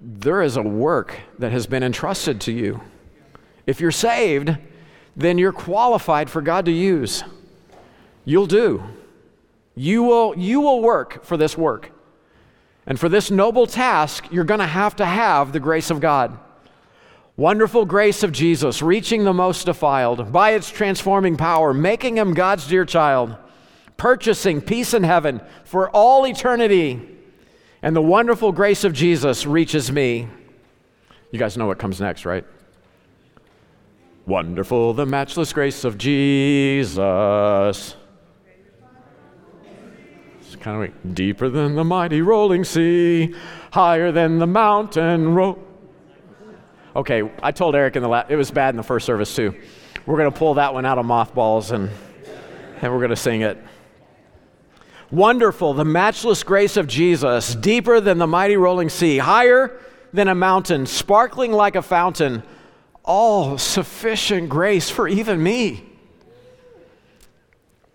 There 0.00 0.42
is 0.42 0.58
a 0.58 0.62
work 0.62 1.16
that 1.38 1.50
has 1.52 1.66
been 1.66 1.82
entrusted 1.82 2.42
to 2.42 2.52
you. 2.52 2.82
If 3.66 3.80
you're 3.80 3.90
saved, 3.90 4.56
then 5.16 5.38
you're 5.38 5.52
qualified 5.52 6.28
for 6.28 6.42
God 6.42 6.66
to 6.66 6.72
use. 6.72 7.24
You'll 8.26 8.46
do. 8.46 8.82
You 9.74 10.02
will, 10.02 10.36
you 10.36 10.60
will 10.60 10.82
work 10.82 11.24
for 11.24 11.38
this 11.38 11.56
work. 11.56 11.90
And 12.86 13.00
for 13.00 13.08
this 13.08 13.30
noble 13.30 13.66
task, 13.66 14.26
you're 14.30 14.44
going 14.44 14.60
to 14.60 14.66
have 14.66 14.96
to 14.96 15.06
have 15.06 15.52
the 15.52 15.60
grace 15.60 15.90
of 15.90 16.00
God. 16.00 16.38
Wonderful 17.36 17.84
grace 17.84 18.22
of 18.22 18.30
Jesus, 18.30 18.80
reaching 18.80 19.24
the 19.24 19.32
most 19.32 19.66
defiled 19.66 20.30
by 20.30 20.50
its 20.50 20.70
transforming 20.70 21.36
power, 21.36 21.74
making 21.74 22.16
him 22.16 22.32
God's 22.32 22.68
dear 22.68 22.84
child, 22.84 23.36
purchasing 23.96 24.60
peace 24.60 24.94
in 24.94 25.02
heaven 25.02 25.40
for 25.64 25.90
all 25.90 26.24
eternity. 26.28 27.08
And 27.82 27.96
the 27.96 28.02
wonderful 28.02 28.52
grace 28.52 28.84
of 28.84 28.92
Jesus 28.92 29.46
reaches 29.46 29.90
me. 29.90 30.28
You 31.32 31.40
guys 31.40 31.56
know 31.56 31.66
what 31.66 31.78
comes 31.78 32.00
next, 32.00 32.24
right? 32.24 32.44
Wonderful, 34.26 34.94
the 34.94 35.04
matchless 35.04 35.52
grace 35.52 35.82
of 35.82 35.98
Jesus. 35.98 36.96
It's 40.40 40.56
kind 40.60 40.84
of 40.84 41.14
deeper 41.16 41.48
than 41.48 41.74
the 41.74 41.82
mighty 41.82 42.22
rolling 42.22 42.62
sea, 42.62 43.34
higher 43.72 44.12
than 44.12 44.38
the 44.38 44.46
mountain 44.46 45.34
road 45.34 45.58
Okay, 46.96 47.28
I 47.42 47.50
told 47.50 47.74
Eric 47.74 47.96
in 47.96 48.02
the 48.02 48.08
last, 48.08 48.30
it 48.30 48.36
was 48.36 48.52
bad 48.52 48.70
in 48.70 48.76
the 48.76 48.84
first 48.84 49.04
service 49.04 49.34
too. 49.34 49.52
We're 50.06 50.16
going 50.16 50.30
to 50.30 50.38
pull 50.38 50.54
that 50.54 50.74
one 50.74 50.86
out 50.86 50.96
of 50.96 51.04
mothballs 51.04 51.72
and, 51.72 51.90
and 52.80 52.92
we're 52.92 53.00
going 53.00 53.10
to 53.10 53.16
sing 53.16 53.40
it. 53.40 53.58
Wonderful, 55.10 55.74
the 55.74 55.84
matchless 55.84 56.44
grace 56.44 56.76
of 56.76 56.86
Jesus, 56.86 57.56
deeper 57.56 58.00
than 58.00 58.18
the 58.18 58.28
mighty 58.28 58.56
rolling 58.56 58.88
sea, 58.88 59.18
higher 59.18 59.80
than 60.12 60.28
a 60.28 60.34
mountain, 60.36 60.86
sparkling 60.86 61.50
like 61.50 61.74
a 61.74 61.82
fountain, 61.82 62.44
all 63.04 63.58
sufficient 63.58 64.48
grace 64.48 64.88
for 64.88 65.08
even 65.08 65.42
me, 65.42 65.84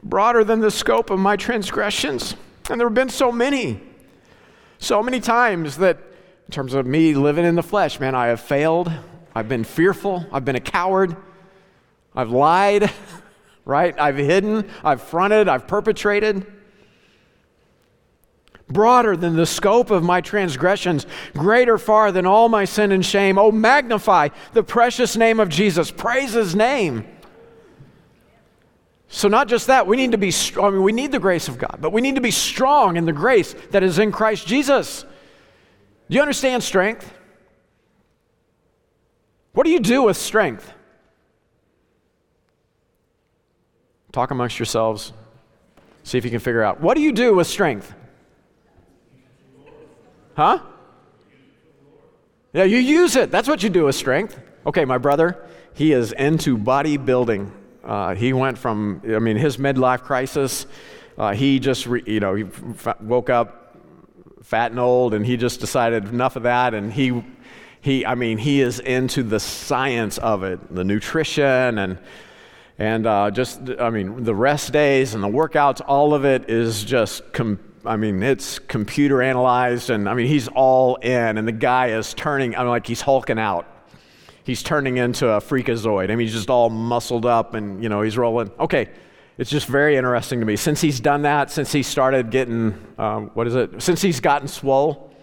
broader 0.04 0.44
than 0.44 0.60
the 0.60 0.72
scope 0.72 1.10
of 1.10 1.20
my 1.20 1.38
transgressions. 1.38 2.36
And 2.70 2.80
there 2.80 2.88
have 2.88 2.96
been 2.96 3.10
so 3.10 3.32
many, 3.32 3.82
so 4.78 5.02
many 5.02 5.22
times 5.22 5.78
that, 5.78 6.00
in 6.50 6.52
terms 6.52 6.74
of 6.74 6.88
me 6.88 7.14
living 7.14 7.46
in 7.46 7.54
the 7.54 7.62
flesh, 7.62 8.00
man, 8.00 8.16
I 8.16 8.30
have 8.30 8.42
failed. 8.42 8.92
I've 9.36 9.48
been 9.48 9.64
fearful. 9.64 10.26
I've 10.32 10.46
been 10.46 10.56
a 10.56 10.60
coward. 10.60 11.16
I've 12.16 12.32
lied, 12.32 12.90
right? 13.66 13.94
I've 14.00 14.18
hidden. 14.18 14.68
I've 14.84 15.04
fronted. 15.04 15.48
I've 15.48 15.68
perpetrated 15.68 16.48
broader 18.68 19.16
than 19.16 19.36
the 19.36 19.46
scope 19.46 19.92
of 19.92 20.02
my 20.02 20.22
transgressions, 20.22 21.06
greater 21.34 21.78
far 21.78 22.12
than 22.12 22.26
all 22.26 22.50
my 22.50 22.66
sin 22.66 22.92
and 22.92 23.06
shame. 23.06 23.38
Oh, 23.38 23.52
magnify 23.52 24.30
the 24.54 24.64
precious 24.64 25.16
name 25.16 25.40
of 25.40 25.50
Jesus. 25.50 25.92
Praise 25.92 26.34
his 26.34 26.56
name. 26.56 27.06
So, 29.08 29.28
not 29.28 29.48
just 29.48 29.68
that, 29.68 29.86
we 29.86 29.98
need 29.98 30.14
to 30.14 30.18
be. 30.18 30.34
I 30.60 30.72
mean, 30.72 30.82
we 30.82 30.94
need 30.94 31.12
the 31.12 31.20
grace 31.20 31.48
of 31.48 31.60
God, 31.60 31.78
but 31.80 31.94
we 31.94 32.02
need 32.02 32.16
to 32.16 32.22
be 32.22 32.32
strong 32.32 32.98
in 32.98 33.06
the 33.06 33.14
grace 33.14 33.54
that 33.70 33.84
is 33.84 34.00
in 34.00 34.12
Christ 34.12 34.48
Jesus. 34.48 35.06
Do 36.10 36.16
you 36.16 36.22
understand 36.22 36.64
strength? 36.64 37.14
What 39.54 39.66
do 39.66 39.70
you 39.70 39.80
do 39.80 40.04
with 40.04 40.18
strength? 40.18 40.74
Talk 44.12 44.32
amongst 44.32 44.58
yourselves. 44.58 45.14
See 46.04 46.18
if 46.18 46.26
you 46.26 46.32
can 46.32 46.40
figure 46.40 46.64
out. 46.64 46.82
What 46.82 46.96
do 46.96 47.02
you 47.02 47.12
do 47.12 47.36
with 47.36 47.46
strength? 47.46 47.94
Huh? 50.36 50.60
Yeah, 52.54 52.64
you 52.64 52.78
use 52.78 53.16
it. 53.16 53.30
That's 53.30 53.48
what 53.48 53.62
you 53.62 53.70
do 53.70 53.86
with 53.86 53.96
strength. 53.96 54.40
Okay, 54.66 54.86
my 54.86 54.98
brother, 54.98 55.38
he 55.76 55.92
is 55.92 56.12
into 56.14 56.58
bodybuilding. 56.58 57.52
Uh, 57.84 58.16
he 58.16 58.34
went 58.34 58.58
from, 58.58 59.02
I 59.06 59.20
mean, 59.20 59.38
his 59.38 59.58
midlife 59.58 60.02
crisis, 60.02 60.66
uh, 61.18 61.34
he 61.34 61.60
just, 61.60 61.86
re, 61.86 62.02
you 62.06 62.20
know, 62.20 62.34
he 62.34 62.46
f- 62.46 63.00
woke 63.02 63.30
up 63.30 63.59
fat 64.50 64.72
and 64.72 64.80
old 64.80 65.14
and 65.14 65.24
he 65.24 65.38
just 65.38 65.60
decided 65.60 66.06
enough 66.06 66.36
of 66.36 66.42
that 66.42 66.74
and 66.74 66.92
he, 66.92 67.24
he, 67.82 68.04
I 68.04 68.16
mean, 68.16 68.40
he 68.40 68.62
is 68.62 68.80
into 68.80 69.22
the 69.22 69.40
science 69.40 70.18
of 70.18 70.42
it, 70.42 70.74
the 70.74 70.84
nutrition 70.84 71.78
and, 71.78 72.00
and 72.80 73.06
uh, 73.06 73.30
just, 73.30 73.62
I 73.80 73.92
mean, 73.92 74.24
the 74.24 74.34
rest 74.34 74.74
days 74.74 75.14
and 75.14 75.24
the 75.24 75.28
workouts, 75.28 75.82
all 75.88 76.16
of 76.16 76.26
it 76.26 76.50
is 76.50 76.84
just 76.84 77.32
com- 77.32 77.60
I 77.86 77.96
mean, 77.96 78.24
it's 78.24 78.58
computer 78.58 79.22
analyzed, 79.22 79.92
and 79.92 80.10
I 80.10 80.16
mean, 80.16 80.28
he's 80.28 80.48
all 80.48 80.96
in, 80.96 81.38
and 81.38 81.48
the 81.48 81.54
guy 81.54 81.92
is 81.92 82.14
turning, 82.16 82.56
I'm 82.56 82.68
like, 82.68 82.88
he's 82.88 83.02
hulking 83.02 83.40
out. 83.40 83.68
He's 84.44 84.64
turning 84.64 84.98
into 84.98 85.30
a 85.30 85.40
freakazoid. 85.40 86.06
I 86.06 86.16
mean, 86.16 86.26
he's 86.28 86.34
just 86.34 86.50
all 86.50 86.70
muscled 86.70 87.26
up, 87.26 87.54
and, 87.54 87.82
you 87.84 87.88
know, 87.88 88.02
he's 88.02 88.18
rolling. 88.18 88.52
Okay, 88.60 88.90
it's 89.40 89.50
just 89.50 89.68
very 89.68 89.96
interesting 89.96 90.42
to 90.42 90.46
me. 90.46 90.58
Since 90.58 90.82
he's 90.82 91.00
done 91.00 91.22
that, 91.22 91.50
since 91.50 91.72
he 91.72 91.82
started 91.82 92.30
getting, 92.30 92.78
um, 92.98 93.32
what 93.36 93.48
is 93.48 93.56
it? 93.56 93.82
Since 93.82 94.02
he's 94.02 94.20
gotten 94.20 94.50
swole, 94.50 95.16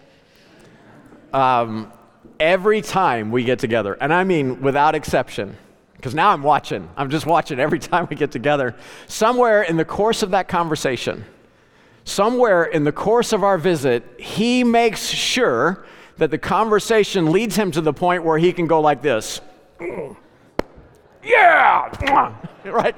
um, 1.31 1.93
every 2.39 2.81
time 2.81 3.29
we 3.29 3.43
get 3.43 3.59
together, 3.59 3.95
and 4.01 4.11
I 4.11 4.23
mean 4.23 4.59
without 4.59 4.95
exception, 4.95 5.55
because 5.95 6.15
now 6.15 6.31
I'm 6.31 6.41
watching, 6.41 6.89
I'm 6.97 7.11
just 7.11 7.27
watching 7.27 7.59
every 7.59 7.77
time 7.91 8.07
we 8.09 8.15
get 8.15 8.31
together, 8.31 8.75
somewhere 9.05 9.61
in 9.61 9.77
the 9.77 9.85
course 9.85 10.23
of 10.23 10.31
that 10.31 10.47
conversation, 10.47 11.23
somewhere 12.03 12.63
in 12.63 12.85
the 12.85 12.91
course 12.91 13.33
of 13.33 13.43
our 13.43 13.59
visit, 13.59 14.03
he 14.19 14.63
makes 14.63 15.05
sure 15.05 15.85
that 16.17 16.31
the 16.31 16.39
conversation 16.39 17.31
leads 17.31 17.55
him 17.55 17.69
to 17.69 17.81
the 17.81 17.93
point 17.93 18.23
where 18.23 18.39
he 18.39 18.51
can 18.51 18.65
go 18.65 18.81
like 18.81 19.03
this. 19.03 19.41
Yeah! 21.27 22.33
right? 22.65 22.95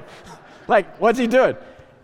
Like, 0.70 0.98
what's 1.00 1.18
he 1.18 1.26
doing? 1.26 1.56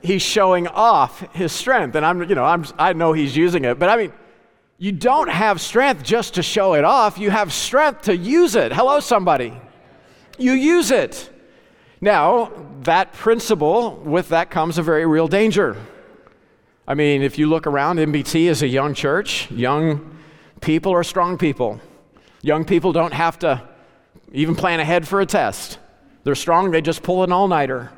He's 0.02 0.22
showing 0.22 0.66
off 0.66 1.20
his 1.32 1.52
strength. 1.52 1.94
And 1.94 2.04
I'm, 2.04 2.28
you 2.28 2.34
know, 2.34 2.44
I'm, 2.44 2.64
I 2.76 2.92
know 2.92 3.12
he's 3.12 3.36
using 3.36 3.64
it, 3.64 3.78
but 3.78 3.88
I 3.88 3.96
mean, 3.96 4.12
you 4.76 4.90
don't 4.90 5.30
have 5.30 5.60
strength 5.60 6.02
just 6.02 6.34
to 6.34 6.42
show 6.42 6.74
it 6.74 6.84
off. 6.84 7.16
You 7.16 7.30
have 7.30 7.52
strength 7.52 8.02
to 8.02 8.16
use 8.16 8.56
it. 8.56 8.72
Hello, 8.72 8.98
somebody. 8.98 9.54
You 10.36 10.52
use 10.52 10.90
it. 10.90 11.30
Now, 12.00 12.50
that 12.82 13.12
principle, 13.12 13.96
with 14.04 14.30
that 14.30 14.50
comes 14.50 14.78
a 14.78 14.82
very 14.82 15.06
real 15.06 15.28
danger. 15.28 15.76
I 16.88 16.94
mean, 16.94 17.22
if 17.22 17.38
you 17.38 17.48
look 17.48 17.68
around, 17.68 17.98
MBT 17.98 18.46
is 18.46 18.62
a 18.62 18.68
young 18.68 18.94
church. 18.94 19.48
Young 19.50 20.18
people 20.60 20.92
are 20.92 21.04
strong 21.04 21.38
people. 21.38 21.80
Young 22.42 22.64
people 22.64 22.92
don't 22.92 23.14
have 23.14 23.38
to 23.40 23.62
even 24.32 24.56
plan 24.56 24.80
ahead 24.80 25.06
for 25.06 25.20
a 25.20 25.26
test. 25.26 25.78
They're 26.24 26.34
strong, 26.34 26.72
they 26.72 26.82
just 26.82 27.04
pull 27.04 27.22
an 27.22 27.30
all 27.30 27.46
nighter. 27.46 27.92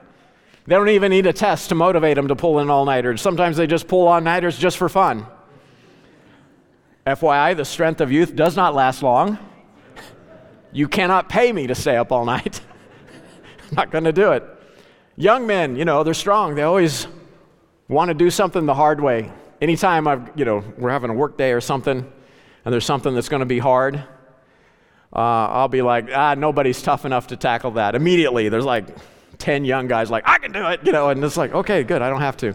They 0.68 0.74
don't 0.74 0.90
even 0.90 1.08
need 1.08 1.26
a 1.26 1.32
test 1.32 1.70
to 1.70 1.74
motivate 1.74 2.16
them 2.16 2.28
to 2.28 2.36
pull 2.36 2.58
an 2.58 2.68
all 2.68 2.84
nighter. 2.84 3.16
Sometimes 3.16 3.56
they 3.56 3.66
just 3.66 3.88
pull 3.88 4.06
all 4.06 4.20
nighters 4.20 4.58
just 4.58 4.76
for 4.76 4.90
fun. 4.90 5.26
FYI, 7.06 7.56
the 7.56 7.64
strength 7.64 8.02
of 8.02 8.12
youth 8.12 8.36
does 8.36 8.54
not 8.54 8.74
last 8.74 9.02
long. 9.02 9.38
You 10.70 10.86
cannot 10.86 11.30
pay 11.30 11.54
me 11.54 11.68
to 11.68 11.74
stay 11.74 11.96
up 11.96 12.12
all 12.12 12.26
night. 12.26 12.60
I'm 13.70 13.76
not 13.76 13.90
going 13.90 14.04
to 14.04 14.12
do 14.12 14.32
it. 14.32 14.44
Young 15.16 15.46
men, 15.46 15.74
you 15.74 15.86
know, 15.86 16.04
they're 16.04 16.12
strong. 16.12 16.54
They 16.54 16.64
always 16.64 17.06
want 17.88 18.08
to 18.08 18.14
do 18.14 18.28
something 18.28 18.66
the 18.66 18.74
hard 18.74 19.00
way. 19.00 19.32
Anytime 19.62 20.06
I've, 20.06 20.32
you 20.36 20.44
know, 20.44 20.62
we're 20.76 20.90
having 20.90 21.08
a 21.08 21.14
work 21.14 21.38
day 21.38 21.52
or 21.52 21.62
something, 21.62 21.96
and 21.96 22.72
there's 22.74 22.84
something 22.84 23.14
that's 23.14 23.30
going 23.30 23.40
to 23.40 23.46
be 23.46 23.58
hard, 23.58 23.96
uh, 23.96 25.16
I'll 25.16 25.68
be 25.68 25.80
like, 25.80 26.10
ah, 26.14 26.34
nobody's 26.34 26.82
tough 26.82 27.06
enough 27.06 27.28
to 27.28 27.38
tackle 27.38 27.70
that. 27.70 27.94
Immediately, 27.94 28.50
there's 28.50 28.66
like 28.66 28.86
10 29.38 29.64
young 29.64 29.86
guys 29.86 30.10
like, 30.10 30.24
I 30.26 30.38
can 30.38 30.52
do 30.52 30.66
it, 30.66 30.80
you 30.84 30.92
know, 30.92 31.10
and 31.10 31.22
it's 31.24 31.36
like, 31.36 31.52
okay, 31.54 31.82
good, 31.82 32.02
I 32.02 32.10
don't 32.10 32.20
have 32.20 32.36
to. 32.38 32.54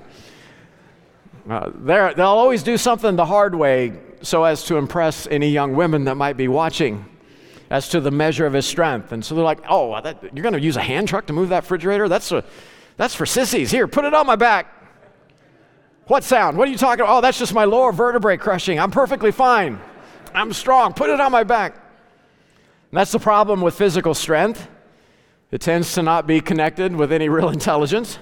Uh, 1.49 1.69
they'll 2.13 2.25
always 2.25 2.63
do 2.63 2.77
something 2.77 3.15
the 3.15 3.25
hard 3.25 3.53
way 3.55 3.93
so 4.21 4.43
as 4.43 4.63
to 4.65 4.77
impress 4.77 5.27
any 5.27 5.49
young 5.49 5.75
women 5.75 6.05
that 6.05 6.15
might 6.15 6.37
be 6.37 6.47
watching 6.47 7.05
as 7.69 7.89
to 7.89 7.99
the 7.99 8.11
measure 8.11 8.45
of 8.45 8.53
his 8.53 8.65
strength. 8.65 9.11
And 9.11 9.23
so 9.23 9.35
they're 9.35 9.43
like, 9.43 9.59
oh, 9.67 9.99
that, 10.01 10.23
you're 10.33 10.43
going 10.43 10.53
to 10.53 10.61
use 10.61 10.77
a 10.77 10.81
hand 10.81 11.07
truck 11.07 11.25
to 11.27 11.33
move 11.33 11.49
that 11.49 11.63
refrigerator? 11.63 12.07
That's, 12.07 12.31
a, 12.31 12.43
that's 12.97 13.15
for 13.15 13.25
sissies. 13.25 13.71
Here, 13.71 13.87
put 13.87 14.05
it 14.05 14.13
on 14.13 14.25
my 14.25 14.35
back. 14.35 14.67
What 16.07 16.23
sound? 16.23 16.57
What 16.57 16.67
are 16.67 16.71
you 16.71 16.77
talking 16.77 17.01
about? 17.01 17.17
Oh, 17.17 17.21
that's 17.21 17.39
just 17.39 17.53
my 17.53 17.63
lower 17.63 17.91
vertebrae 17.91 18.37
crushing. 18.37 18.79
I'm 18.79 18.91
perfectly 18.91 19.31
fine. 19.31 19.79
I'm 20.33 20.53
strong. 20.53 20.93
Put 20.93 21.09
it 21.09 21.19
on 21.19 21.31
my 21.31 21.43
back. 21.43 21.73
And 21.73 22.97
that's 22.97 23.11
the 23.11 23.19
problem 23.19 23.61
with 23.61 23.75
physical 23.75 24.13
strength. 24.13 24.67
It 25.53 25.61
tends 25.61 25.93
to 25.93 26.01
not 26.01 26.25
be 26.25 26.41
connected 26.41 26.95
with 26.95 27.11
any 27.11 27.29
real 27.29 27.49
intelligence. 27.49 28.17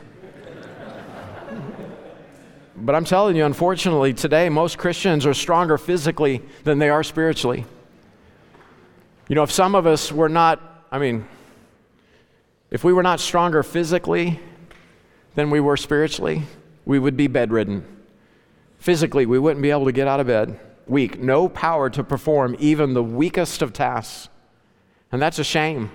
but 2.76 2.94
I'm 2.94 3.06
telling 3.06 3.38
you, 3.38 3.46
unfortunately, 3.46 4.14
today 4.14 4.50
most 4.50 4.78
Christians 4.78 5.26
are 5.26 5.34
stronger 5.34 5.78
physically 5.78 6.42
than 6.66 6.78
they 6.78 6.90
are 6.90 7.04
spiritually. 7.04 7.64
You 9.30 9.36
know, 9.36 9.44
if 9.44 9.52
some 9.52 9.76
of 9.76 9.88
us 9.88 10.12
were 10.12 10.28
not, 10.28 10.86
I 10.92 11.00
mean, 11.00 11.26
if 12.70 12.84
we 12.84 12.92
were 12.92 13.02
not 13.02 13.22
stronger 13.22 13.64
physically 13.64 14.38
than 15.36 15.50
we 15.50 15.62
were 15.62 15.78
spiritually, 15.78 16.44
we 16.84 17.00
would 17.00 17.16
be 17.16 17.28
bedridden. 17.28 17.86
Physically, 18.78 19.26
we 19.26 19.40
wouldn't 19.40 19.62
be 19.62 19.72
able 19.72 19.86
to 19.86 19.94
get 19.94 20.06
out 20.06 20.20
of 20.20 20.28
bed. 20.28 20.60
Weak, 20.86 21.18
no 21.18 21.48
power 21.48 21.90
to 21.92 22.04
perform 22.04 22.58
even 22.60 22.94
the 22.94 23.02
weakest 23.02 23.62
of 23.62 23.72
tasks. 23.72 24.28
And 25.14 25.22
that's 25.22 25.40
a 25.40 25.46
shame. 25.46 25.92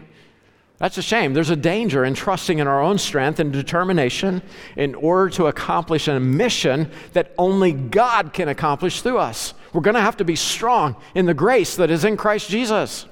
That's 0.79 0.99
a 0.99 1.03
shame. 1.03 1.33
There's 1.33 1.51
a 1.51 1.57
danger 1.57 2.05
in 2.05 2.15
trusting 2.15 2.59
in 2.59 2.67
our 2.67 2.83
own 2.83 2.99
strength 2.99 3.41
and 3.41 3.53
determination 3.53 4.43
in 4.77 4.95
order 4.95 5.31
to 5.31 5.47
accomplish 5.47 6.07
a 6.07 6.21
mission 6.21 6.91
that 7.15 7.33
only 7.39 7.73
God 7.73 8.35
can 8.35 8.49
accomplish 8.49 9.01
through 9.01 9.19
us. 9.19 9.55
We're 9.73 9.81
going 9.81 9.95
to 9.95 10.03
have 10.03 10.19
to 10.19 10.25
be 10.25 10.37
strong 10.37 10.97
in 11.15 11.25
the 11.25 11.35
grace 11.35 11.77
that 11.77 11.91
is 11.91 12.05
in 12.05 12.17
Christ 12.19 12.51
Jesus. 12.51 13.07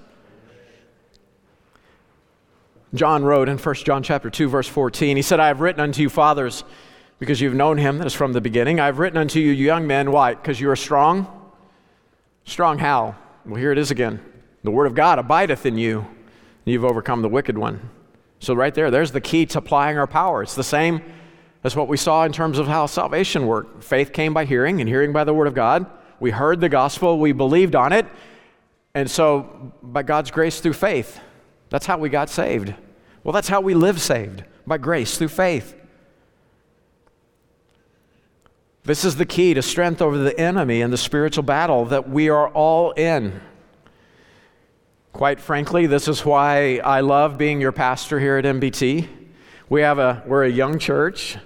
John 2.92 3.24
wrote 3.24 3.48
in 3.48 3.56
1 3.58 3.74
John 3.76 4.02
chapter 4.02 4.30
2 4.30 4.48
verse 4.48 4.68
14. 4.68 5.16
He 5.16 5.22
said, 5.22 5.40
"I 5.40 5.48
have 5.48 5.60
written 5.60 5.80
unto 5.80 6.02
you 6.02 6.10
fathers 6.10 6.64
because 7.18 7.40
you've 7.40 7.54
known 7.54 7.78
him 7.78 7.98
that 7.98 8.06
is 8.06 8.14
from 8.14 8.32
the 8.32 8.40
beginning. 8.40 8.80
I've 8.80 8.98
written 8.98 9.18
unto 9.18 9.40
you, 9.40 9.52
young 9.52 9.86
men, 9.86 10.12
why? 10.12 10.34
Because 10.34 10.60
you 10.60 10.70
are 10.70 10.76
strong? 10.76 11.26
Strong 12.44 12.78
how? 12.78 13.16
Well, 13.46 13.56
here 13.56 13.72
it 13.72 13.78
is 13.78 13.90
again. 13.90 14.20
The 14.62 14.70
word 14.70 14.86
of 14.86 14.94
God 14.94 15.18
abideth 15.18 15.66
in 15.66 15.78
you, 15.78 16.06
you've 16.64 16.84
overcome 16.84 17.22
the 17.22 17.28
wicked 17.28 17.58
one. 17.58 17.90
So, 18.40 18.54
right 18.54 18.74
there, 18.74 18.90
there's 18.90 19.12
the 19.12 19.20
key 19.20 19.46
to 19.46 19.58
applying 19.58 19.98
our 19.98 20.06
power. 20.06 20.42
It's 20.42 20.54
the 20.54 20.64
same 20.64 21.02
as 21.62 21.74
what 21.74 21.88
we 21.88 21.96
saw 21.96 22.24
in 22.24 22.32
terms 22.32 22.58
of 22.58 22.66
how 22.66 22.86
salvation 22.86 23.46
worked. 23.46 23.82
Faith 23.82 24.12
came 24.12 24.34
by 24.34 24.44
hearing, 24.44 24.80
and 24.80 24.88
hearing 24.88 25.12
by 25.12 25.24
the 25.24 25.32
word 25.32 25.46
of 25.46 25.54
God. 25.54 25.86
We 26.20 26.30
heard 26.30 26.60
the 26.60 26.68
gospel, 26.68 27.18
we 27.18 27.32
believed 27.32 27.74
on 27.74 27.92
it, 27.92 28.06
and 28.94 29.10
so 29.10 29.72
by 29.82 30.02
God's 30.02 30.30
grace 30.30 30.60
through 30.60 30.74
faith, 30.74 31.20
that's 31.70 31.86
how 31.86 31.98
we 31.98 32.08
got 32.08 32.30
saved. 32.30 32.74
Well, 33.24 33.32
that's 33.32 33.48
how 33.48 33.60
we 33.60 33.74
live 33.74 34.00
saved 34.00 34.44
by 34.66 34.78
grace 34.78 35.18
through 35.18 35.28
faith. 35.28 35.74
This 38.84 39.04
is 39.04 39.16
the 39.16 39.24
key 39.24 39.54
to 39.54 39.62
strength 39.62 40.02
over 40.02 40.18
the 40.18 40.38
enemy 40.38 40.82
in 40.82 40.90
the 40.90 40.98
spiritual 40.98 41.42
battle 41.42 41.86
that 41.86 42.08
we 42.08 42.28
are 42.28 42.48
all 42.50 42.92
in. 42.92 43.40
Quite 45.14 45.38
frankly, 45.38 45.86
this 45.86 46.08
is 46.08 46.24
why 46.24 46.80
I 46.84 46.98
love 46.98 47.38
being 47.38 47.60
your 47.60 47.70
pastor 47.70 48.18
here 48.18 48.36
at 48.36 48.44
MBT. 48.44 49.06
We 49.68 49.80
have 49.82 50.00
a, 50.00 50.24
we're 50.26 50.42
a 50.42 50.50
young 50.50 50.80
church 50.80 51.36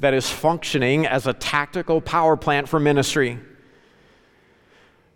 that 0.00 0.12
is 0.12 0.28
functioning 0.28 1.06
as 1.06 1.26
a 1.26 1.32
tactical 1.32 2.02
power 2.02 2.36
plant 2.36 2.68
for 2.68 2.78
ministry. 2.78 3.38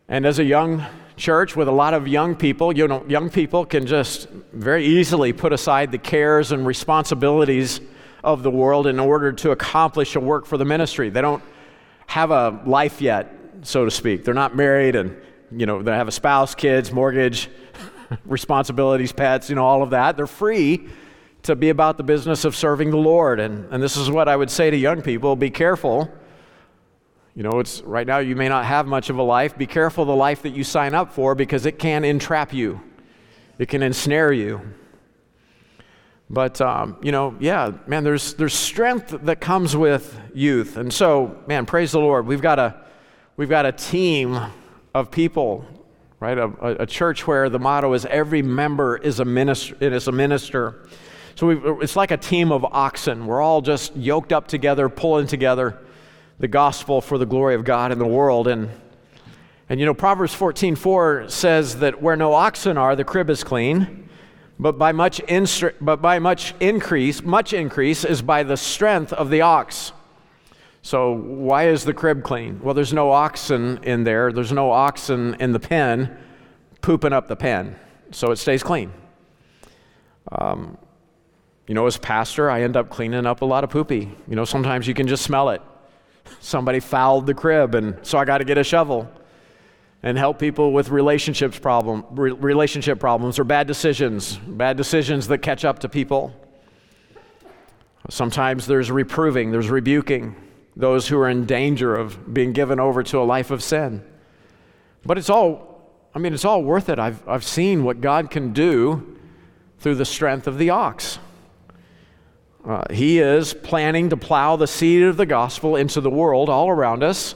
And 0.08 0.24
as 0.24 0.38
a 0.38 0.44
young 0.44 0.86
church 1.18 1.54
with 1.54 1.68
a 1.68 1.72
lot 1.72 1.92
of 1.92 2.08
young 2.08 2.34
people, 2.34 2.74
you 2.74 2.88
know, 2.88 3.04
young 3.06 3.28
people 3.28 3.66
can 3.66 3.86
just 3.86 4.30
very 4.54 4.86
easily 4.86 5.34
put 5.34 5.52
aside 5.52 5.92
the 5.92 5.98
cares 5.98 6.50
and 6.50 6.66
responsibilities 6.66 7.82
of 8.24 8.42
the 8.42 8.50
world 8.50 8.86
in 8.86 8.98
order 8.98 9.32
to 9.32 9.50
accomplish 9.50 10.16
a 10.16 10.20
work 10.20 10.46
for 10.46 10.56
the 10.56 10.64
ministry. 10.64 11.10
They 11.10 11.20
don't 11.20 11.42
have 12.06 12.30
a 12.30 12.58
life 12.64 13.02
yet, 13.02 13.30
so 13.60 13.84
to 13.84 13.90
speak. 13.90 14.24
They're 14.24 14.32
not 14.32 14.56
married 14.56 14.96
and, 14.96 15.14
you 15.52 15.66
know, 15.66 15.82
they 15.82 15.92
have 15.92 16.08
a 16.08 16.12
spouse, 16.12 16.54
kids, 16.54 16.90
mortgage, 16.90 17.50
responsibilities, 18.24 19.12
pets, 19.12 19.48
you 19.48 19.56
know, 19.56 19.64
all 19.64 19.82
of 19.82 19.90
that. 19.90 20.16
They're 20.16 20.26
free 20.26 20.88
to 21.42 21.56
be 21.56 21.68
about 21.68 21.96
the 21.96 22.02
business 22.02 22.44
of 22.44 22.56
serving 22.56 22.90
the 22.90 22.96
Lord. 22.96 23.40
And, 23.40 23.72
and 23.72 23.82
this 23.82 23.96
is 23.96 24.10
what 24.10 24.28
I 24.28 24.36
would 24.36 24.50
say 24.50 24.70
to 24.70 24.76
young 24.76 25.02
people 25.02 25.36
be 25.36 25.50
careful. 25.50 26.12
You 27.34 27.44
know, 27.44 27.60
it's 27.60 27.82
right 27.82 28.06
now 28.06 28.18
you 28.18 28.34
may 28.34 28.48
not 28.48 28.64
have 28.64 28.86
much 28.86 29.10
of 29.10 29.18
a 29.18 29.22
life. 29.22 29.56
Be 29.56 29.66
careful 29.66 30.04
the 30.04 30.16
life 30.16 30.42
that 30.42 30.50
you 30.50 30.64
sign 30.64 30.94
up 30.94 31.12
for 31.12 31.34
because 31.34 31.66
it 31.66 31.78
can 31.78 32.04
entrap 32.04 32.52
you, 32.52 32.80
it 33.58 33.68
can 33.68 33.82
ensnare 33.82 34.32
you. 34.32 34.60
But, 36.30 36.60
um, 36.60 36.98
you 37.02 37.10
know, 37.10 37.34
yeah, 37.40 37.72
man, 37.86 38.04
there's, 38.04 38.34
there's 38.34 38.52
strength 38.52 39.16
that 39.22 39.40
comes 39.40 39.74
with 39.74 40.18
youth. 40.34 40.76
And 40.76 40.92
so, 40.92 41.38
man, 41.46 41.64
praise 41.64 41.92
the 41.92 42.00
Lord. 42.00 42.26
We've 42.26 42.42
got 42.42 42.58
a, 42.58 42.84
we've 43.38 43.48
got 43.48 43.64
a 43.64 43.72
team 43.72 44.38
of 44.94 45.10
people, 45.10 45.64
right? 46.20 46.36
A, 46.36 46.82
a 46.82 46.86
church 46.86 47.26
where 47.26 47.48
the 47.48 47.58
motto 47.58 47.92
is 47.92 48.04
every 48.06 48.42
member 48.42 48.96
is 48.96 49.20
a 49.20 49.24
minister. 49.24 49.76
A 49.80 50.12
minister. 50.12 50.88
So 51.34 51.78
it's 51.80 51.94
like 51.94 52.10
a 52.10 52.16
team 52.16 52.50
of 52.50 52.64
oxen. 52.64 53.26
We're 53.26 53.40
all 53.40 53.60
just 53.60 53.96
yoked 53.96 54.32
up 54.32 54.48
together, 54.48 54.88
pulling 54.88 55.28
together 55.28 55.78
the 56.40 56.48
gospel 56.48 57.00
for 57.00 57.18
the 57.18 57.26
glory 57.26 57.54
of 57.54 57.64
God 57.64 57.92
in 57.92 57.98
the 57.98 58.06
world. 58.06 58.48
And, 58.48 58.68
and 59.68 59.78
you 59.78 59.86
know, 59.86 59.94
Proverbs 59.94 60.34
14 60.34 60.74
4 60.74 61.28
says 61.28 61.78
that 61.78 62.02
where 62.02 62.16
no 62.16 62.32
oxen 62.32 62.76
are, 62.76 62.96
the 62.96 63.04
crib 63.04 63.30
is 63.30 63.44
clean. 63.44 64.08
But 64.58 64.76
by 64.76 64.90
much, 64.90 65.20
but 65.80 66.02
by 66.02 66.18
much 66.18 66.54
increase, 66.58 67.22
much 67.22 67.52
increase 67.52 68.04
is 68.04 68.22
by 68.22 68.42
the 68.42 68.56
strength 68.56 69.12
of 69.12 69.30
the 69.30 69.42
ox. 69.42 69.92
So, 70.88 71.12
why 71.12 71.68
is 71.68 71.84
the 71.84 71.92
crib 71.92 72.22
clean? 72.22 72.60
Well, 72.62 72.72
there's 72.72 72.94
no 72.94 73.10
oxen 73.10 73.78
in 73.82 74.04
there. 74.04 74.32
There's 74.32 74.52
no 74.52 74.70
oxen 74.70 75.36
in 75.38 75.52
the 75.52 75.60
pen 75.60 76.16
pooping 76.80 77.12
up 77.12 77.28
the 77.28 77.36
pen. 77.36 77.76
So 78.10 78.30
it 78.30 78.36
stays 78.36 78.62
clean. 78.62 78.90
Um, 80.32 80.78
you 81.66 81.74
know, 81.74 81.86
as 81.86 81.98
pastor, 81.98 82.50
I 82.50 82.62
end 82.62 82.74
up 82.74 82.88
cleaning 82.88 83.26
up 83.26 83.42
a 83.42 83.44
lot 83.44 83.64
of 83.64 83.68
poopy. 83.68 84.10
You 84.26 84.34
know, 84.34 84.46
sometimes 84.46 84.86
you 84.86 84.94
can 84.94 85.06
just 85.06 85.22
smell 85.22 85.50
it. 85.50 85.60
Somebody 86.40 86.80
fouled 86.80 87.26
the 87.26 87.34
crib, 87.34 87.74
and 87.74 87.98
so 88.00 88.16
I 88.16 88.24
got 88.24 88.38
to 88.38 88.44
get 88.44 88.56
a 88.56 88.64
shovel 88.64 89.12
and 90.02 90.16
help 90.16 90.38
people 90.38 90.72
with 90.72 90.88
relationships 90.88 91.58
problem, 91.58 92.02
re- 92.12 92.32
relationship 92.32 92.98
problems 92.98 93.38
or 93.38 93.44
bad 93.44 93.66
decisions, 93.66 94.38
bad 94.38 94.78
decisions 94.78 95.28
that 95.28 95.42
catch 95.42 95.66
up 95.66 95.80
to 95.80 95.88
people. 95.90 96.34
Sometimes 98.08 98.66
there's 98.66 98.90
reproving, 98.90 99.50
there's 99.50 99.68
rebuking 99.68 100.34
those 100.78 101.08
who 101.08 101.18
are 101.18 101.28
in 101.28 101.44
danger 101.44 101.94
of 101.94 102.32
being 102.32 102.52
given 102.52 102.78
over 102.78 103.02
to 103.02 103.18
a 103.18 103.24
life 103.24 103.50
of 103.50 103.62
sin. 103.62 104.02
But 105.04 105.18
it's 105.18 105.28
all, 105.28 105.90
I 106.14 106.20
mean, 106.20 106.32
it's 106.32 106.44
all 106.44 106.62
worth 106.62 106.88
it. 106.88 107.00
I've, 107.00 107.28
I've 107.28 107.44
seen 107.44 107.82
what 107.82 108.00
God 108.00 108.30
can 108.30 108.52
do 108.52 109.18
through 109.80 109.96
the 109.96 110.04
strength 110.04 110.46
of 110.46 110.56
the 110.56 110.70
ox. 110.70 111.18
Uh, 112.64 112.84
he 112.92 113.18
is 113.18 113.54
planning 113.54 114.08
to 114.10 114.16
plow 114.16 114.54
the 114.56 114.66
seed 114.66 115.02
of 115.02 115.16
the 115.16 115.26
gospel 115.26 115.74
into 115.74 116.00
the 116.00 116.10
world 116.10 116.48
all 116.48 116.68
around 116.68 117.02
us 117.02 117.34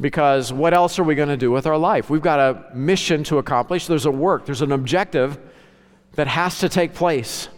because 0.00 0.52
what 0.52 0.74
else 0.74 0.98
are 0.98 1.04
we 1.04 1.14
going 1.14 1.28
to 1.28 1.36
do 1.36 1.50
with 1.50 1.66
our 1.66 1.78
life? 1.78 2.10
We've 2.10 2.22
got 2.22 2.40
a 2.40 2.74
mission 2.74 3.22
to 3.24 3.38
accomplish. 3.38 3.86
There's 3.86 4.06
a 4.06 4.10
work, 4.10 4.44
there's 4.44 4.62
an 4.62 4.72
objective 4.72 5.38
that 6.14 6.26
has 6.26 6.58
to 6.60 6.68
take 6.68 6.94
place. 6.94 7.48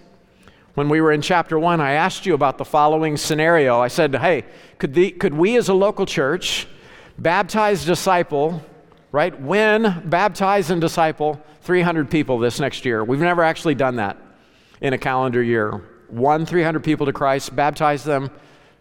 When 0.79 0.89
we 0.89 1.01
were 1.01 1.11
in 1.11 1.23
chapter 1.23 1.59
one, 1.59 1.81
I 1.81 1.95
asked 1.95 2.25
you 2.25 2.35
about 2.35 2.57
the 2.57 2.65
following 2.65 3.17
scenario. 3.17 3.81
I 3.81 3.89
said, 3.89 4.15
hey, 4.15 4.45
could, 4.79 4.95
the, 4.95 5.11
could 5.11 5.35
we 5.35 5.57
as 5.57 5.69
a 5.69 5.75
local 5.75 6.07
church 6.07 6.69
baptize, 7.19 7.85
disciple, 7.85 8.63
right? 9.11 9.37
When 9.41 10.09
baptize 10.09 10.71
and 10.71 10.81
disciple 10.81 11.43
300 11.63 12.09
people 12.09 12.39
this 12.39 12.61
next 12.61 12.85
year? 12.85 13.03
We've 13.03 13.19
never 13.19 13.43
actually 13.43 13.75
done 13.75 13.97
that 13.97 14.19
in 14.81 14.93
a 14.93 14.99
calendar 14.99 15.43
year 15.43 15.83
won 16.09 16.47
300 16.47 16.85
people 16.85 17.07
to 17.07 17.13
Christ, 17.13 17.57
baptized 17.57 18.07
them, 18.07 18.31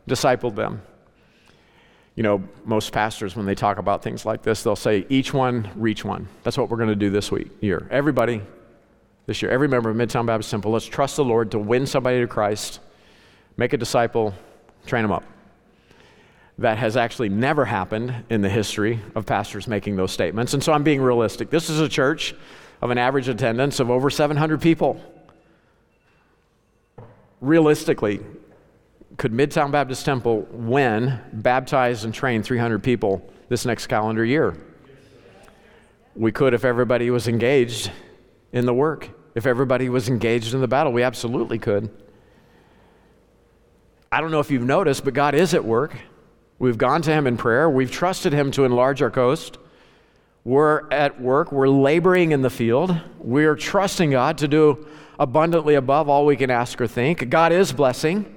discipled 0.08 0.54
them. 0.54 0.84
You 2.14 2.22
know, 2.22 2.48
most 2.64 2.93
pastors, 2.93 3.36
when 3.36 3.48
they 3.48 3.56
talk 3.56 3.80
about 3.80 4.04
things 4.04 4.24
like 4.24 4.43
this, 4.43 4.62
they'll 4.62 4.76
say, 4.76 5.08
each 5.10 5.34
one, 5.34 5.72
reach 5.76 6.06
one. 6.06 6.28
That's 6.43 6.60
what 6.60 6.70
we're 6.70 6.78
going 6.78 6.89
to 6.89 6.95
do 6.95 7.10
this 7.10 7.32
week, 7.32 7.50
year. 7.60 7.88
Everybody, 7.89 8.43
this 9.28 9.41
year, 9.41 9.51
every 9.51 9.67
member 9.67 9.89
of 9.89 9.97
Midtown 9.97 10.25
Baptist 10.25 10.49
Temple, 10.49 10.71
let's 10.71 10.86
trust 10.86 11.17
the 11.17 11.23
Lord 11.23 11.51
to 11.51 11.59
win 11.59 11.86
somebody 11.86 12.21
to 12.21 12.28
Christ, 12.28 12.80
make 13.57 13.73
a 13.73 13.78
disciple, 13.78 14.34
train 14.86 15.03
them 15.03 15.11
up. 15.11 15.23
That 16.57 16.78
has 16.78 16.97
actually 16.97 17.30
never 17.30 17.65
happened 17.65 18.23
in 18.30 18.41
the 18.41 18.49
history 18.49 18.99
of 19.13 19.25
pastors 19.25 19.67
making 19.67 19.97
those 19.97 20.11
statements. 20.11 20.53
And 20.55 20.63
so 20.63 20.73
I'm 20.73 20.82
being 20.82 21.01
realistic. 21.01 21.49
This 21.49 21.69
is 21.69 21.82
a 21.82 21.89
church 21.89 22.34
of 22.82 22.89
an 22.89 22.97
average 22.97 23.28
attendance 23.28 23.80
of 23.80 23.91
over 23.91 24.09
700 24.09 24.61
people 24.61 24.99
realistically, 27.41 28.21
could 29.17 29.34
Midtown 29.34 29.71
Baptist 29.71 30.05
Temple 30.05 30.47
win, 30.51 31.19
baptize, 31.34 32.05
and 32.05 32.13
train 32.13 32.43
300 32.43 32.82
people 32.82 33.30
this 33.49 33.65
next 33.65 33.88
calendar 33.88 34.23
year? 34.23 34.55
We 36.15 36.32
could 36.32 36.53
if 36.53 36.65
everybody 36.65 37.09
was 37.11 37.28
engaged 37.28 37.91
in 38.51 38.65
the 38.65 38.73
work. 38.73 39.09
If 39.38 39.46
everybody 39.46 39.88
was 39.88 40.10
engaged 40.10 40.56
in 40.56 40.62
the 40.62 40.68
battle, 40.68 40.92
we 40.92 41.04
absolutely 41.04 41.60
could. 41.60 41.92
I 44.12 44.20
don't 44.20 44.32
know 44.32 44.40
if 44.40 44.50
you've 44.50 44.66
noticed, 44.66 45.06
but 45.06 45.14
God 45.14 45.36
is 45.36 45.54
at 45.54 45.64
work. 45.64 45.96
We've 46.58 46.80
gone 46.80 47.04
to 47.04 47.12
Him 47.12 47.28
in 47.28 47.38
prayer. 47.38 47.70
We've 47.70 47.92
trusted 47.92 48.34
Him 48.34 48.50
to 48.54 48.66
enlarge 48.66 49.04
our 49.04 49.12
coast. 49.12 49.60
We're 50.44 50.90
at 50.90 51.22
work. 51.22 51.52
We're 51.52 51.70
laboring 51.70 52.32
in 52.32 52.42
the 52.42 52.50
field. 52.50 53.00
We're 53.20 53.56
trusting 53.56 54.10
God 54.10 54.40
to 54.40 54.48
do 54.48 54.88
abundantly 55.20 55.76
above 55.76 56.10
all 56.10 56.26
we 56.26 56.36
can 56.36 56.50
ask 56.50 56.82
or 56.82 56.88
think. 56.88 57.30
God 57.30 57.52
is 57.52 57.72
blessing. 57.72 58.36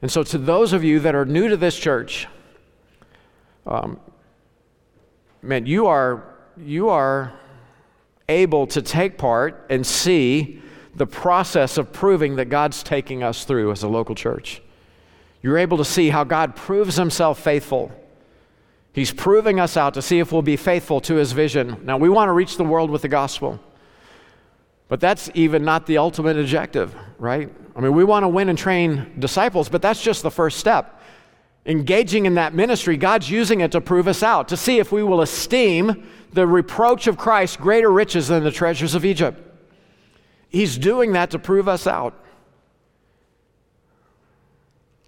And 0.00 0.12
so, 0.12 0.22
to 0.22 0.38
those 0.38 0.72
of 0.72 0.84
you 0.84 1.00
that 1.00 1.16
are 1.16 1.24
new 1.24 1.48
to 1.48 1.56
this 1.56 1.76
church, 1.76 2.28
um, 3.66 3.98
man, 5.42 5.66
you 5.66 5.88
are, 5.88 6.36
you 6.56 6.88
are 6.88 7.32
able 8.28 8.66
to 8.68 8.82
take 8.82 9.18
part 9.18 9.66
and 9.70 9.86
see 9.86 10.62
the 10.94 11.06
process 11.06 11.76
of 11.76 11.92
proving 11.92 12.36
that 12.36 12.46
God's 12.46 12.82
taking 12.82 13.22
us 13.22 13.44
through 13.44 13.72
as 13.72 13.82
a 13.82 13.88
local 13.88 14.14
church. 14.14 14.62
You're 15.42 15.58
able 15.58 15.76
to 15.78 15.84
see 15.84 16.08
how 16.08 16.24
God 16.24 16.56
proves 16.56 16.96
himself 16.96 17.38
faithful. 17.42 17.92
He's 18.92 19.12
proving 19.12 19.58
us 19.58 19.76
out 19.76 19.94
to 19.94 20.02
see 20.02 20.20
if 20.20 20.32
we'll 20.32 20.42
be 20.42 20.56
faithful 20.56 21.00
to 21.02 21.16
his 21.16 21.32
vision. 21.32 21.80
Now, 21.84 21.98
we 21.98 22.08
want 22.08 22.28
to 22.28 22.32
reach 22.32 22.56
the 22.56 22.64
world 22.64 22.90
with 22.90 23.02
the 23.02 23.08
gospel. 23.08 23.60
But 24.88 25.00
that's 25.00 25.30
even 25.34 25.64
not 25.64 25.86
the 25.86 25.98
ultimate 25.98 26.38
objective, 26.38 26.94
right? 27.18 27.52
I 27.74 27.80
mean, 27.80 27.92
we 27.92 28.04
want 28.04 28.22
to 28.22 28.28
win 28.28 28.48
and 28.48 28.56
train 28.56 29.14
disciples, 29.18 29.68
but 29.68 29.82
that's 29.82 30.00
just 30.00 30.22
the 30.22 30.30
first 30.30 30.58
step. 30.58 31.00
Engaging 31.66 32.26
in 32.26 32.34
that 32.34 32.54
ministry, 32.54 32.96
God's 32.96 33.30
using 33.30 33.60
it 33.60 33.72
to 33.72 33.80
prove 33.80 34.06
us 34.06 34.22
out, 34.22 34.48
to 34.48 34.56
see 34.56 34.78
if 34.78 34.92
we 34.92 35.02
will 35.02 35.22
esteem 35.22 36.06
the 36.32 36.46
reproach 36.46 37.06
of 37.06 37.16
Christ 37.16 37.58
greater 37.58 37.90
riches 37.90 38.28
than 38.28 38.44
the 38.44 38.50
treasures 38.50 38.94
of 38.94 39.04
Egypt. 39.04 39.40
He's 40.50 40.76
doing 40.76 41.12
that 41.12 41.30
to 41.30 41.38
prove 41.38 41.66
us 41.66 41.86
out. 41.86 42.14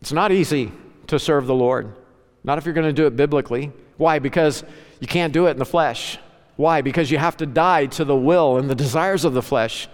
It's 0.00 0.12
not 0.12 0.32
easy 0.32 0.72
to 1.08 1.18
serve 1.18 1.46
the 1.46 1.54
Lord, 1.54 1.94
not 2.42 2.58
if 2.58 2.64
you're 2.64 2.74
going 2.74 2.86
to 2.86 2.92
do 2.92 3.06
it 3.06 3.16
biblically. 3.16 3.70
Why? 3.98 4.18
Because 4.18 4.64
you 4.98 5.06
can't 5.06 5.32
do 5.32 5.46
it 5.46 5.52
in 5.52 5.58
the 5.58 5.66
flesh. 5.66 6.18
Why? 6.56 6.80
Because 6.80 7.10
you 7.10 7.18
have 7.18 7.36
to 7.38 7.46
die 7.46 7.86
to 7.86 8.04
the 8.04 8.16
will 8.16 8.56
and 8.56 8.70
the 8.70 8.74
desires 8.74 9.24
of 9.24 9.34
the 9.34 9.42
flesh. 9.42 9.88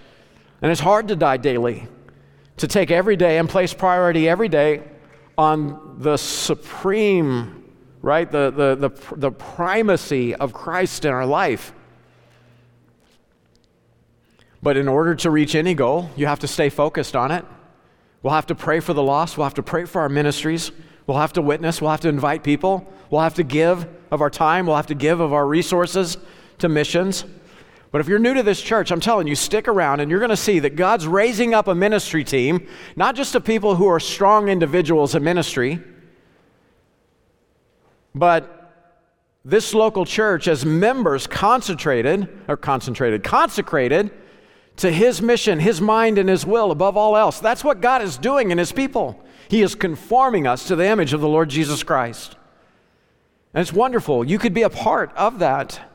And 0.60 0.70
it's 0.70 0.80
hard 0.80 1.08
to 1.08 1.16
die 1.16 1.38
daily, 1.38 1.88
to 2.58 2.68
take 2.68 2.92
every 2.92 3.16
day 3.16 3.38
and 3.38 3.48
place 3.48 3.74
priority 3.74 4.28
every 4.28 4.48
day 4.48 4.82
on 5.36 5.96
the 5.98 6.16
supreme, 6.16 7.64
right? 8.02 8.30
The, 8.30 8.50
the, 8.50 8.88
the, 8.88 9.16
the 9.16 9.30
primacy 9.30 10.34
of 10.34 10.52
Christ 10.52 11.04
in 11.04 11.12
our 11.12 11.26
life. 11.26 11.72
But 14.62 14.76
in 14.76 14.88
order 14.88 15.14
to 15.16 15.30
reach 15.30 15.54
any 15.54 15.74
goal, 15.74 16.10
you 16.16 16.26
have 16.26 16.38
to 16.40 16.48
stay 16.48 16.68
focused 16.68 17.16
on 17.16 17.30
it. 17.30 17.44
We'll 18.22 18.34
have 18.34 18.46
to 18.46 18.54
pray 18.54 18.78
for 18.78 18.92
the 18.92 19.02
lost. 19.02 19.36
We'll 19.36 19.46
have 19.46 19.54
to 19.54 19.62
pray 19.62 19.84
for 19.84 20.00
our 20.02 20.08
ministries. 20.08 20.70
We'll 21.06 21.18
have 21.18 21.32
to 21.32 21.42
witness. 21.42 21.80
We'll 21.80 21.90
have 21.90 22.00
to 22.02 22.08
invite 22.08 22.44
people. 22.44 22.86
We'll 23.10 23.22
have 23.22 23.34
to 23.34 23.42
give 23.42 23.88
of 24.12 24.20
our 24.20 24.30
time. 24.30 24.66
We'll 24.66 24.76
have 24.76 24.86
to 24.86 24.94
give 24.94 25.20
of 25.20 25.32
our 25.32 25.46
resources 25.46 26.16
to 26.58 26.68
missions. 26.68 27.24
But 27.92 28.00
if 28.00 28.08
you're 28.08 28.18
new 28.18 28.32
to 28.34 28.42
this 28.42 28.60
church, 28.60 28.90
I'm 28.90 29.00
telling 29.00 29.26
you, 29.26 29.36
stick 29.36 29.68
around 29.68 30.00
and 30.00 30.10
you're 30.10 30.18
going 30.18 30.30
to 30.30 30.36
see 30.36 30.58
that 30.60 30.76
God's 30.76 31.06
raising 31.06 31.52
up 31.52 31.68
a 31.68 31.74
ministry 31.74 32.24
team, 32.24 32.66
not 32.96 33.14
just 33.14 33.34
of 33.34 33.44
people 33.44 33.76
who 33.76 33.86
are 33.86 34.00
strong 34.00 34.48
individuals 34.48 35.14
in 35.14 35.22
ministry, 35.22 35.78
but 38.14 38.58
this 39.44 39.74
local 39.74 40.06
church 40.06 40.48
as 40.48 40.64
members 40.64 41.26
concentrated, 41.26 42.28
or 42.48 42.56
concentrated, 42.56 43.22
consecrated 43.22 44.10
to 44.76 44.90
his 44.90 45.20
mission, 45.20 45.60
his 45.60 45.80
mind, 45.80 46.16
and 46.16 46.30
his 46.30 46.46
will 46.46 46.70
above 46.70 46.96
all 46.96 47.14
else. 47.14 47.40
That's 47.40 47.62
what 47.62 47.82
God 47.82 48.00
is 48.00 48.16
doing 48.16 48.50
in 48.50 48.56
his 48.58 48.72
people. 48.72 49.22
He 49.48 49.60
is 49.60 49.74
conforming 49.74 50.46
us 50.46 50.66
to 50.68 50.76
the 50.76 50.86
image 50.86 51.12
of 51.12 51.20
the 51.20 51.28
Lord 51.28 51.50
Jesus 51.50 51.82
Christ. 51.82 52.36
And 53.52 53.60
it's 53.60 53.72
wonderful. 53.72 54.24
You 54.24 54.38
could 54.38 54.54
be 54.54 54.62
a 54.62 54.70
part 54.70 55.12
of 55.14 55.40
that. 55.40 55.91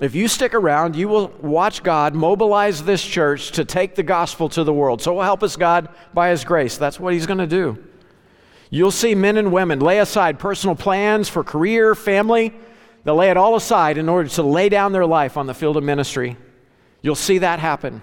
If 0.00 0.14
you 0.14 0.26
stick 0.26 0.54
around, 0.54 0.96
you 0.96 1.06
will 1.06 1.28
watch 1.40 1.82
God 1.82 2.14
mobilize 2.14 2.82
this 2.82 3.04
church 3.04 3.52
to 3.52 3.64
take 3.64 3.94
the 3.94 4.02
gospel 4.02 4.48
to 4.50 4.64
the 4.64 4.72
world. 4.72 5.00
So 5.00 5.20
help 5.20 5.42
us, 5.42 5.56
God, 5.56 5.88
by 6.12 6.30
His 6.30 6.44
grace. 6.44 6.76
That's 6.76 6.98
what 6.98 7.12
He's 7.12 7.26
going 7.26 7.38
to 7.38 7.46
do. 7.46 7.82
You'll 8.70 8.90
see 8.90 9.14
men 9.14 9.36
and 9.36 9.52
women 9.52 9.78
lay 9.78 10.00
aside 10.00 10.40
personal 10.40 10.74
plans 10.74 11.28
for 11.28 11.44
career, 11.44 11.94
family. 11.94 12.52
They'll 13.04 13.14
lay 13.14 13.30
it 13.30 13.36
all 13.36 13.54
aside 13.54 13.98
in 13.98 14.08
order 14.08 14.28
to 14.30 14.42
lay 14.42 14.68
down 14.68 14.92
their 14.92 15.06
life 15.06 15.36
on 15.36 15.46
the 15.46 15.54
field 15.54 15.76
of 15.76 15.84
ministry. 15.84 16.36
You'll 17.00 17.14
see 17.14 17.38
that 17.38 17.60
happen. 17.60 18.02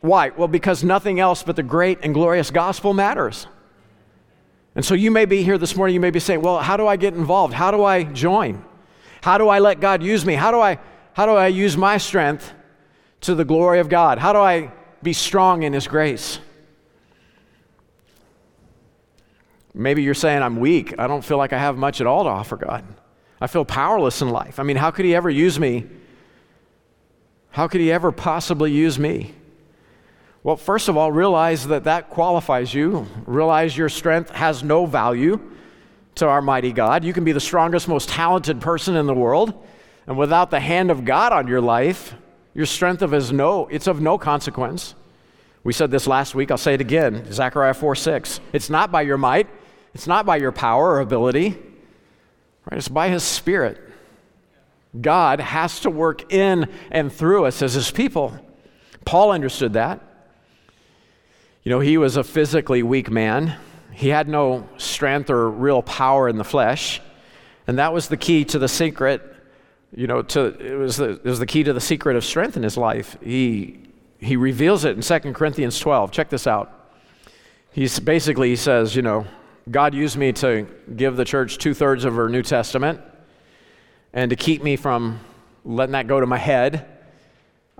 Why? 0.00 0.30
Well, 0.30 0.48
because 0.48 0.84
nothing 0.84 1.18
else 1.18 1.42
but 1.42 1.56
the 1.56 1.62
great 1.64 2.00
and 2.02 2.14
glorious 2.14 2.50
gospel 2.50 2.94
matters. 2.94 3.48
And 4.76 4.84
so 4.84 4.94
you 4.94 5.10
may 5.10 5.24
be 5.24 5.42
here 5.42 5.58
this 5.58 5.74
morning, 5.74 5.94
you 5.94 6.00
may 6.00 6.10
be 6.10 6.20
saying, 6.20 6.40
Well, 6.40 6.60
how 6.60 6.76
do 6.76 6.86
I 6.86 6.96
get 6.96 7.14
involved? 7.14 7.52
How 7.52 7.72
do 7.72 7.82
I 7.82 8.04
join? 8.04 8.64
How 9.22 9.38
do 9.38 9.48
I 9.48 9.60
let 9.60 9.78
God 9.78 10.02
use 10.02 10.26
me? 10.26 10.34
How 10.34 10.50
do 10.50 10.60
I, 10.60 10.78
how 11.14 11.26
do 11.26 11.32
I 11.32 11.46
use 11.46 11.76
my 11.76 11.96
strength 11.96 12.52
to 13.22 13.36
the 13.36 13.44
glory 13.44 13.78
of 13.78 13.88
God? 13.88 14.18
How 14.18 14.32
do 14.32 14.40
I 14.40 14.72
be 15.00 15.12
strong 15.12 15.62
in 15.62 15.72
His 15.72 15.86
grace? 15.86 16.40
Maybe 19.72 20.02
you're 20.02 20.12
saying, 20.12 20.42
I'm 20.42 20.56
weak. 20.56 20.96
I 20.98 21.06
don't 21.06 21.24
feel 21.24 21.38
like 21.38 21.52
I 21.52 21.58
have 21.58 21.76
much 21.76 22.00
at 22.00 22.06
all 22.06 22.24
to 22.24 22.30
offer 22.30 22.56
God. 22.56 22.84
I 23.40 23.46
feel 23.46 23.64
powerless 23.64 24.22
in 24.22 24.28
life. 24.28 24.58
I 24.58 24.64
mean, 24.64 24.76
how 24.76 24.90
could 24.90 25.04
He 25.04 25.14
ever 25.14 25.30
use 25.30 25.58
me? 25.58 25.86
How 27.50 27.68
could 27.68 27.80
He 27.80 27.92
ever 27.92 28.10
possibly 28.10 28.72
use 28.72 28.98
me? 28.98 29.36
Well, 30.42 30.56
first 30.56 30.88
of 30.88 30.96
all, 30.96 31.12
realize 31.12 31.68
that 31.68 31.84
that 31.84 32.10
qualifies 32.10 32.74
you. 32.74 33.06
Realize 33.24 33.76
your 33.76 33.88
strength 33.88 34.30
has 34.30 34.64
no 34.64 34.84
value 34.84 35.51
to 36.16 36.26
our 36.26 36.42
mighty 36.42 36.72
God. 36.72 37.04
You 37.04 37.12
can 37.12 37.24
be 37.24 37.32
the 37.32 37.40
strongest, 37.40 37.88
most 37.88 38.08
talented 38.08 38.60
person 38.60 38.96
in 38.96 39.06
the 39.06 39.14
world, 39.14 39.54
and 40.06 40.16
without 40.18 40.50
the 40.50 40.60
hand 40.60 40.90
of 40.90 41.04
God 41.04 41.32
on 41.32 41.46
your 41.48 41.60
life, 41.60 42.14
your 42.54 42.66
strength 42.66 43.02
of 43.02 43.14
is 43.14 43.32
no, 43.32 43.66
it's 43.68 43.86
of 43.86 44.00
no 44.00 44.18
consequence. 44.18 44.94
We 45.64 45.72
said 45.72 45.90
this 45.90 46.06
last 46.06 46.34
week, 46.34 46.50
I'll 46.50 46.58
say 46.58 46.74
it 46.74 46.80
again, 46.80 47.32
Zechariah 47.32 47.74
4 47.74 47.94
6. 47.94 48.40
It's 48.52 48.68
not 48.68 48.90
by 48.90 49.02
your 49.02 49.16
might, 49.16 49.48
it's 49.94 50.06
not 50.06 50.26
by 50.26 50.36
your 50.36 50.52
power 50.52 50.92
or 50.92 51.00
ability, 51.00 51.56
right? 52.70 52.78
It's 52.78 52.88
by 52.88 53.08
his 53.08 53.22
spirit. 53.22 53.80
God 55.00 55.40
has 55.40 55.80
to 55.80 55.90
work 55.90 56.32
in 56.32 56.68
and 56.90 57.10
through 57.10 57.46
us 57.46 57.62
as 57.62 57.74
his 57.74 57.90
people. 57.90 58.38
Paul 59.04 59.30
understood 59.30 59.72
that. 59.72 60.00
You 61.62 61.70
know, 61.70 61.80
he 61.80 61.96
was 61.96 62.16
a 62.16 62.24
physically 62.24 62.82
weak 62.82 63.10
man. 63.10 63.56
He 63.92 64.08
had 64.08 64.28
no 64.28 64.68
strength 64.78 65.30
or 65.30 65.50
real 65.50 65.82
power 65.82 66.28
in 66.28 66.36
the 66.36 66.44
flesh. 66.44 67.00
And 67.66 67.78
that 67.78 67.92
was 67.92 68.08
the 68.08 68.16
key 68.16 68.44
to 68.46 68.58
the 68.58 68.68
secret, 68.68 69.22
you 69.94 70.06
know, 70.06 70.22
to, 70.22 70.46
it, 70.46 70.76
was 70.76 70.96
the, 70.96 71.10
it 71.10 71.24
was 71.24 71.38
the 71.38 71.46
key 71.46 71.62
to 71.62 71.72
the 71.72 71.80
secret 71.80 72.16
of 72.16 72.24
strength 72.24 72.56
in 72.56 72.62
his 72.62 72.76
life. 72.76 73.16
He, 73.22 73.80
he 74.18 74.36
reveals 74.36 74.84
it 74.84 74.96
in 74.96 75.02
2 75.02 75.32
Corinthians 75.32 75.78
12. 75.78 76.10
Check 76.10 76.30
this 76.30 76.46
out. 76.46 76.90
He's 77.72 77.98
basically, 78.00 78.50
he 78.50 78.56
says, 78.56 78.96
you 78.96 79.02
know, 79.02 79.26
God 79.70 79.94
used 79.94 80.16
me 80.16 80.32
to 80.34 80.66
give 80.96 81.16
the 81.16 81.24
church 81.24 81.58
two 81.58 81.72
thirds 81.72 82.04
of 82.04 82.14
her 82.14 82.28
New 82.28 82.42
Testament 82.42 83.00
and 84.12 84.30
to 84.30 84.36
keep 84.36 84.62
me 84.62 84.76
from 84.76 85.20
letting 85.64 85.92
that 85.92 86.06
go 86.06 86.20
to 86.20 86.26
my 86.26 86.38
head. 86.38 86.91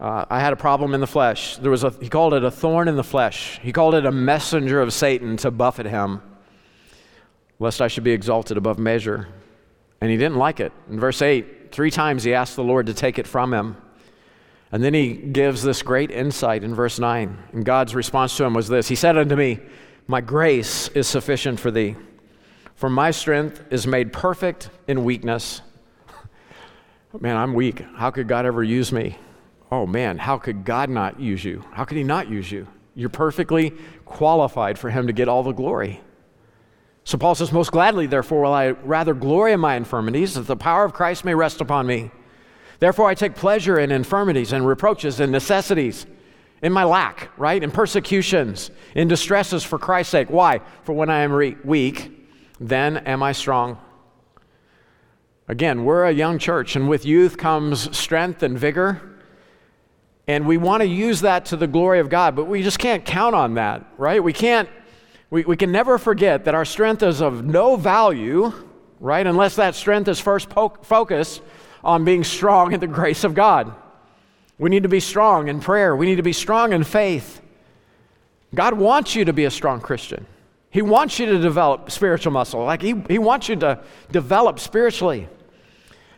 Uh, 0.02 0.24
I 0.28 0.40
had 0.40 0.52
a 0.52 0.56
problem 0.56 0.94
in 0.94 1.00
the 1.00 1.06
flesh. 1.06 1.58
There 1.58 1.70
was 1.70 1.84
a, 1.84 1.90
he 2.00 2.08
called 2.08 2.34
it 2.34 2.42
a 2.42 2.50
thorn 2.50 2.88
in 2.88 2.96
the 2.96 3.04
flesh. 3.04 3.60
He 3.62 3.70
called 3.70 3.94
it 3.94 4.04
a 4.04 4.10
messenger 4.10 4.80
of 4.80 4.92
Satan 4.92 5.36
to 5.36 5.52
buffet 5.52 5.86
him, 5.86 6.20
lest 7.60 7.80
I 7.80 7.86
should 7.86 8.02
be 8.02 8.10
exalted 8.10 8.56
above 8.56 8.80
measure. 8.80 9.28
And 10.00 10.10
he 10.10 10.16
didn't 10.16 10.38
like 10.38 10.58
it. 10.58 10.72
In 10.90 10.98
verse 10.98 11.22
8, 11.22 11.70
three 11.70 11.92
times 11.92 12.24
he 12.24 12.34
asked 12.34 12.56
the 12.56 12.64
Lord 12.64 12.86
to 12.86 12.94
take 12.94 13.16
it 13.16 13.28
from 13.28 13.54
him. 13.54 13.76
And 14.72 14.82
then 14.82 14.92
he 14.92 15.12
gives 15.12 15.62
this 15.62 15.82
great 15.82 16.10
insight 16.10 16.64
in 16.64 16.74
verse 16.74 16.98
9. 16.98 17.38
And 17.52 17.64
God's 17.64 17.94
response 17.94 18.36
to 18.38 18.44
him 18.44 18.54
was 18.54 18.66
this 18.66 18.88
He 18.88 18.96
said 18.96 19.16
unto 19.16 19.36
me, 19.36 19.60
My 20.08 20.20
grace 20.20 20.88
is 20.88 21.06
sufficient 21.06 21.60
for 21.60 21.70
thee, 21.70 21.94
for 22.74 22.90
my 22.90 23.12
strength 23.12 23.62
is 23.70 23.86
made 23.86 24.12
perfect 24.12 24.68
in 24.88 25.04
weakness. 25.04 25.62
Man, 27.20 27.36
I'm 27.36 27.54
weak. 27.54 27.84
How 27.94 28.10
could 28.10 28.26
God 28.26 28.46
ever 28.46 28.64
use 28.64 28.90
me? 28.90 29.16
Oh 29.72 29.86
man, 29.86 30.18
how 30.18 30.36
could 30.36 30.64
God 30.64 30.90
not 30.90 31.18
use 31.18 31.42
you? 31.42 31.64
How 31.72 31.84
could 31.84 31.96
He 31.96 32.04
not 32.04 32.28
use 32.28 32.52
you? 32.52 32.68
You're 32.94 33.08
perfectly 33.08 33.72
qualified 34.04 34.78
for 34.78 34.90
Him 34.90 35.06
to 35.06 35.14
get 35.14 35.28
all 35.28 35.42
the 35.42 35.52
glory. 35.52 36.00
So 37.04 37.16
Paul 37.16 37.34
says, 37.34 37.52
Most 37.52 37.72
gladly, 37.72 38.06
therefore, 38.06 38.42
will 38.42 38.52
I 38.52 38.68
rather 38.68 39.14
glory 39.14 39.52
in 39.52 39.60
my 39.60 39.74
infirmities, 39.76 40.34
that 40.34 40.46
the 40.46 40.56
power 40.56 40.84
of 40.84 40.92
Christ 40.92 41.24
may 41.24 41.34
rest 41.34 41.62
upon 41.62 41.86
me. 41.86 42.10
Therefore, 42.80 43.08
I 43.08 43.14
take 43.14 43.34
pleasure 43.34 43.78
in 43.78 43.90
infirmities 43.90 44.52
and 44.52 44.66
reproaches 44.66 45.20
and 45.20 45.32
necessities, 45.32 46.04
in 46.60 46.72
my 46.72 46.84
lack, 46.84 47.30
right? 47.38 47.62
In 47.62 47.70
persecutions, 47.70 48.70
in 48.94 49.08
distresses 49.08 49.64
for 49.64 49.78
Christ's 49.78 50.12
sake. 50.12 50.28
Why? 50.28 50.60
For 50.82 50.92
when 50.92 51.08
I 51.08 51.20
am 51.20 51.32
re- 51.32 51.56
weak, 51.64 52.28
then 52.60 52.98
am 52.98 53.22
I 53.22 53.32
strong. 53.32 53.78
Again, 55.48 55.84
we're 55.84 56.04
a 56.04 56.12
young 56.12 56.38
church, 56.38 56.76
and 56.76 56.88
with 56.88 57.06
youth 57.06 57.38
comes 57.38 57.96
strength 57.96 58.42
and 58.42 58.58
vigor. 58.58 59.11
And 60.32 60.46
we 60.46 60.56
want 60.56 60.80
to 60.80 60.86
use 60.86 61.20
that 61.20 61.44
to 61.46 61.58
the 61.58 61.66
glory 61.66 62.00
of 62.00 62.08
God, 62.08 62.34
but 62.34 62.46
we 62.46 62.62
just 62.62 62.78
can't 62.78 63.04
count 63.04 63.34
on 63.34 63.54
that, 63.54 63.84
right? 63.98 64.24
We 64.24 64.32
can't, 64.32 64.66
we, 65.28 65.44
we 65.44 65.58
can 65.58 65.70
never 65.70 65.98
forget 65.98 66.46
that 66.46 66.54
our 66.54 66.64
strength 66.64 67.02
is 67.02 67.20
of 67.20 67.44
no 67.44 67.76
value, 67.76 68.50
right? 68.98 69.26
Unless 69.26 69.56
that 69.56 69.74
strength 69.74 70.08
is 70.08 70.18
first 70.18 70.48
po- 70.48 70.78
focused 70.80 71.42
on 71.84 72.06
being 72.06 72.24
strong 72.24 72.72
in 72.72 72.80
the 72.80 72.86
grace 72.86 73.24
of 73.24 73.34
God. 73.34 73.74
We 74.56 74.70
need 74.70 74.84
to 74.84 74.88
be 74.88 75.00
strong 75.00 75.48
in 75.48 75.60
prayer, 75.60 75.94
we 75.94 76.06
need 76.06 76.16
to 76.16 76.22
be 76.22 76.32
strong 76.32 76.72
in 76.72 76.82
faith. 76.82 77.42
God 78.54 78.72
wants 78.72 79.14
you 79.14 79.26
to 79.26 79.34
be 79.34 79.44
a 79.44 79.50
strong 79.50 79.82
Christian. 79.82 80.26
He 80.70 80.80
wants 80.80 81.18
you 81.18 81.26
to 81.26 81.38
develop 81.40 81.90
spiritual 81.90 82.32
muscle. 82.32 82.64
Like 82.64 82.80
He, 82.80 82.94
he 83.06 83.18
wants 83.18 83.50
you 83.50 83.56
to 83.56 83.82
develop 84.10 84.60
spiritually. 84.60 85.28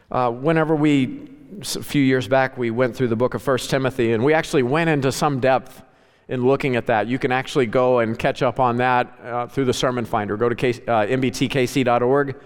Uh, 0.09 0.31
whenever 0.31 0.77
we 0.77 1.34
a 1.63 1.83
few 1.83 2.03
years 2.03 2.29
back, 2.29 2.57
we 2.57 2.71
went 2.71 2.97
through 2.97 3.09
the 3.09 3.17
book 3.17 3.35
of 3.35 3.43
First 3.43 3.71
Timothy, 3.71 4.13
and 4.13 4.25
we 4.25 4.35
actually 4.35 4.63
went 4.63 4.91
into 4.91 5.13
some 5.13 5.41
depth 5.41 5.83
in 6.29 6.47
looking 6.47 6.77
at 6.77 6.87
that. 6.87 7.07
You 7.07 7.19
can 7.19 7.33
actually 7.33 7.67
go 7.67 7.99
and 7.99 8.19
catch 8.19 8.43
up 8.43 8.59
on 8.59 8.77
that 8.79 9.19
uh, 9.23 9.47
through 9.47 9.67
the 9.67 9.73
Sermon 9.73 10.05
Finder. 10.05 10.37
Go 10.37 10.49
to 10.49 10.55
K- 10.55 10.83
uh, 10.87 11.07
mbtkc.org 11.07 12.37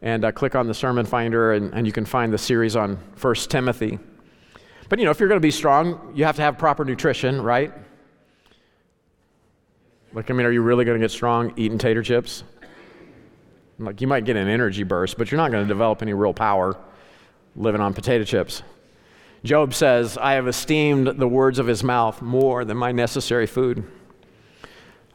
and 0.00 0.24
uh, 0.24 0.32
click 0.32 0.54
on 0.54 0.66
the 0.66 0.74
Sermon 0.74 1.04
Finder, 1.04 1.52
and, 1.52 1.72
and 1.74 1.86
you 1.86 1.92
can 1.92 2.04
find 2.04 2.32
the 2.32 2.38
series 2.38 2.76
on 2.76 2.98
First 3.16 3.50
Timothy. 3.50 3.98
But 4.88 4.98
you 4.98 5.04
know, 5.04 5.10
if 5.10 5.20
you're 5.20 5.28
going 5.28 5.40
to 5.40 5.46
be 5.46 5.50
strong, 5.50 6.12
you 6.14 6.24
have 6.24 6.36
to 6.36 6.42
have 6.42 6.56
proper 6.56 6.84
nutrition, 6.84 7.42
right? 7.42 7.72
Like, 10.14 10.30
I 10.30 10.34
mean, 10.34 10.46
are 10.46 10.52
you 10.52 10.62
really 10.62 10.86
going 10.86 10.98
to 10.98 11.04
get 11.04 11.10
strong 11.10 11.52
eating 11.56 11.76
tater 11.76 12.02
chips? 12.02 12.44
Like, 13.78 14.00
you 14.00 14.06
might 14.06 14.24
get 14.24 14.36
an 14.36 14.48
energy 14.48 14.82
burst, 14.82 15.18
but 15.18 15.30
you're 15.30 15.36
not 15.36 15.50
going 15.50 15.64
to 15.64 15.68
develop 15.68 16.00
any 16.00 16.14
real 16.14 16.32
power 16.32 16.76
living 17.58 17.80
on 17.80 17.92
potato 17.92 18.24
chips. 18.24 18.62
Job 19.44 19.74
says, 19.74 20.16
I 20.16 20.32
have 20.32 20.48
esteemed 20.48 21.18
the 21.18 21.28
words 21.28 21.58
of 21.58 21.66
his 21.66 21.84
mouth 21.84 22.22
more 22.22 22.64
than 22.64 22.76
my 22.76 22.92
necessary 22.92 23.46
food. 23.46 23.84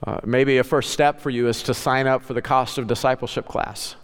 Uh, 0.06 0.20
maybe 0.26 0.58
a 0.58 0.64
first 0.64 0.92
step 0.92 1.22
for 1.22 1.30
you 1.30 1.48
is 1.48 1.64
to 1.64 1.74
sign 1.74 2.06
up 2.06 2.22
for 2.24 2.34
the 2.34 2.42
cost 2.42 2.78
of 2.78 2.88
discipleship 2.88 3.48
class. 3.48 3.96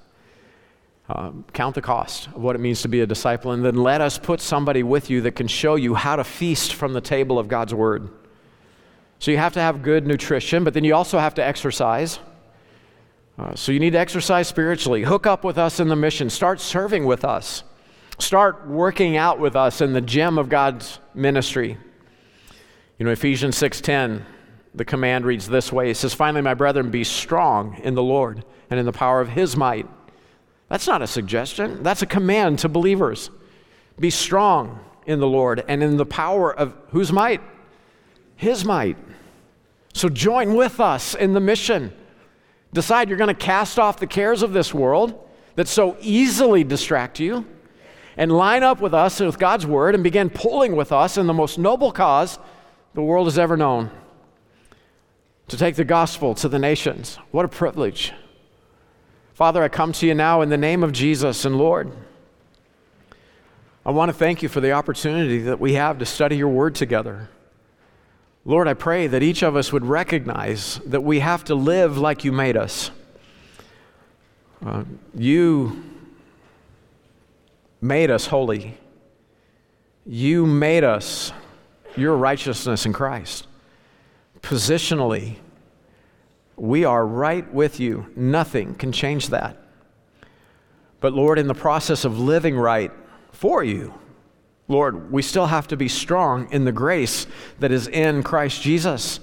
Um, 1.10 1.44
count 1.54 1.76
the 1.76 1.82
cost 1.82 2.28
of 2.28 2.42
what 2.42 2.56
it 2.56 2.60
means 2.60 2.82
to 2.84 2.88
be 2.88 3.02
a 3.02 3.06
disciple, 3.06 3.52
and 3.52 3.66
then 3.66 3.76
let 3.76 4.00
us 4.00 4.18
put 4.18 4.40
somebody 4.40 4.84
with 4.84 5.10
you 5.10 5.22
that 5.22 5.32
can 5.32 5.48
show 5.48 5.76
you 5.76 5.96
how 5.96 6.16
to 6.16 6.24
feast 6.24 6.74
from 6.74 6.94
the 6.94 7.02
table 7.02 7.40
of 7.40 7.48
God's 7.48 7.74
word. 7.74 8.10
So 9.18 9.32
you 9.32 9.38
have 9.38 9.54
to 9.54 9.60
have 9.60 9.82
good 9.82 10.08
nutrition, 10.08 10.64
but 10.64 10.74
then 10.74 10.84
you 10.84 10.96
also 10.96 11.18
have 11.20 11.34
to 11.36 11.44
exercise. 11.44 12.20
Uh, 13.38 13.56
so 13.56 13.72
you 13.72 13.80
need 13.80 13.92
to 13.92 14.00
exercise 14.00 14.48
spiritually. 14.48 15.04
Hook 15.04 15.26
up 15.26 15.44
with 15.44 15.58
us 15.58 15.80
in 15.80 15.88
the 15.88 15.96
mission. 15.96 16.30
Start 16.30 16.62
serving 16.62 17.06
with 17.06 17.26
us. 17.26 17.64
Start 18.20 18.68
working 18.68 19.16
out 19.18 19.40
with 19.40 19.56
us 19.56 19.82
in 19.82 19.94
the 19.94 20.02
gem 20.02 20.38
of 20.38 20.50
God's 20.50 21.00
ministry. 21.14 21.78
You 22.98 23.06
know, 23.06 23.12
Ephesians 23.12 23.56
6:10, 23.58 24.26
the 24.76 24.84
command 24.84 25.26
reads 25.26 25.48
this 25.48 25.72
way. 25.72 25.90
It 25.90 25.96
says, 25.96 26.14
"Finally, 26.14 26.42
my 26.42 26.54
brethren, 26.54 26.92
be 26.92 27.06
strong 27.06 27.78
in 27.82 27.96
the 27.96 28.04
Lord 28.04 28.44
and 28.70 28.80
in 28.80 28.86
the 28.86 28.92
power 28.92 29.22
of 29.22 29.30
his 29.30 29.56
might." 29.56 29.88
That's 30.68 30.86
not 30.86 31.02
a 31.02 31.08
suggestion. 31.08 31.82
That's 31.82 32.02
a 32.02 32.06
command 32.06 32.60
to 32.60 32.70
believers. 32.70 33.30
Be 34.00 34.10
strong 34.10 34.82
in 35.06 35.20
the 35.20 35.28
Lord 35.28 35.64
and 35.68 35.82
in 35.82 35.98
the 35.98 36.06
power 36.06 36.54
of 36.54 36.76
whose 36.92 37.12
might? 37.12 37.42
His 38.36 38.66
might. 38.66 38.98
So 39.94 40.10
join 40.10 40.56
with 40.56 40.80
us 40.80 41.16
in 41.16 41.34
the 41.34 41.40
mission. 41.40 41.94
Decide 42.74 43.10
you're 43.10 43.18
going 43.18 43.30
to 43.30 43.34
cast 43.34 43.80
off 43.80 43.98
the 43.98 44.06
cares 44.06 44.44
of 44.44 44.54
this 44.54 44.74
world 44.74 45.18
that 45.56 45.68
so 45.68 45.98
easily 46.02 46.64
distract 46.64 47.20
you 47.20 47.46
and 48.20 48.34
line 48.34 48.64
up 48.64 48.82
with 48.82 48.94
us 48.94 49.22
with 49.22 49.40
God's 49.40 49.66
word 49.66 49.96
and 49.96 50.04
begin 50.04 50.30
pulling 50.30 50.76
with 50.76 50.92
us 50.92 51.18
in 51.18 51.26
the 51.26 51.34
most 51.34 51.58
noble 51.58 51.90
cause 51.90 52.38
the 52.94 53.02
world 53.02 53.28
has 53.28 53.40
ever 53.40 53.56
known 53.56 53.90
to 55.48 55.56
take 55.56 55.76
the 55.76 55.86
gospel 55.86 56.36
to 56.36 56.50
the 56.50 56.60
nations. 56.60 57.18
What 57.32 57.46
a 57.46 57.48
privilege. 57.48 58.12
Father, 59.34 59.64
I 59.64 59.70
come 59.70 59.94
to 59.94 60.06
you 60.06 60.14
now 60.14 60.42
in 60.42 60.50
the 60.50 60.58
name 60.58 60.84
of 60.84 60.92
Jesus 60.92 61.46
and 61.46 61.58
Lord. 61.58 61.94
I 63.86 63.92
want 63.92 64.10
to 64.10 64.14
thank 64.14 64.44
you 64.44 64.50
for 64.50 64.60
the 64.60 64.74
opportunity 64.74 65.38
that 65.44 65.62
we 65.62 65.76
have 65.76 65.98
to 66.00 66.06
study 66.06 66.36
your 66.36 66.50
word 66.50 66.76
together. 66.76 67.30
Lord, 68.44 68.68
I 68.68 68.74
pray 68.74 69.08
that 69.08 69.24
each 69.24 69.44
of 69.44 69.56
us 69.56 69.72
would 69.72 69.86
recognize 69.86 70.82
that 70.86 71.06
we 71.06 71.22
have 71.22 71.46
to 71.46 71.56
live 71.56 71.98
like 71.98 72.26
you 72.26 72.34
made 72.34 72.58
us. 72.58 72.92
Uh, 74.62 74.84
you 75.16 75.89
made 77.82 78.12
us 78.12 78.28
holy. 78.28 78.78
You 80.06 80.46
made 80.46 80.84
us 80.84 81.32
your 81.96 82.16
righteousness 82.16 82.86
in 82.86 82.94
Christ. 82.94 83.48
Positionally, 84.42 85.38
we 86.56 86.86
are 86.86 87.06
right 87.06 87.52
with 87.54 87.80
you. 87.80 88.08
Nothing 88.16 88.76
can 88.76 88.92
change 88.92 89.30
that. 89.30 89.58
But 91.00 91.14
Lord, 91.14 91.40
in 91.40 91.48
the 91.48 91.54
process 91.54 92.06
of 92.06 92.20
living 92.20 92.58
right 92.58 92.92
for 93.32 93.64
you, 93.64 93.94
Lord, 94.68 95.12
we 95.12 95.22
still 95.22 95.48
have 95.48 95.68
to 95.70 95.78
be 95.78 95.88
strong 95.88 96.52
in 96.52 96.66
the 96.66 96.72
grace 96.72 97.26
that 97.60 97.72
is 97.72 97.88
in 97.88 98.22
Christ 98.22 98.62
Jesus. 98.62 99.20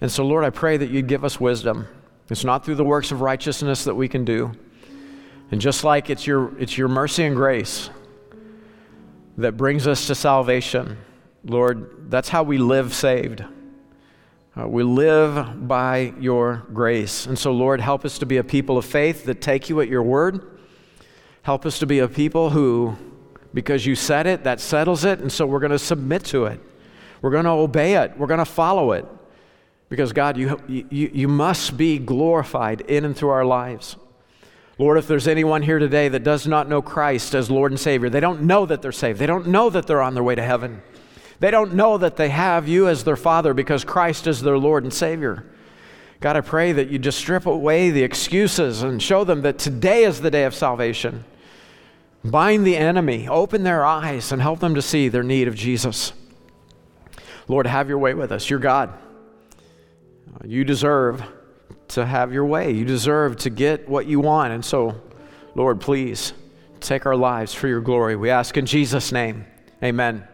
And 0.00 0.10
so, 0.10 0.24
Lord, 0.24 0.44
I 0.44 0.50
pray 0.50 0.76
that 0.76 0.90
you'd 0.90 1.06
give 1.06 1.24
us 1.24 1.38
wisdom. 1.38 1.86
It's 2.28 2.44
not 2.44 2.64
through 2.64 2.74
the 2.76 2.84
works 2.84 3.12
of 3.12 3.20
righteousness 3.20 3.84
that 3.84 3.94
we 3.94 4.08
can 4.08 4.24
do. 4.24 4.52
And 5.52 5.60
just 5.60 5.84
like 5.84 6.08
it's 6.08 6.26
your, 6.26 6.58
it's 6.58 6.78
your 6.78 6.88
mercy 6.88 7.24
and 7.24 7.36
grace 7.36 7.90
that 9.36 9.58
brings 9.58 9.86
us 9.86 10.06
to 10.06 10.14
salvation, 10.14 10.96
Lord, 11.44 12.10
that's 12.10 12.30
how 12.30 12.42
we 12.42 12.56
live 12.56 12.94
saved. 12.94 13.44
Uh, 14.58 14.66
we 14.66 14.82
live 14.82 15.68
by 15.68 16.14
your 16.18 16.66
grace. 16.72 17.26
And 17.26 17.38
so, 17.38 17.52
Lord, 17.52 17.82
help 17.82 18.06
us 18.06 18.18
to 18.20 18.26
be 18.26 18.38
a 18.38 18.44
people 18.44 18.78
of 18.78 18.86
faith 18.86 19.26
that 19.26 19.42
take 19.42 19.68
you 19.68 19.82
at 19.82 19.88
your 19.88 20.02
word. 20.02 20.58
Help 21.42 21.66
us 21.66 21.78
to 21.80 21.86
be 21.86 21.98
a 21.98 22.08
people 22.08 22.48
who, 22.48 22.96
because 23.52 23.84
you 23.84 23.94
said 23.94 24.26
it, 24.26 24.44
that 24.44 24.58
settles 24.58 25.04
it. 25.04 25.18
And 25.18 25.30
so 25.30 25.44
we're 25.44 25.60
going 25.60 25.72
to 25.72 25.78
submit 25.78 26.24
to 26.26 26.46
it. 26.46 26.60
We're 27.20 27.30
going 27.30 27.44
to 27.44 27.50
obey 27.50 27.96
it. 27.96 28.16
We're 28.16 28.26
going 28.26 28.38
to 28.38 28.46
follow 28.46 28.92
it. 28.92 29.06
Because, 29.90 30.14
God, 30.14 30.38
you, 30.38 30.58
you, 30.66 31.10
you 31.12 31.28
must 31.28 31.76
be 31.76 31.98
glorified 31.98 32.80
in 32.82 33.04
and 33.04 33.14
through 33.14 33.30
our 33.30 33.44
lives. 33.44 33.96
Lord, 34.78 34.98
if 34.98 35.06
there's 35.06 35.28
anyone 35.28 35.62
here 35.62 35.78
today 35.78 36.08
that 36.08 36.24
does 36.24 36.46
not 36.46 36.68
know 36.68 36.80
Christ 36.80 37.34
as 37.34 37.50
Lord 37.50 37.72
and 37.72 37.78
Savior, 37.78 38.08
they 38.08 38.20
don't 38.20 38.42
know 38.42 38.64
that 38.66 38.82
they're 38.82 38.92
saved, 38.92 39.18
they 39.18 39.26
don't 39.26 39.48
know 39.48 39.70
that 39.70 39.86
they're 39.86 40.02
on 40.02 40.14
their 40.14 40.22
way 40.22 40.34
to 40.34 40.42
heaven, 40.42 40.82
they 41.40 41.50
don't 41.50 41.74
know 41.74 41.98
that 41.98 42.16
they 42.16 42.30
have 42.30 42.68
you 42.68 42.88
as 42.88 43.04
their 43.04 43.16
Father 43.16 43.52
because 43.52 43.84
Christ 43.84 44.26
is 44.26 44.40
their 44.40 44.58
Lord 44.58 44.84
and 44.84 44.92
Savior. 44.92 45.44
God, 46.20 46.36
I 46.36 46.40
pray 46.40 46.72
that 46.72 46.88
you 46.88 47.00
just 47.00 47.18
strip 47.18 47.46
away 47.46 47.90
the 47.90 48.04
excuses 48.04 48.82
and 48.82 49.02
show 49.02 49.24
them 49.24 49.42
that 49.42 49.58
today 49.58 50.04
is 50.04 50.20
the 50.20 50.30
day 50.30 50.44
of 50.44 50.54
salvation. 50.54 51.24
Bind 52.24 52.64
the 52.64 52.76
enemy, 52.76 53.26
open 53.26 53.64
their 53.64 53.84
eyes, 53.84 54.30
and 54.30 54.40
help 54.40 54.60
them 54.60 54.76
to 54.76 54.82
see 54.82 55.08
their 55.08 55.24
need 55.24 55.48
of 55.48 55.56
Jesus. 55.56 56.12
Lord, 57.48 57.66
have 57.66 57.88
your 57.88 57.98
way 57.98 58.14
with 58.14 58.30
us. 58.30 58.48
You're 58.48 58.60
God. 58.60 58.92
You 60.44 60.62
deserve 60.62 61.24
to 61.94 62.06
have 62.06 62.32
your 62.32 62.44
way. 62.44 62.70
You 62.72 62.84
deserve 62.84 63.36
to 63.38 63.50
get 63.50 63.88
what 63.88 64.06
you 64.06 64.20
want. 64.20 64.52
And 64.52 64.64
so, 64.64 65.00
Lord, 65.54 65.80
please 65.80 66.32
take 66.80 67.06
our 67.06 67.16
lives 67.16 67.54
for 67.54 67.68
your 67.68 67.80
glory. 67.80 68.16
We 68.16 68.30
ask 68.30 68.56
in 68.56 68.66
Jesus' 68.66 69.12
name. 69.12 69.46
Amen. 69.82 70.26